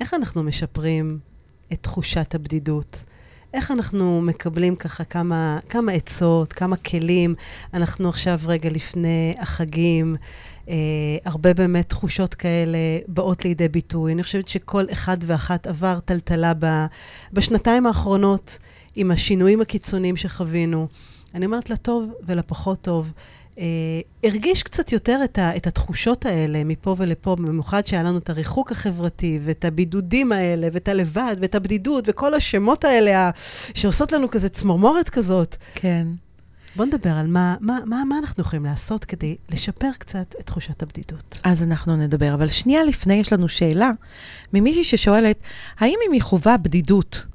[0.00, 1.18] איך אנחנו משפרים
[1.72, 3.04] את תחושת הבדידות.
[3.54, 7.34] איך אנחנו מקבלים ככה כמה, כמה עצות, כמה כלים.
[7.74, 10.16] אנחנו עכשיו רגע לפני החגים,
[10.68, 10.74] אה,
[11.24, 12.78] הרבה באמת תחושות כאלה
[13.08, 14.12] באות לידי ביטוי.
[14.12, 16.66] אני חושבת שכל אחד ואחת עבר טלטלה ב,
[17.32, 18.58] בשנתיים האחרונות
[18.94, 20.88] עם השינויים הקיצוניים שחווינו.
[21.34, 23.12] אני אומרת לטוב ולפחות טוב.
[23.58, 23.64] אה,
[24.24, 28.72] הרגיש קצת יותר את, ה, את התחושות האלה מפה ולפה, במיוחד שהיה לנו את הריחוק
[28.72, 33.30] החברתי, ואת הבידודים האלה, ואת הלבד, ואת הבדידות, וכל השמות האלה
[33.74, 35.56] שעושות לנו כזה צמרמורת כזאת.
[35.74, 36.08] כן.
[36.76, 40.82] בוא נדבר על מה, מה, מה, מה אנחנו יכולים לעשות כדי לשפר קצת את תחושת
[40.82, 41.40] הבדידות.
[41.44, 43.90] אז אנחנו נדבר, אבל שנייה לפני יש לנו שאלה
[44.52, 45.42] ממישהי ששואלת,
[45.78, 47.26] האם אם היא חווה בדידות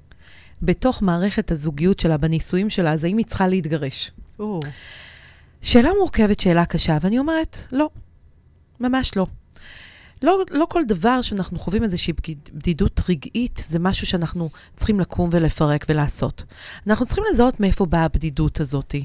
[0.62, 4.12] בתוך מערכת הזוגיות שלה, בנישואים שלה, אז האם היא צריכה להתגרש?
[4.40, 4.60] או.
[5.62, 7.90] שאלה מורכבת, שאלה קשה, ואני אומרת, לא,
[8.80, 9.26] ממש לא.
[10.24, 12.14] לא, לא כל דבר שאנחנו חווים איזושהי
[12.54, 16.44] בדידות רגעית, זה משהו שאנחנו צריכים לקום ולפרק ולעשות.
[16.88, 18.96] אנחנו צריכים לזהות מאיפה באה הבדידות הזאת.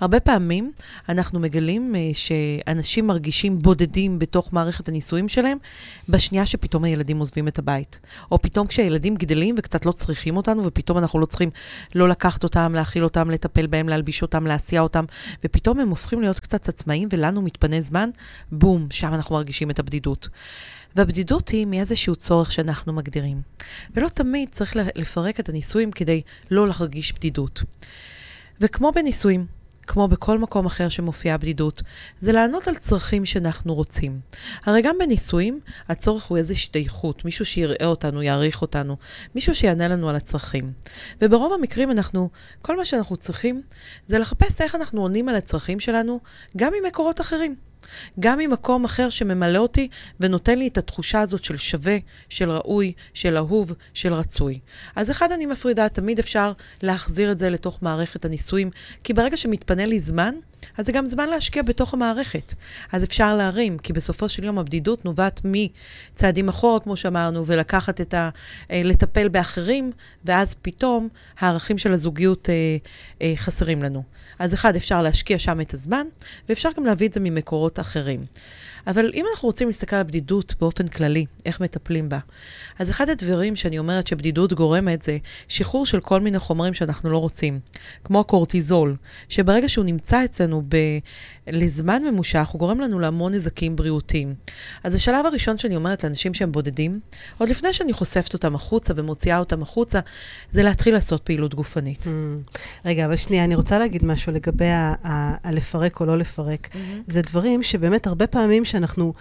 [0.00, 0.72] הרבה פעמים
[1.08, 5.58] אנחנו מגלים uh, שאנשים מרגישים בודדים בתוך מערכת הנישואים שלהם,
[6.08, 7.98] בשנייה שפתאום הילדים עוזבים את הבית.
[8.30, 11.50] או פתאום כשהילדים גדלים וקצת לא צריכים אותנו, ופתאום אנחנו לא צריכים
[11.94, 15.04] לא לקחת אותם, להאכיל אותם, לטפל בהם, להלביש אותם, להסיע אותם,
[15.44, 18.10] ופתאום הם הופכים להיות קצת עצמאים, ולנו מתפנה זמן,
[18.52, 20.28] בום, שם אנחנו מרגישים את הבדידות.
[20.96, 23.42] והבדידות היא מאיזשהו צורך שאנחנו מגדירים.
[23.94, 27.62] ולא תמיד צריך לפרק את הנישואים כדי לא להרגיש בדידות.
[28.60, 29.46] וכמו בנישואים,
[29.86, 31.82] כמו בכל מקום אחר שמופיעה בדידות,
[32.20, 34.20] זה לענות על צרכים שאנחנו רוצים.
[34.64, 38.96] הרי גם בנישואים, הצורך הוא איזו השתייכות, מישהו שיראה אותנו, יעריך אותנו,
[39.34, 40.72] מישהו שיענה לנו על הצרכים.
[41.22, 42.30] וברוב המקרים אנחנו,
[42.62, 43.62] כל מה שאנחנו צריכים
[44.06, 46.20] זה לחפש איך אנחנו עונים על הצרכים שלנו,
[46.56, 47.71] גם ממקורות אחרים.
[48.20, 49.88] גם ממקום אחר שממלא אותי
[50.20, 51.96] ונותן לי את התחושה הזאת של שווה,
[52.28, 54.58] של ראוי, של אהוב, של רצוי.
[54.96, 56.52] אז אחד, אני מפרידה, תמיד אפשר
[56.82, 58.70] להחזיר את זה לתוך מערכת הנישואים,
[59.04, 60.34] כי ברגע שמתפנה לי זמן,
[60.78, 62.54] אז זה גם זמן להשקיע בתוך המערכת.
[62.92, 68.14] אז אפשר להרים, כי בסופו של יום הבדידות נובעת מצעדים אחורה, כמו שאמרנו, ולקחת את
[68.14, 68.30] ה...
[68.70, 69.92] אה, לטפל באחרים,
[70.24, 71.08] ואז פתאום
[71.38, 72.54] הערכים של הזוגיות אה,
[73.22, 74.02] אה, חסרים לנו.
[74.38, 76.06] אז אחד, אפשר להשקיע שם את הזמן,
[76.48, 78.20] ואפשר גם להביא את זה ממקורות אחרים.
[78.86, 82.18] אבל אם אנחנו רוצים להסתכל על בדידות באופן כללי, איך מטפלים בה,
[82.78, 85.18] אז אחד הדברים שאני אומרת שבדידות גורמת זה
[85.48, 87.60] שחרור של כל מיני חומרים שאנחנו לא רוצים,
[88.04, 88.96] כמו הקורטיזול,
[89.28, 90.76] שברגע שהוא נמצא אצלנו ב...
[91.46, 94.34] לזמן ממושך, הוא גורם לנו להמון נזקים בריאותיים.
[94.84, 97.00] אז השלב הראשון שאני אומרת לאנשים שהם בודדים,
[97.38, 100.00] עוד לפני שאני חושפת אותם החוצה ומוציאה אותם החוצה,
[100.52, 102.04] זה להתחיל לעשות פעילות גופנית.
[102.04, 102.58] Mm.
[102.84, 104.70] רגע, אבל שנייה, אני רוצה להגיד משהו לגבי
[105.44, 106.68] הלפרק או לא לפרק.
[106.72, 106.76] Mm-hmm.
[107.06, 109.12] זה דברים שבאמת הרבה פעמים שאנחנו...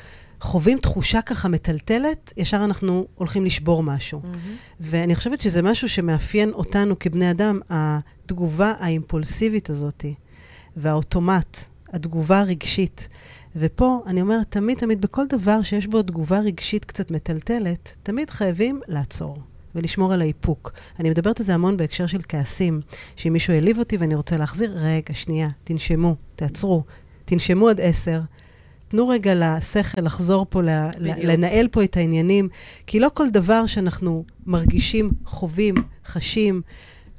[0.44, 4.22] חווים תחושה ככה מטלטלת, ישר אנחנו הולכים לשבור משהו.
[4.22, 4.74] Mm-hmm.
[4.80, 10.06] ואני חושבת שזה משהו שמאפיין אותנו כבני אדם, התגובה האימפולסיבית הזאת,
[10.78, 11.58] והאוטומט,
[11.92, 13.10] התגובה הרגשית.
[13.56, 18.82] ופה אני אומרת, תמיד תמיד בכל דבר שיש בו תגובה רגשית קצת מטלטלת, תמיד חייבים
[18.88, 19.38] לעצור.
[19.76, 20.72] ולשמור על האיפוק.
[21.00, 22.82] אני מדברת על זה המון בהקשר של כעסים,
[23.16, 26.84] שאם מישהו העליב אותי ואני רוצה להחזיר, רגע, שנייה, תנשמו, תעצרו,
[27.26, 28.22] תנשמו עד עשר.
[28.88, 31.18] תנו רגע לשכל לחזור פה, בדיוק.
[31.24, 32.50] לנהל פה את העניינים,
[32.88, 36.62] כי לא כל דבר שאנחנו מרגישים, חווים, חשים,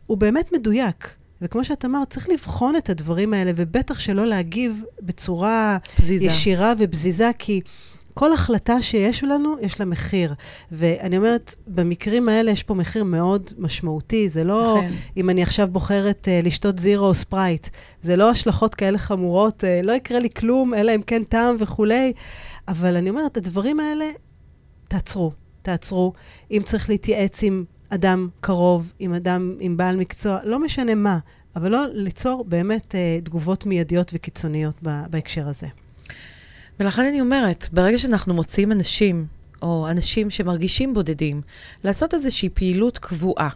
[0.07, 1.17] הוא באמת מדויק.
[1.43, 6.25] וכמו שאת אמרת, צריך לבחון את הדברים האלה, ובטח שלא להגיב בצורה פזיזה.
[6.25, 7.61] ישירה ובזיזה, כי
[8.15, 10.35] כל החלטה שיש לנו, יש לה מחיר.
[10.73, 14.29] ואני אומרת, במקרים האלה יש פה מחיר מאוד משמעותי.
[14.29, 14.93] זה לא כן.
[15.17, 17.69] אם אני עכשיו בוחרת uh, לשתות זירו או ספרייט.
[18.03, 22.13] זה לא השלכות כאלה חמורות, uh, לא יקרה לי כלום, אלא אם כן טעם וכולי.
[22.69, 24.07] אבל אני אומרת, הדברים האלה,
[24.89, 25.33] תעצרו,
[25.63, 26.13] תעצרו.
[26.51, 27.65] אם צריך להתייעץ עם
[27.95, 31.19] אדם קרוב, עם אדם, עם בעל מקצוע, לא משנה מה,
[31.57, 35.67] אבל לא ליצור באמת uh, תגובות מיידיות וקיצוניות בהקשר הזה.
[36.81, 39.27] ולכן אני אומרת, ברגע שאנחנו מוצאים אנשים,
[39.63, 41.41] או אנשים שמרגישים בודדים,
[41.85, 43.49] לעשות איזושהי פעילות קבועה.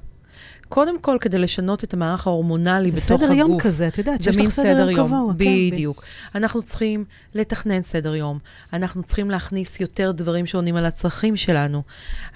[0.68, 3.20] קודם כל, כדי לשנות את המערך ההורמונלי בתוך הגוף.
[3.20, 5.32] זה סדר יום כזה, את יודעת, שיש לך סדר יום קבוע.
[5.38, 6.00] כן, בדיוק.
[6.00, 6.38] כן.
[6.38, 8.38] אנחנו צריכים לתכנן סדר יום.
[8.72, 11.82] אנחנו צריכים להכניס יותר דברים שעונים על הצרכים שלנו.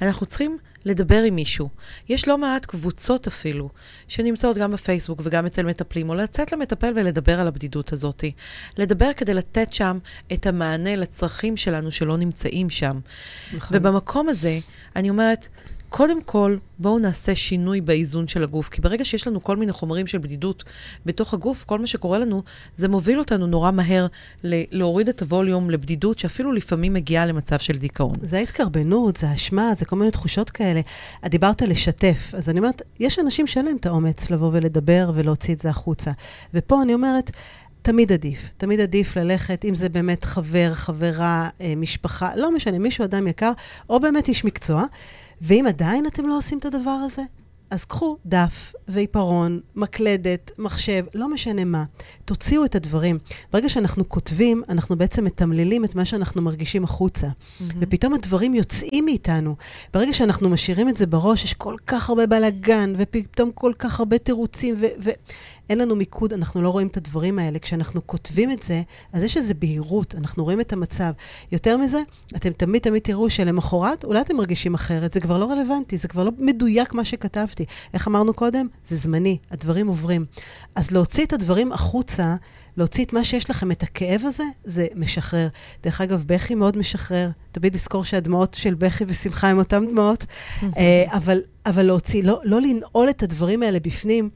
[0.03, 1.69] אנחנו צריכים לדבר עם מישהו.
[2.09, 3.69] יש לא מעט קבוצות אפילו,
[4.09, 8.25] שנמצאות גם בפייסבוק וגם אצל מטפלים, או לצאת למטפל ולדבר על הבדידות הזאת.
[8.79, 9.99] לדבר כדי לתת שם
[10.33, 13.01] את המענה לצרכים שלנו שלא נמצאים שם.
[13.53, 13.77] נכון.
[13.77, 14.59] ובמקום הזה,
[14.97, 15.49] אני אומרת,
[15.91, 20.07] קודם כל, בואו נעשה שינוי באיזון של הגוף, כי ברגע שיש לנו כל מיני חומרים
[20.07, 20.65] של בדידות
[21.07, 22.43] בתוך הגוף, כל מה שקורה לנו,
[22.77, 24.07] זה מוביל אותנו נורא מהר
[24.45, 28.15] להוריד את הווליום לבדידות, שאפילו לפעמים מגיעה למצב של דיכאון.
[28.23, 30.81] זה ההתקרבנות, זה אשמה, זה כל מיני תחושות כאלה.
[31.27, 35.11] את דיברת על לשתף, אז אני אומרת, יש אנשים שאין להם את האומץ לבוא ולדבר
[35.15, 36.11] ולהוציא את זה החוצה.
[36.55, 37.31] ופה אני אומרת,
[37.83, 38.55] תמיד עדיף.
[38.57, 43.53] תמיד עדיף ללכת, אם זה באמת חבר, חברה, אה, משפחה, לא משנה, מישהו, אדם יקר,
[43.91, 44.85] או באמת איש מקצוע.
[45.41, 47.23] ואם עדיין אתם לא עושים את הדבר הזה,
[47.71, 51.85] אז קחו דף ועיפרון, מקלדת, מחשב, לא משנה מה.
[52.25, 53.19] תוציאו את הדברים.
[53.53, 57.27] ברגע שאנחנו כותבים, אנחנו בעצם מתמללים את מה שאנחנו מרגישים החוצה.
[57.27, 57.63] Mm-hmm.
[57.81, 59.57] ופתאום הדברים יוצאים מאיתנו.
[59.95, 64.19] ברגע שאנחנו משאירים את זה בראש, יש כל כך הרבה בלאגן, ופתאום כל כך הרבה
[64.19, 65.11] תירוצים, ו...
[65.71, 67.59] אין לנו מיקוד, אנחנו לא רואים את הדברים האלה.
[67.59, 68.83] כשאנחנו כותבים את זה,
[69.13, 71.13] אז יש איזו בהירות, אנחנו רואים את המצב.
[71.53, 72.03] יותר מזה,
[72.37, 76.25] אתם תמיד תמיד תראו שלמחרת, אולי אתם מרגישים אחרת, זה כבר לא רלוונטי, זה כבר
[76.25, 77.65] לא מדויק מה שכתבתי.
[77.95, 78.67] איך אמרנו קודם?
[78.85, 80.25] זה זמני, הדברים עוברים.
[80.75, 82.35] אז להוציא את הדברים החוצה,
[82.77, 85.49] להוציא את מה שיש לכם, את הכאב הזה, זה משחרר.
[85.83, 87.31] דרך אגב, בכי מאוד משחרר.
[87.53, 90.25] תמיד לזכור שהדמעות של בכי ושמחה הן אותן דמעות.
[90.77, 94.31] אה, אבל, אבל להוציא, לא, לא לנעול את הדברים האלה בפנים.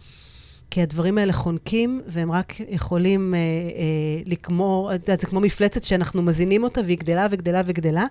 [0.74, 6.22] כי הדברים האלה חונקים, והם רק יכולים אה, אה, לגמור, יודעת, זה כמו מפלצת שאנחנו
[6.22, 8.04] מזינים אותה, והיא גדלה וגדלה וגדלה.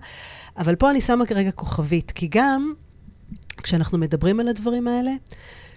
[0.56, 2.72] אבל פה אני שמה כרגע כוכבית, כי גם
[3.62, 5.10] כשאנחנו מדברים על הדברים האלה,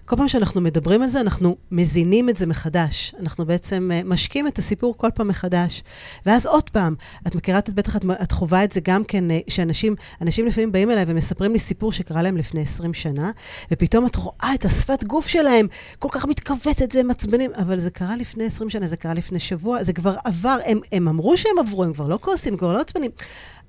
[0.08, 3.16] כל פעם שאנחנו מדברים על זה, אנחנו מזינים את זה מחדש.
[3.20, 5.84] אנחנו בעצם uh, משקים את הסיפור כל פעם מחדש.
[6.26, 6.96] ואז עוד פעם,
[7.28, 10.72] את מכירה, את בטח, את, את חווה את זה גם כן, uh, שאנשים, אנשים לפעמים
[10.72, 13.32] באים אליי ומספרים לי סיפור שקרה להם לפני 20 שנה,
[13.72, 15.68] ופתאום את רואה את השפת גוף שלהם
[16.00, 19.84] כל כך מתכווצת והם עצבנים, אבל זה קרה לפני 20 שנה, זה קרה לפני שבוע,
[19.84, 22.82] זה כבר עבר, הם, הם אמרו שהם עברו, הם כבר לא כועסים, הם כבר לא
[22.82, 23.12] עצבנים.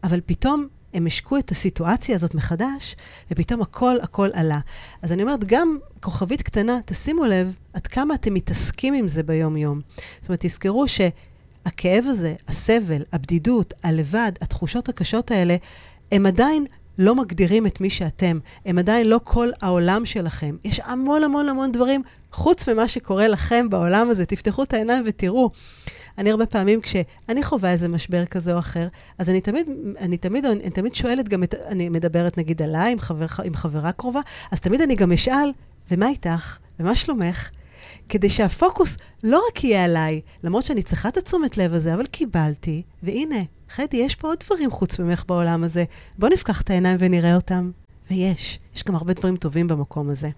[0.05, 0.67] אבל פתאום
[0.99, 2.97] הם השקו את הסיטואציה הזאת מחדש,
[3.31, 4.61] ופתאום הכל הכל עלה.
[5.03, 9.81] אז אני אומרת, גם כוכבית קטנה, תשימו לב עד כמה אתם מתעסקים עם זה ביום-יום.
[10.21, 15.57] זאת אומרת, תזכרו שהכאב הזה, הסבל, הבדידות, הלבד, התחושות הקשות האלה,
[16.13, 16.67] הם עדיין
[16.99, 18.39] לא מגדירים את מי שאתם.
[18.67, 20.57] הם עדיין לא כל העולם שלכם.
[20.65, 22.03] יש המון המון המון דברים
[22.33, 24.27] חוץ ממה שקורה לכם בעולם הזה.
[24.27, 25.51] תפתחו את העיניים ותראו.
[26.19, 28.89] אני הרבה פעמים, כשאני חווה איזה משבר כזה או אחר,
[29.19, 29.67] אז אני תמיד,
[29.99, 33.93] אני תמיד, אני תמיד שואלת גם, את, אני מדברת נגיד עליי, עם, חבר, עם חברה
[33.93, 34.21] קרובה,
[34.53, 35.53] אז תמיד אני גם אשאל,
[35.91, 36.59] ומה איתך?
[36.81, 37.49] ומה שלומך?
[38.09, 42.83] כדי שהפוקוס לא רק יהיה עליי, למרות שאני צריכה את התשומת לב הזה, אבל קיבלתי,
[43.03, 45.85] והנה, חדי, יש פה עוד דברים חוץ ממך בעולם הזה.
[46.19, 47.71] בוא נפקח את העיניים ונראה אותם.
[48.11, 50.31] ויש, יש גם הרבה דברים טובים במקום הזה.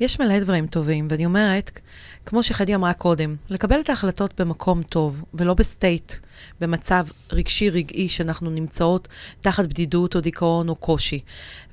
[0.00, 1.80] יש מלא דברים טובים, ואני אומרת,
[2.26, 6.12] כמו שחדי אמרה קודם, לקבל את ההחלטות במקום טוב, ולא ב state,
[6.60, 9.08] במצב רגשי-רגעי שאנחנו נמצאות
[9.40, 11.20] תחת בדידות או דיכאון או קושי.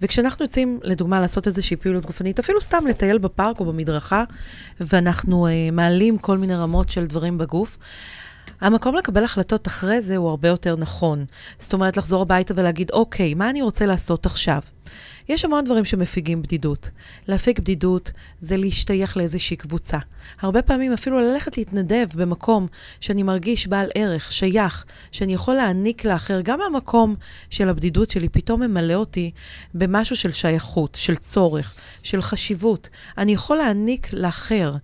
[0.02, 4.24] וכשאנחנו יוצאים, לדוגמה, לעשות איזושהי פעילות גופנית, אפילו סתם לטייל בפארק או במדרכה,
[4.80, 7.78] ואנחנו uh, מעלים כל מיני רמות של דברים בגוף,
[8.62, 11.26] המקום לקבל החלטות אחרי זה הוא הרבה יותר נכון.
[11.60, 14.62] זאת אומרת, לחזור הביתה ולהגיד, אוקיי, מה אני רוצה לעשות עכשיו?
[15.30, 16.92] יש המון דברים שמפיגים בדידות.
[17.28, 19.98] להפיג בדידות זה להשתייך לאיזושהי קבוצה.
[20.42, 22.68] הרבה פעמים אפילו ללכת להתנדב במקום
[23.00, 27.16] שאני מרגיש בעל ערך, שייך, שאני יכול להעניק לאחר, גם המקום
[27.50, 29.32] של הבדידות שלי פתאום ממלא אותי
[29.74, 32.90] במשהו של שייכות, של צורך, של חשיבות.
[33.18, 34.76] אני יכול להעניק לאחר.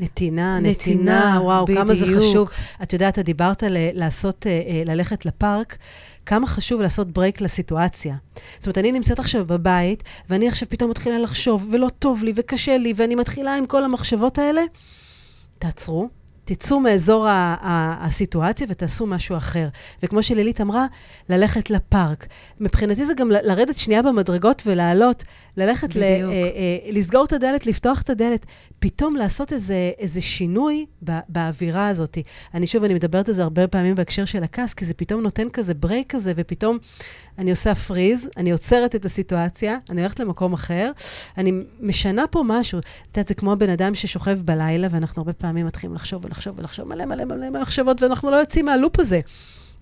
[0.00, 1.80] נתינה, נתינה, נתינה וואו, בדיוק.
[1.80, 2.50] כמה זה חשוב.
[2.82, 5.76] את יודעת, את דיברת על לעשות, אה, אה, ללכת לפארק.
[6.26, 8.16] כמה חשוב לעשות ברייק לסיטואציה.
[8.54, 12.78] זאת אומרת, אני נמצאת עכשיו בבית, ואני עכשיו פתאום מתחילה לחשוב, ולא טוב לי, וקשה
[12.78, 14.62] לי, ואני מתחילה עם כל המחשבות האלה.
[15.58, 16.08] תעצרו,
[16.44, 19.68] תצאו מאזור ה- ה- הסיטואציה ותעשו משהו אחר.
[20.02, 20.86] וכמו שלילית אמרה,
[21.28, 22.26] ללכת לפארק.
[22.60, 25.24] מבחינתי זה גם לרדת שנייה במדרגות ולעלות,
[25.56, 28.46] ללכת, ל- אה, אה, לסגור את הדלת, לפתוח את הדלת,
[28.78, 32.18] פתאום לעשות איזה, איזה שינוי ב- באווירה הזאת.
[32.54, 35.48] אני שוב, אני מדברת על זה הרבה פעמים בהקשר של הכעס, כי זה פתאום נותן
[35.48, 36.78] כזה break כזה, ופתאום
[37.38, 40.90] אני עושה פריז, אני עוצרת את הסיטואציה, אני הולכת למקום אחר,
[41.38, 42.78] אני משנה פה משהו.
[42.78, 46.88] את יודעת, זה כמו הבן אדם ששוכב בלילה, ואנחנו הרבה פעמים מתחילים לחשוב ולחשוב ולחשוב
[46.88, 49.20] מלא מלא מלא מחשבות, ואנחנו לא יוצאים מהלופ הזה.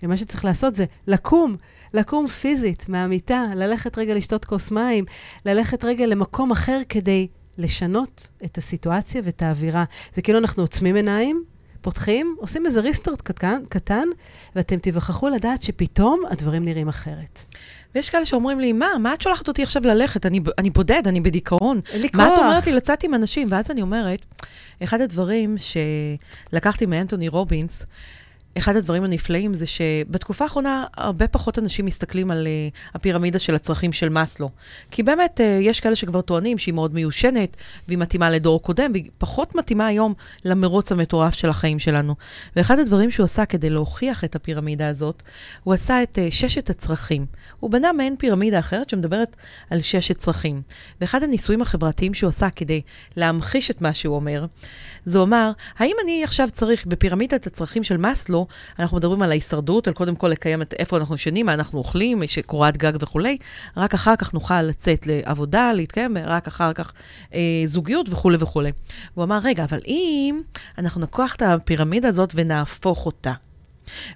[0.03, 1.55] ומה שצריך לעשות זה לקום,
[1.93, 5.05] לקום פיזית מהמיטה, ללכת רגע לשתות כוס מים,
[5.45, 7.27] ללכת רגע למקום אחר כדי
[7.57, 9.83] לשנות את הסיטואציה ואת האווירה.
[10.13, 11.43] זה כאילו אנחנו עוצמים עיניים,
[11.81, 14.07] פותחים, עושים איזה ריסטרט קטן, קטן,
[14.55, 17.43] ואתם תיווכחו לדעת שפתאום הדברים נראים אחרת.
[17.95, 20.25] ויש כאלה שאומרים לי, מה, מה את שולחת אותי עכשיו ללכת?
[20.25, 21.79] אני, אני בודד, אני בדיכאון.
[21.93, 22.39] אין לי מה כוח.
[22.39, 23.47] את אומרת לי לצאת עם אנשים?
[23.51, 24.25] ואז אני אומרת,
[24.83, 27.85] אחד הדברים שלקחתי מאנטוני רובינס,
[28.57, 33.93] אחד הדברים הנפלאים זה שבתקופה האחרונה הרבה פחות אנשים מסתכלים על uh, הפירמידה של הצרכים
[33.93, 34.49] של מאסלו.
[34.91, 37.57] כי באמת, uh, יש כאלה שכבר טוענים שהיא מאוד מיושנת,
[37.87, 40.13] והיא מתאימה לדור קודם, והיא פחות מתאימה היום
[40.45, 42.15] למרוץ המטורף של החיים שלנו.
[42.55, 45.23] ואחד הדברים שהוא עשה כדי להוכיח את הפירמידה הזאת,
[45.63, 47.25] הוא עשה את uh, ששת הצרכים.
[47.59, 49.35] הוא בנה מעין פירמידה אחרת שמדברת
[49.69, 50.61] על ששת צרכים.
[51.01, 52.81] ואחד הניסויים החברתיים שהוא עשה כדי
[53.17, 54.45] להמחיש את מה שהוא אומר,
[55.05, 58.47] זה אומר, האם אני עכשיו צריך, בפירמידת הצרכים של מאסלו,
[58.79, 62.23] אנחנו מדברים על ההישרדות, על קודם כל לקיים את איפה אנחנו ישנים, מה אנחנו אוכלים,
[62.23, 63.37] יש קורת גג וכולי,
[63.77, 66.93] רק אחר כך נוכל לצאת לעבודה, להתקיים, רק אחר כך
[67.33, 68.71] אה, זוגיות וכולי וכולי.
[69.13, 70.41] הוא אמר, רגע, אבל אם
[70.77, 73.33] אנחנו נקוח את הפירמידה הזאת ונהפוך אותה,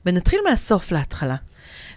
[0.05, 1.35] ונתחיל מהסוף להתחלה.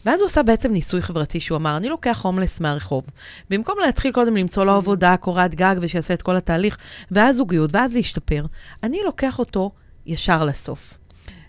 [0.06, 3.04] ואז הוא עשה בעצם ניסוי חברתי שהוא אמר, אני לוקח הומלס מהרחוב.
[3.50, 6.78] במקום להתחיל קודם למצוא לו עבודה, קורת גג, ושיעשה את כל התהליך,
[7.10, 8.46] ואז זוגיות, ואז להשתפר,
[8.82, 9.70] אני לוקח אותו
[10.06, 10.94] ישר לסוף.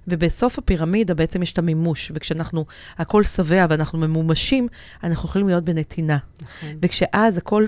[0.07, 2.65] ובסוף הפירמידה בעצם יש את המימוש, וכשאנחנו,
[2.98, 4.68] הכל שבע ואנחנו ממומשים,
[5.03, 6.18] אנחנו יכולים להיות בנתינה.
[6.41, 6.69] נכון.
[6.82, 7.65] וכשאז הכל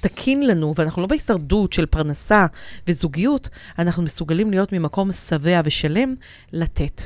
[0.00, 2.46] תקין לנו, ואנחנו לא בהישרדות של פרנסה
[2.88, 3.48] וזוגיות,
[3.78, 6.14] אנחנו מסוגלים להיות ממקום שבע ושלם,
[6.52, 7.02] לתת.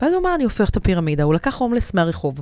[0.00, 2.40] ואז הוא אמר, אני הופך את הפירמידה, הוא לקח הומלס מהרחוב.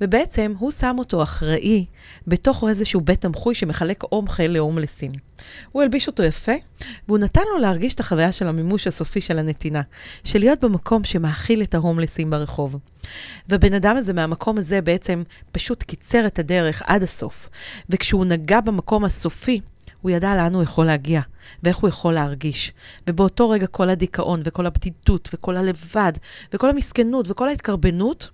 [0.00, 1.84] ובעצם הוא שם אותו אחראי
[2.26, 5.10] בתוך איזשהו בית תמחוי שמחלק אומחה להומלסים.
[5.72, 6.52] הוא הלביש אותו יפה,
[7.08, 9.82] והוא נתן לו להרגיש את החוויה של המימוש הסופי של הנתינה,
[10.24, 12.76] של להיות במקום שמאכיל את ההומלסים ברחוב.
[13.48, 15.22] והבן אדם הזה מהמקום הזה בעצם
[15.52, 17.48] פשוט קיצר את הדרך עד הסוף.
[17.90, 19.60] וכשהוא נגע במקום הסופי,
[20.02, 21.20] הוא ידע לאן הוא יכול להגיע,
[21.62, 22.72] ואיך הוא יכול להרגיש.
[23.06, 26.12] ובאותו רגע כל הדיכאון, וכל הבדידות, וכל הלבד,
[26.52, 28.30] וכל המסכנות, וכל ההתקרבנות,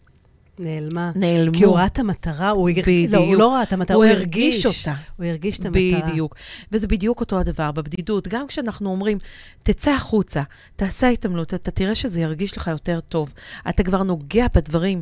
[0.59, 1.13] נעלמה.
[1.15, 1.55] נעלמו.
[1.55, 3.41] כי הוא ראה את המטרה, הוא הרגיש, לא, הוא בדיוק.
[3.41, 4.95] לא ראה את המטרה, הוא הוא הרגיש אותה.
[5.17, 6.11] הוא הרגיש את המטרה.
[6.11, 6.35] בדיוק.
[6.73, 8.29] וזה בדיוק אותו הדבר בבדידות.
[8.29, 9.19] גם כשאנחנו אומרים,
[9.63, 10.43] תצא החוצה,
[10.77, 13.33] תעשה התעמלות, אתה תראה שזה ירגיש לך יותר טוב.
[13.69, 15.01] אתה כבר נוגע בדברים,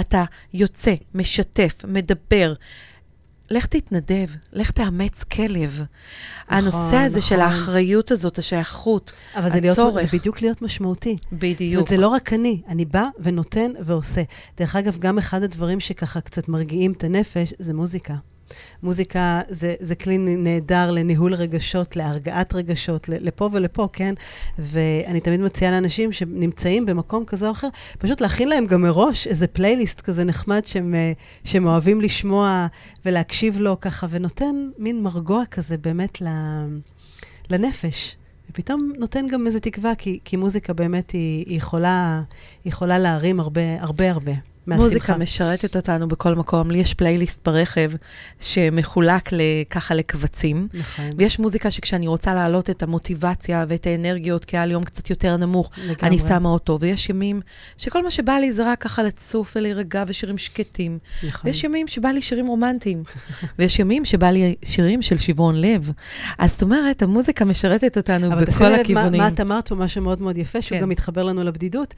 [0.00, 0.24] אתה
[0.54, 2.54] יוצא, משתף, מדבר.
[3.54, 5.84] לך תתנדב, לך תאמץ כלב.
[6.48, 7.48] הנושא הזה של נכון.
[7.48, 10.02] האחריות הזאת, השייכות, אבל זה, הצורך.
[10.02, 11.16] זה בדיוק להיות משמעותי.
[11.20, 11.74] זאת בדיוק.
[11.74, 14.22] אומרת, זה לא רק אני, אני בא ונותן ועושה.
[14.56, 18.14] דרך אגב, גם אחד הדברים שככה קצת מרגיעים את הנפש, זה מוזיקה.
[18.82, 24.14] מוזיקה זה, זה כלי נהדר לניהול רגשות, להרגעת רגשות, לפה ולפה, כן?
[24.58, 27.68] ואני תמיד מציעה לאנשים שנמצאים במקום כזה או אחר,
[27.98, 30.94] פשוט להכין להם גם מראש איזה פלייליסט כזה נחמד שהם,
[31.44, 32.66] שהם אוהבים לשמוע
[33.04, 36.22] ולהקשיב לו ככה, ונותן מין מרגוע כזה באמת
[37.50, 38.16] לנפש.
[38.50, 42.22] ופתאום נותן גם איזו תקווה, כי, כי מוזיקה באמת היא, היא, יכולה,
[42.64, 44.32] היא יכולה להרים הרבה, הרבה, הרבה.
[44.66, 46.70] מוזיקה משרתת אותנו בכל מקום.
[46.70, 47.92] לי יש פלייליסט ברכב
[48.40, 49.30] שמחולק
[49.70, 50.68] ככה לקבצים.
[50.74, 51.10] נכון.
[51.16, 55.36] ויש מוזיקה שכשאני רוצה להעלות את המוטיבציה ואת האנרגיות, כי היה לי יום קצת יותר
[55.36, 55.96] נמוך, לגמרי.
[56.02, 56.78] אני שמה אותו.
[56.80, 57.40] ויש ימים
[57.76, 60.98] שכל מה שבא לי זה רק ככה לצוף ולהירגע ושירים שקטים.
[61.22, 61.40] נכון.
[61.44, 63.02] ויש ימים שבא לי שירים רומנטיים.
[63.58, 65.92] ויש ימים שבא לי שירים של שברון לב.
[66.38, 69.20] אז זאת אומרת, המוזיקה משרתת אותנו אבל בכל תשימי לב מה, הכיוונים.
[69.20, 70.82] מה את אמרת פה, משהו מאוד מאוד יפה, שהוא כן.
[70.82, 71.94] גם מתחבר לנו לבדידות.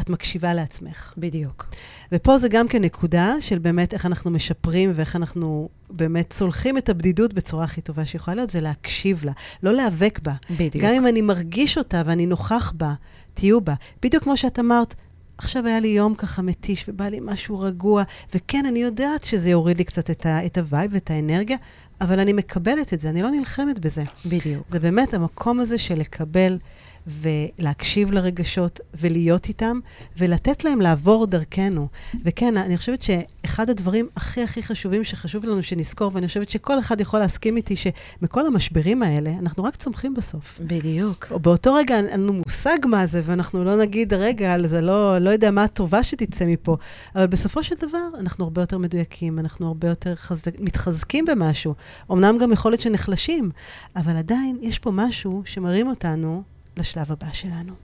[0.00, 1.14] את מקשיבה לעצמך.
[1.18, 1.68] בדיוק.
[2.12, 6.88] ופה זה גם כן נקודה של באמת איך אנחנו משפרים ואיך אנחנו באמת צולחים את
[6.88, 9.32] הבדידות בצורה הכי טובה שיכולה להיות, זה להקשיב לה,
[9.62, 10.34] לא להיאבק בה.
[10.50, 10.84] בדיוק.
[10.84, 12.94] גם אם אני מרגיש אותה ואני נוכח בה,
[13.34, 13.74] תהיו בה.
[14.02, 14.94] בדיוק כמו שאת אמרת,
[15.38, 18.02] עכשיו היה לי יום ככה מתיש ובא לי משהו רגוע,
[18.34, 21.56] וכן, אני יודעת שזה יוריד לי קצת את, ה- את ה vibe ואת האנרגיה,
[22.00, 24.04] אבל אני מקבלת את זה, אני לא נלחמת בזה.
[24.26, 24.66] בדיוק.
[24.70, 26.58] זה באמת המקום הזה של לקבל
[27.06, 29.80] ולהקשיב לרגשות ולהיות איתם,
[30.18, 31.88] ולתת להם לעבור דרכנו.
[32.24, 37.00] וכן, אני חושבת שאחד הדברים הכי הכי חשובים שחשוב לנו שנזכור, ואני חושבת שכל אחד
[37.00, 40.60] יכול להסכים איתי, שמכל המשברים האלה, אנחנו רק צומחים בסוף.
[40.66, 41.26] בדיוק.
[41.30, 45.30] או באותו רגע אין לנו מושג מה זה, ואנחנו לא נגיד, רגע, זה לא, לא
[45.30, 46.76] יודע מה הטובה שתצא מפה.
[47.14, 51.74] אבל בסופו של דבר, אנחנו הרבה יותר מדויקים, אנחנו הרבה יותר חזק, מתחזקים במשהו.
[52.12, 53.50] אמנם גם יכול להיות שנחלשים,
[53.96, 56.42] אבל עדיין יש פה משהו שמרים אותנו
[56.76, 57.74] לשלב הבא שלנו.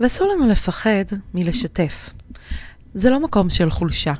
[0.00, 1.04] ואסור לנו לפחד
[1.34, 2.12] מלשתף.
[2.94, 4.12] זה לא מקום של חולשה.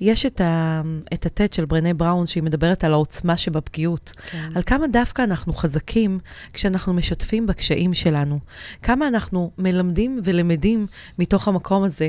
[0.00, 0.82] יש את, ה,
[1.14, 4.12] את הטד של ברנה בראון, שהיא מדברת על העוצמה שבפגיעות.
[4.30, 4.48] כן.
[4.54, 6.18] על כמה דווקא אנחנו חזקים
[6.52, 8.38] כשאנחנו משתפים בקשיים שלנו.
[8.82, 10.86] כמה אנחנו מלמדים ולמדים
[11.18, 12.08] מתוך המקום הזה.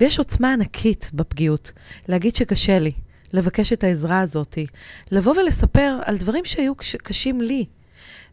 [0.00, 1.72] ויש עוצמה ענקית בפגיעות.
[2.08, 2.92] להגיד שקשה לי,
[3.32, 4.58] לבקש את העזרה הזאת,
[5.10, 6.72] לבוא ולספר על דברים שהיו
[7.02, 7.64] קשים לי.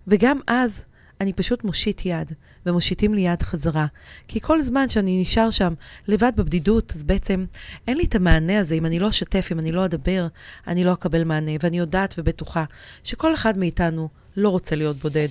[0.08, 0.86] וגם אז,
[1.22, 2.32] אני פשוט מושיט יד,
[2.66, 3.86] ומושיטים לי יד חזרה.
[4.28, 5.74] כי כל זמן שאני נשאר שם
[6.08, 7.46] לבד בבדידות, אז בעצם
[7.88, 8.76] אין לי את המענה הזה.
[8.76, 10.28] אם אני לא אשתף, אם אני לא אדבר,
[10.68, 11.52] אני לא אקבל מענה.
[11.64, 12.64] ואני יודעת ובטוחה
[13.04, 15.28] שכל אחד מאיתנו לא רוצה להיות בודד.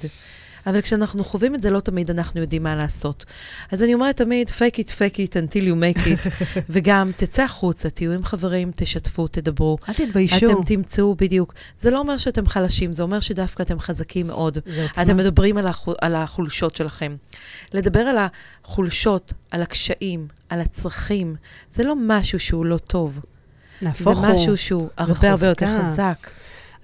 [0.67, 3.25] אבל כשאנחנו חווים את זה, לא תמיד אנחנו יודעים מה לעשות.
[3.73, 6.29] אז אני אומרת תמיד, fake it, fake it until you make it,
[6.71, 9.77] וגם תצא החוצה, תהיו עם חברים, תשתפו, תדברו.
[9.89, 10.37] אל תתביישו.
[10.37, 11.55] אתם תמצאו, בדיוק.
[11.81, 14.59] זה לא אומר שאתם חלשים, זה אומר שדווקא אתם חזקים מאוד.
[15.03, 17.17] אתם מדברים על, החול, על החולשות שלכם.
[17.73, 18.17] לדבר על
[18.65, 21.37] החולשות, על הקשיים, על הצרכים,
[21.75, 23.21] זה לא משהו שהוא לא טוב.
[23.83, 24.27] נהפוך הוא.
[24.27, 26.31] זה משהו שהוא הרבה הרבה יותר חזק.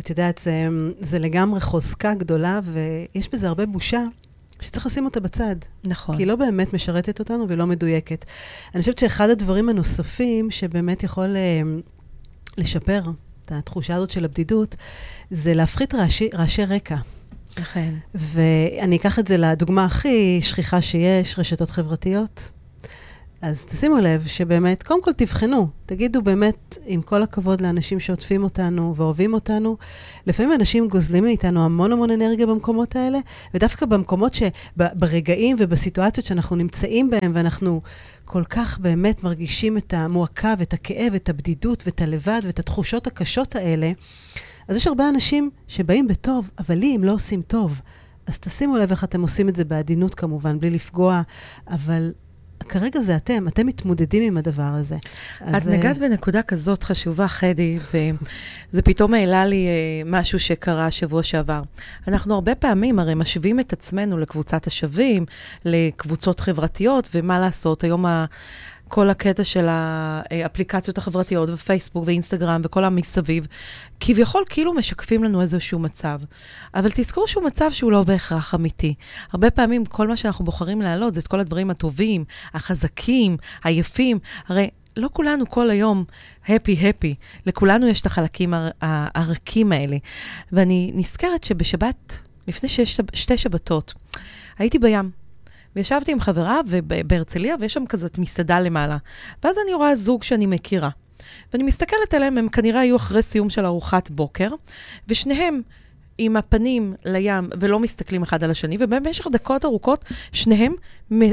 [0.01, 0.69] את יודעת, זה,
[1.01, 4.05] זה לגמרי חוזקה גדולה, ויש בזה הרבה בושה.
[4.61, 5.57] שצריך לשים אותה בצד.
[5.85, 6.17] נכון.
[6.17, 8.25] כי היא לא באמת משרתת אותנו ולא מדויקת.
[8.75, 13.03] אני חושבת שאחד הדברים הנוספים שבאמת יכול uh, לשפר
[13.47, 14.75] את התחושה הזאת של הבדידות,
[15.31, 16.97] זה להפחית רעשי, רעשי רקע.
[17.59, 17.99] נכון.
[18.15, 22.51] ואני אקח את זה לדוגמה הכי שכיחה שיש, רשתות חברתיות.
[23.43, 28.97] אז תשימו לב שבאמת, קודם כל תבחנו, תגידו באמת, עם כל הכבוד לאנשים שעוטפים אותנו
[28.97, 29.77] ואוהבים אותנו,
[30.27, 33.19] לפעמים אנשים גוזלים מאיתנו המון המון אנרגיה במקומות האלה,
[33.55, 37.81] ודווקא במקומות שברגעים ובסיטואציות שאנחנו נמצאים בהם, ואנחנו
[38.25, 43.57] כל כך באמת מרגישים את המועקה ואת הכאב, את הבדידות ואת הלבד ואת התחושות הקשות
[43.57, 43.93] האלה,
[44.69, 47.81] אז יש הרבה אנשים שבאים בטוב, אבל לי הם לא עושים טוב.
[48.27, 51.23] אז תשימו לב איך אתם עושים את זה בעדינות כמובן, בלי לפגוע,
[51.69, 52.13] אבל
[52.69, 54.97] כרגע זה אתם, אתם מתמודדים עם הדבר הזה.
[55.43, 59.69] את נגעת בנקודה כזאת חשובה, חדי, וזה פתאום העלה לי
[60.07, 61.63] משהו שקרה שבוע שעבר.
[62.09, 65.27] אנחנו הרבה פעמים הרי משווים את עצמנו לקבוצת השווים,
[65.65, 68.25] לקבוצות חברתיות, ומה לעשות, היום ה...
[68.91, 73.47] כל הקטע של האפליקציות החברתיות, ופייסבוק ואינסטגרם וכל המסביב,
[74.01, 76.21] כביכול כאילו משקפים לנו איזשהו מצב.
[76.75, 78.95] אבל תזכרו שהוא מצב שהוא לא בהכרח אמיתי.
[79.33, 84.19] הרבה פעמים כל מה שאנחנו בוחרים להעלות זה את כל הדברים הטובים, החזקים, היפים.
[84.49, 86.05] הרי לא כולנו כל היום
[86.49, 87.15] הפי-הפי,
[87.47, 88.71] לכולנו יש את החלקים הר-
[89.15, 89.97] הרכים האלה.
[90.53, 93.95] ואני נזכרת שבשבת, לפני שש, שתי שבתות,
[94.59, 95.20] הייתי בים.
[95.77, 96.61] וישבתי עם חברה
[97.07, 98.97] בהרצליה, ויש שם כזאת מסעדה למעלה.
[99.43, 100.91] ואז אני רואה זוג שאני מכירה.
[101.53, 104.51] ואני מסתכלת עליהם, הם כנראה היו אחרי סיום של ארוחת בוקר,
[105.09, 105.61] ושניהם
[106.19, 110.75] עם הפנים לים ולא מסתכלים אחד על השני, ובמשך דקות ארוכות שניהם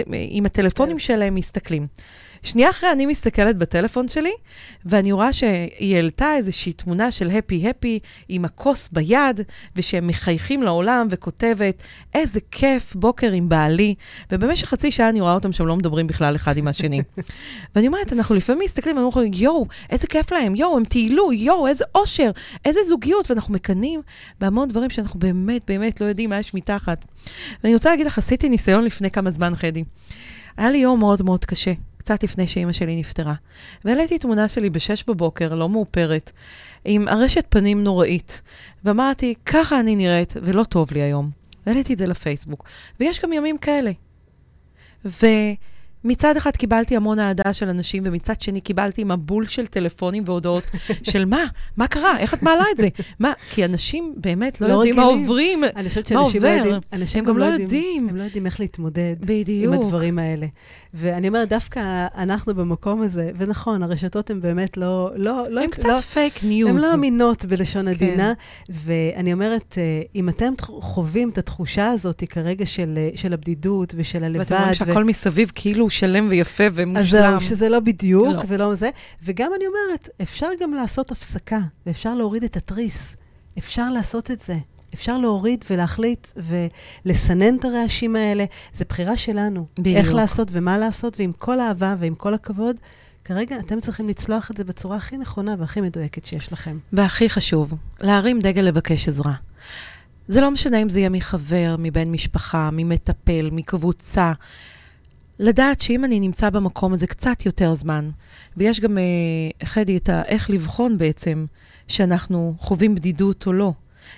[0.09, 1.87] עם הטלפונים שלהם מסתכלים.
[2.43, 4.31] שנייה אחרי אני מסתכלת בטלפון שלי,
[4.85, 7.99] ואני רואה שהיא העלתה איזושהי תמונה של הפי-הפי
[8.29, 9.41] עם הכוס ביד,
[9.75, 11.83] ושהם מחייכים לעולם, וכותבת,
[12.13, 13.95] איזה כיף, בוקר עם בעלי.
[14.31, 17.01] ובמשך חצי שעה אני רואה אותם שהם לא מדברים בכלל אחד עם השני.
[17.75, 21.67] ואני אומרת, אנחנו לפעמים מסתכלים, ואנחנו אומרים, יואו, איזה כיף להם, יואו, הם טיילו, יואו,
[21.67, 22.31] איזה אושר,
[22.65, 24.01] איזה זוגיות, ואנחנו מקנאים
[24.39, 27.05] בהמון דברים שאנחנו באמת באמת לא יודעים מה יש מתחת.
[27.63, 29.83] ואני רוצה להגיד לך, עשיתי ניסיון לפני כמה זמן, חדי.
[30.57, 31.71] היה לי יום מאוד מאוד קשה.
[32.07, 33.33] קצת לפני שאימא שלי נפטרה.
[33.85, 36.31] והעליתי תמונה שלי בשש בבוקר, לא מאופרת,
[36.85, 38.41] עם ארשת פנים נוראית.
[38.83, 41.29] ואמרתי, ככה אני נראית, ולא טוב לי היום.
[41.65, 42.63] והעליתי את זה לפייסבוק.
[42.99, 43.91] ויש גם ימים כאלה.
[46.07, 50.63] מצד אחד קיבלתי המון אהדה של אנשים, ומצד שני קיבלתי מבול של טלפונים והודעות
[51.11, 51.43] של מה?
[51.77, 52.19] מה קרה?
[52.19, 52.87] איך את מעלה את זה?
[53.19, 53.33] מה?
[53.49, 55.15] כי אנשים באמת לא, לא יודעים רגילים.
[55.15, 56.75] מה עוברים, אני חושבת שאנשים לא יודעים.
[56.93, 58.09] אנשים הם גם לא יודעים.
[58.09, 59.73] הם לא יודעים איך להתמודד בדיוק.
[59.73, 60.47] עם הדברים האלה.
[60.93, 65.11] ואני אומרת, דווקא אנחנו במקום הזה, ונכון, הרשתות הן באמת לא...
[65.15, 66.69] לא, לא הן קצת פייק לא, news.
[66.69, 67.91] הן לא אמינות בלשון כן.
[67.91, 68.33] עדינה,
[68.69, 74.23] ואני אומרת, אה, אם אתם חווים את התחושה הזאת כרגע של, אה, של הבדידות ושל
[74.23, 74.39] הלבד...
[74.39, 75.05] ואתם אומרים שהכל ו...
[75.05, 77.01] מסביב כאילו שלם ויפה ומושלם.
[77.01, 78.41] אז זהו, שזה לא בדיוק לא.
[78.47, 78.89] ולא זה.
[79.23, 83.15] וגם אני אומרת, אפשר גם לעשות הפסקה, ואפשר להוריד את התריס.
[83.57, 84.55] אפשר לעשות את זה.
[84.93, 86.27] אפשר להוריד ולהחליט
[87.05, 88.45] ולסנן את הרעשים האלה.
[88.73, 89.65] זו בחירה שלנו.
[89.79, 89.97] בדיוק.
[89.97, 92.75] איך לעשות ומה לעשות, ועם כל האהבה ועם כל הכבוד,
[93.25, 96.77] כרגע אתם צריכים לצלוח את זה בצורה הכי נכונה והכי מדויקת שיש לכם.
[96.93, 99.33] והכי חשוב, להרים דגל לבקש עזרה.
[100.27, 104.33] זה לא משנה אם זה יהיה מחבר, מבן משפחה, ממטפל, מקבוצה.
[105.39, 108.09] לדעת שאם אני נמצא במקום הזה קצת יותר זמן,
[108.57, 109.03] ויש גם, אה,
[109.67, 110.23] חדי, את ה...
[110.25, 111.45] איך לבחון בעצם
[111.87, 113.73] שאנחנו חווים בדידות או לא.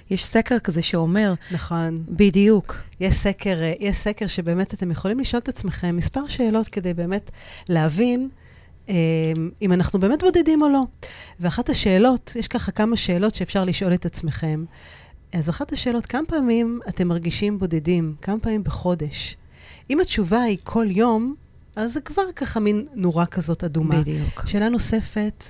[0.10, 1.34] יש סקר כזה שאומר...
[1.52, 1.96] נכון.
[2.10, 2.78] בדיוק.
[3.00, 7.32] יש סקר, אה, יש סקר שבאמת אתם יכולים לשאול את עצמכם מספר שאלות כדי באמת
[7.70, 8.30] להבין
[8.90, 8.96] אה,
[9.62, 10.84] אם אנחנו באמת בודדים או לא.
[11.40, 14.66] ואחת השאלות, יש ככה כמה שאלות שאפשר לשאול את עצמכם.
[15.34, 18.16] אז אחת השאלות, כמה פעמים אתם מרגישים בודדים?
[18.22, 19.38] כמה פעמים בחודש?
[19.90, 21.36] אם התשובה היא כל יום,
[21.76, 24.00] אז זה כבר ככה מין נורה כזאת אדומה.
[24.00, 24.44] בדיוק.
[24.46, 25.46] שאלה נוספת,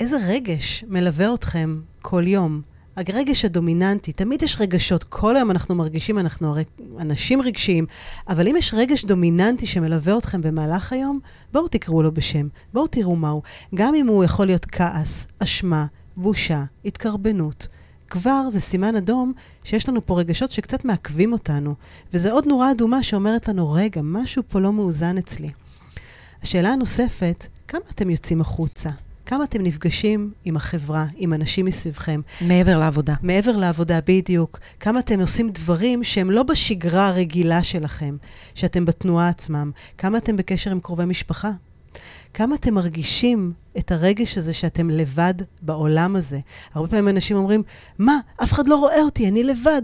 [0.00, 2.60] איזה רגש מלווה אתכם כל יום?
[2.96, 6.64] הרגש הדומיננטי, תמיד יש רגשות, כל היום אנחנו מרגישים, אנחנו הרי
[7.00, 7.86] אנשים רגשיים,
[8.28, 11.20] אבל אם יש רגש דומיננטי שמלווה אתכם במהלך היום,
[11.52, 13.42] בואו תקראו לו בשם, בואו תראו מהו.
[13.74, 15.86] גם אם הוא יכול להיות כעס, אשמה,
[16.16, 17.68] בושה, התקרבנות.
[18.12, 19.32] כבר זה סימן אדום
[19.64, 21.74] שיש לנו פה רגשות שקצת מעכבים אותנו.
[22.12, 25.50] וזה עוד נורה אדומה שאומרת לנו, רגע, משהו פה לא מאוזן אצלי.
[26.42, 28.90] השאלה הנוספת, כמה אתם יוצאים החוצה?
[29.26, 32.20] כמה אתם נפגשים עם החברה, עם אנשים מסביבכם?
[32.40, 33.14] מעבר לעבודה.
[33.22, 34.58] מעבר לעבודה, בדיוק.
[34.80, 38.16] כמה אתם עושים דברים שהם לא בשגרה הרגילה שלכם,
[38.54, 39.70] שאתם בתנועה עצמם.
[39.98, 41.50] כמה אתם בקשר עם קרובי משפחה?
[42.34, 46.40] כמה אתם מרגישים את הרגש הזה שאתם לבד בעולם הזה.
[46.74, 47.62] הרבה פעמים אנשים אומרים,
[47.98, 49.82] מה, אף אחד לא רואה אותי, אני לבד.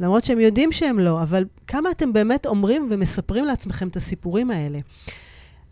[0.00, 4.78] למרות שהם יודעים שהם לא, אבל כמה אתם באמת אומרים ומספרים לעצמכם את הסיפורים האלה?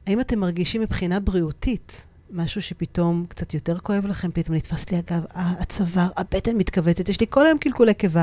[0.07, 5.25] האם אתם מרגישים מבחינה בריאותית משהו שפתאום קצת יותר כואב לכם, פתאום נתפס לי הגב,
[5.35, 8.23] הצוואר, הבטן מתכווצת, יש לי כל היום קלקולי קיבה.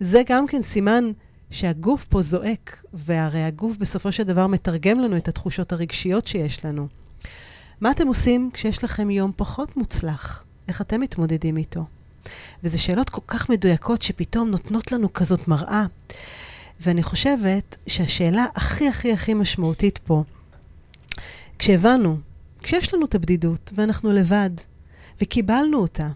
[0.00, 1.10] זה גם כן סימן
[1.50, 6.99] שהגוף פה זועק, והרי הגוף בסופו של דבר מתרגם לנו את התחושות הרגשיות שיש לנו.
[7.80, 10.44] מה אתם עושים כשיש לכם יום פחות מוצלח?
[10.68, 11.84] איך אתם מתמודדים איתו?
[12.64, 15.86] וזה שאלות כל כך מדויקות שפתאום נותנות לנו כזאת מראה.
[16.80, 20.24] ואני חושבת שהשאלה הכי הכי הכי משמעותית פה,
[21.58, 22.16] כשהבנו,
[22.62, 24.50] כשיש לנו את הבדידות ואנחנו לבד,
[25.20, 26.08] וקיבלנו אותה,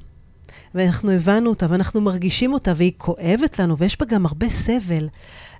[0.75, 5.09] ואנחנו הבנו אותה, ואנחנו מרגישים אותה, והיא כואבת לנו, ויש בה גם הרבה סבל,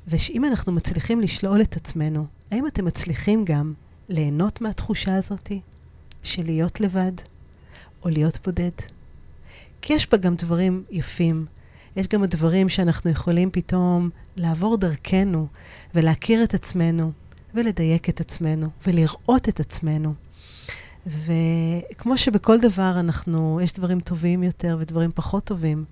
[0.09, 3.73] ושאם אנחנו מצליחים לשלול את עצמנו, האם אתם מצליחים גם
[4.09, 5.61] ליהנות מהתחושה הזאתי?
[6.25, 7.13] של להיות לבד
[8.03, 8.71] או להיות בודד.
[9.83, 11.47] כי יש בה גם דברים יפים.
[11.97, 15.47] יש גם דברים שאנחנו יכולים פתאום לעבור דרכנו
[15.95, 17.13] ולהכיר את עצמנו
[17.55, 20.15] ולדייק את עצמנו ולראות את עצמנו.
[21.07, 25.85] וכמו שבכל דבר אנחנו, יש דברים טובים יותר ודברים פחות טובים,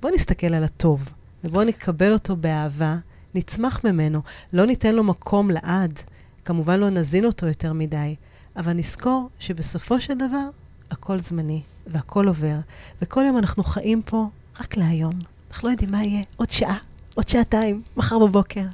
[0.00, 1.12] בואו נסתכל על הטוב
[1.44, 2.96] ובואו נקבל אותו באהבה,
[3.34, 4.20] נצמח ממנו,
[4.52, 6.00] לא ניתן לו מקום לעד,
[6.44, 8.14] כמובן לא נזין אותו יותר מדי,
[8.56, 10.48] אבל נזכור שבסופו של דבר,
[10.90, 12.56] הכל זמני, והכל עובר,
[13.02, 14.28] וכל יום אנחנו חיים פה
[14.60, 15.18] רק להיום.
[15.50, 16.78] אנחנו לא יודעים מה יהיה עוד שעה,
[17.14, 18.64] עוד שעתיים, מחר בבוקר.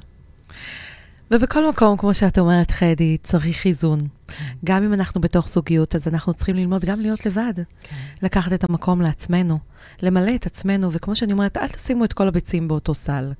[1.31, 3.99] ובכל מקום, כמו שאת אומרת, חדי, צריך איזון.
[4.65, 7.53] גם אם אנחנו בתוך זוגיות, אז אנחנו צריכים ללמוד גם להיות לבד.
[7.83, 7.95] כן.
[8.21, 9.59] לקחת את המקום לעצמנו,
[10.01, 13.33] למלא את עצמנו, וכמו שאני אומרת, אל תשימו את כל הביצים באותו סל.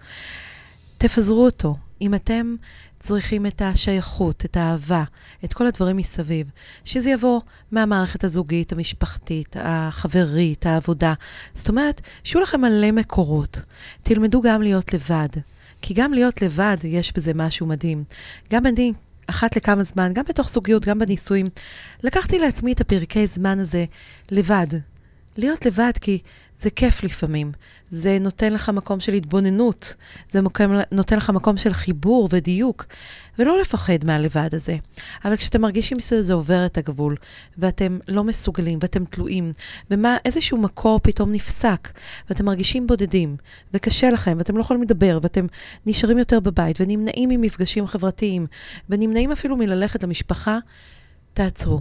[0.98, 1.76] תפזרו אותו.
[2.02, 2.56] אם אתם
[3.00, 5.04] צריכים את השייכות, את האהבה,
[5.44, 6.50] את כל הדברים מסביב.
[6.86, 7.42] שזה יבוא
[7.72, 11.14] מהמערכת הזוגית, המשפחתית, החברית, העבודה.
[11.54, 13.62] זאת אומרת, שיהיו לכם מלא מקורות.
[14.04, 15.30] תלמדו גם להיות לבד.
[15.82, 18.04] כי גם להיות לבד, יש בזה משהו מדהים.
[18.52, 18.94] גם אני,
[19.28, 21.50] אחת לכמה זמן, גם בתוך זוגיות, גם בנישואים,
[22.04, 23.86] לקחתי לעצמי את הפרקי זמן הזה
[24.32, 24.68] לבד.
[25.38, 26.20] להיות לבד, כי
[26.62, 27.52] זה כיף לפעמים,
[27.90, 29.96] זה נותן לך מקום של התבוננות,
[30.32, 32.86] זה מוקם, נותן לך מקום של חיבור ודיוק,
[33.40, 34.78] ולא לפחד מהלבד הזה.
[35.26, 37.16] אבל כשאתם מרגישים שזה עובר את הגבול,
[37.58, 39.52] ואתם לא מסוגלים, ואתם תלויים,
[39.92, 41.92] ומה, איזשהו מקור פתאום נפסק,
[42.30, 43.36] ואתם מרגישים בודדים,
[43.74, 45.46] וקשה לכם, ואתם לא יכולים לדבר, ואתם
[45.86, 48.48] נשארים יותר בבית, ונמנעים ממפגשים חברתיים,
[48.90, 50.58] ונמנעים אפילו מללכת למשפחה,
[51.34, 51.80] תעצרו.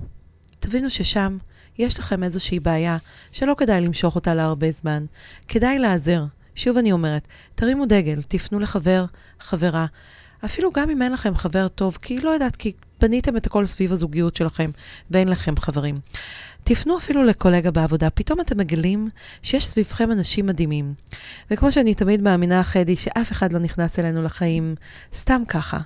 [0.60, 1.38] תבינו ששם
[1.78, 2.96] יש לכם איזושהי בעיה
[3.32, 5.04] שלא כדאי למשוך אותה להרבה זמן.
[5.48, 6.24] כדאי להיעזר.
[6.54, 9.04] שוב אני אומרת, תרימו דגל, תפנו לחבר,
[9.40, 9.86] חברה.
[10.44, 13.92] אפילו גם אם אין לכם חבר טוב, כי לא יודעת, כי בניתם את הכל סביב
[13.92, 14.70] הזוגיות שלכם
[15.10, 16.00] ואין לכם חברים.
[16.64, 19.08] תפנו אפילו לקולגה בעבודה, פתאום אתם מגלים
[19.42, 20.94] שיש סביבכם אנשים מדהימים.
[21.50, 24.74] וכמו שאני תמיד מאמינה, חדי, שאף אחד לא נכנס אלינו לחיים
[25.14, 25.78] סתם ככה.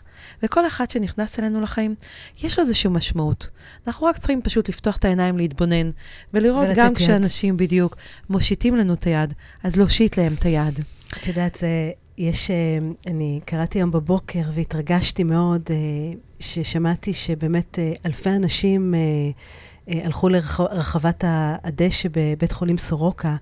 [0.43, 1.95] וכל אחד שנכנס אלינו לחיים,
[2.43, 3.51] יש לו איזושהי משמעות.
[3.87, 5.91] אנחנו רק צריכים פשוט לפתוח את העיניים, להתבונן,
[6.35, 6.97] ולראות גם יד.
[6.97, 7.97] כשאנשים בדיוק
[8.31, 10.81] מושיטים לנו את היד, אז להושיט להם את היד.
[11.21, 15.77] את יודעת, זה, יש, אה, אני קראתי היום בבוקר והתרגשתי מאוד, אה,
[16.41, 18.95] ששמעתי שבאמת אה, אלפי אנשים
[19.89, 21.25] הלכו לרחבת
[21.65, 23.37] הדשא בבית חולים סורוקה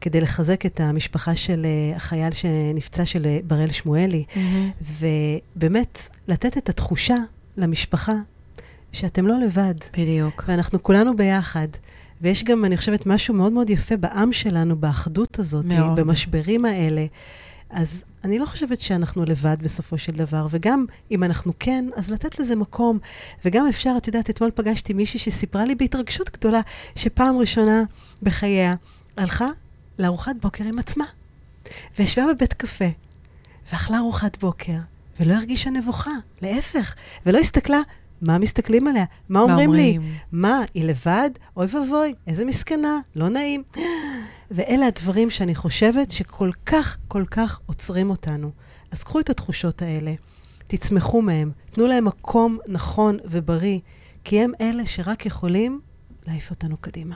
[0.00, 1.66] כדי לחזק את המשפחה של
[1.96, 4.84] החייל שנפצע, של בראל שמואלי, mm-hmm.
[5.56, 7.16] ובאמת לתת את התחושה
[7.56, 8.14] למשפחה
[8.92, 9.74] שאתם לא לבד.
[9.92, 10.44] בדיוק.
[10.48, 11.68] ואנחנו כולנו ביחד.
[12.20, 16.00] ויש גם, אני חושבת, משהו מאוד מאוד יפה בעם שלנו, באחדות הזאת, מאוד.
[16.00, 17.06] במשברים האלה.
[17.70, 22.38] אז אני לא חושבת שאנחנו לבד בסופו של דבר, וגם אם אנחנו כן, אז לתת
[22.38, 22.98] לזה מקום.
[23.44, 26.60] וגם אפשר, את יודעת, אתמול פגשתי מישהי שסיפרה לי בהתרגשות גדולה,
[26.96, 27.82] שפעם ראשונה
[28.22, 28.74] בחייה
[29.16, 29.48] הלכה
[29.98, 31.04] לארוחת בוקר עם עצמה,
[31.98, 32.88] וישבה בבית קפה,
[33.72, 34.78] ואכלה ארוחת בוקר,
[35.20, 36.12] ולא הרגישה נבוכה,
[36.42, 36.94] להפך,
[37.26, 37.80] ולא הסתכלה
[38.22, 39.04] מה מסתכלים עליה?
[39.28, 39.98] מה אומרים מה לי?
[40.32, 41.30] מה, היא לבד?
[41.56, 43.62] אוי ואבוי, איזה מסכנה, לא נעים.
[44.50, 48.50] ואלה הדברים שאני חושבת שכל כך, כל כך עוצרים אותנו.
[48.90, 50.14] אז קחו את התחושות האלה,
[50.66, 53.78] תצמחו מהם, תנו להם מקום נכון ובריא,
[54.24, 55.80] כי הם אלה שרק יכולים
[56.26, 57.14] להעיף אותנו קדימה.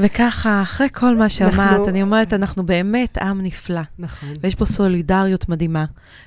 [0.00, 1.88] וככה, אחרי כל מה שאמרת, אנחנו...
[1.88, 3.80] אני אומרת, אנחנו באמת עם נפלא.
[3.98, 4.32] נכון.
[4.40, 5.84] ויש פה סולידריות מדהימה.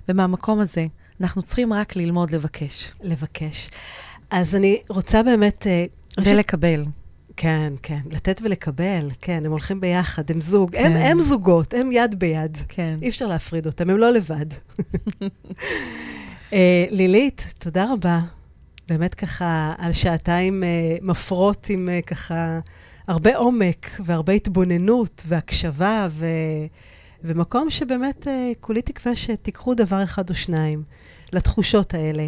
[0.10, 0.88] ומהמקום הזה,
[1.22, 2.92] אנחנו צריכים רק ללמוד לבקש.
[3.04, 3.70] לבקש.
[4.30, 5.68] אז אני רוצה באמת...
[5.68, 5.86] אה,
[6.18, 6.86] ולקבל.
[7.42, 10.92] כן, כן, לתת ולקבל, כן, הם הולכים ביחד, הם זוג, כן.
[10.92, 12.58] הם, הם זוגות, הם יד ביד.
[12.68, 13.00] כן.
[13.02, 14.46] אי אפשר להפריד אותם, הם לא לבד.
[16.50, 16.56] uh,
[16.90, 18.20] לילית, תודה רבה.
[18.90, 22.60] באמת ככה, על שעתיים uh, מפרות עם uh, ככה
[23.08, 26.26] הרבה עומק והרבה התבוננות והקשבה, ו...
[27.24, 28.30] ומקום שבאמת uh,
[28.60, 30.84] כולי תקווה שתיקחו דבר אחד או שניים
[31.34, 32.28] לתחושות האלה.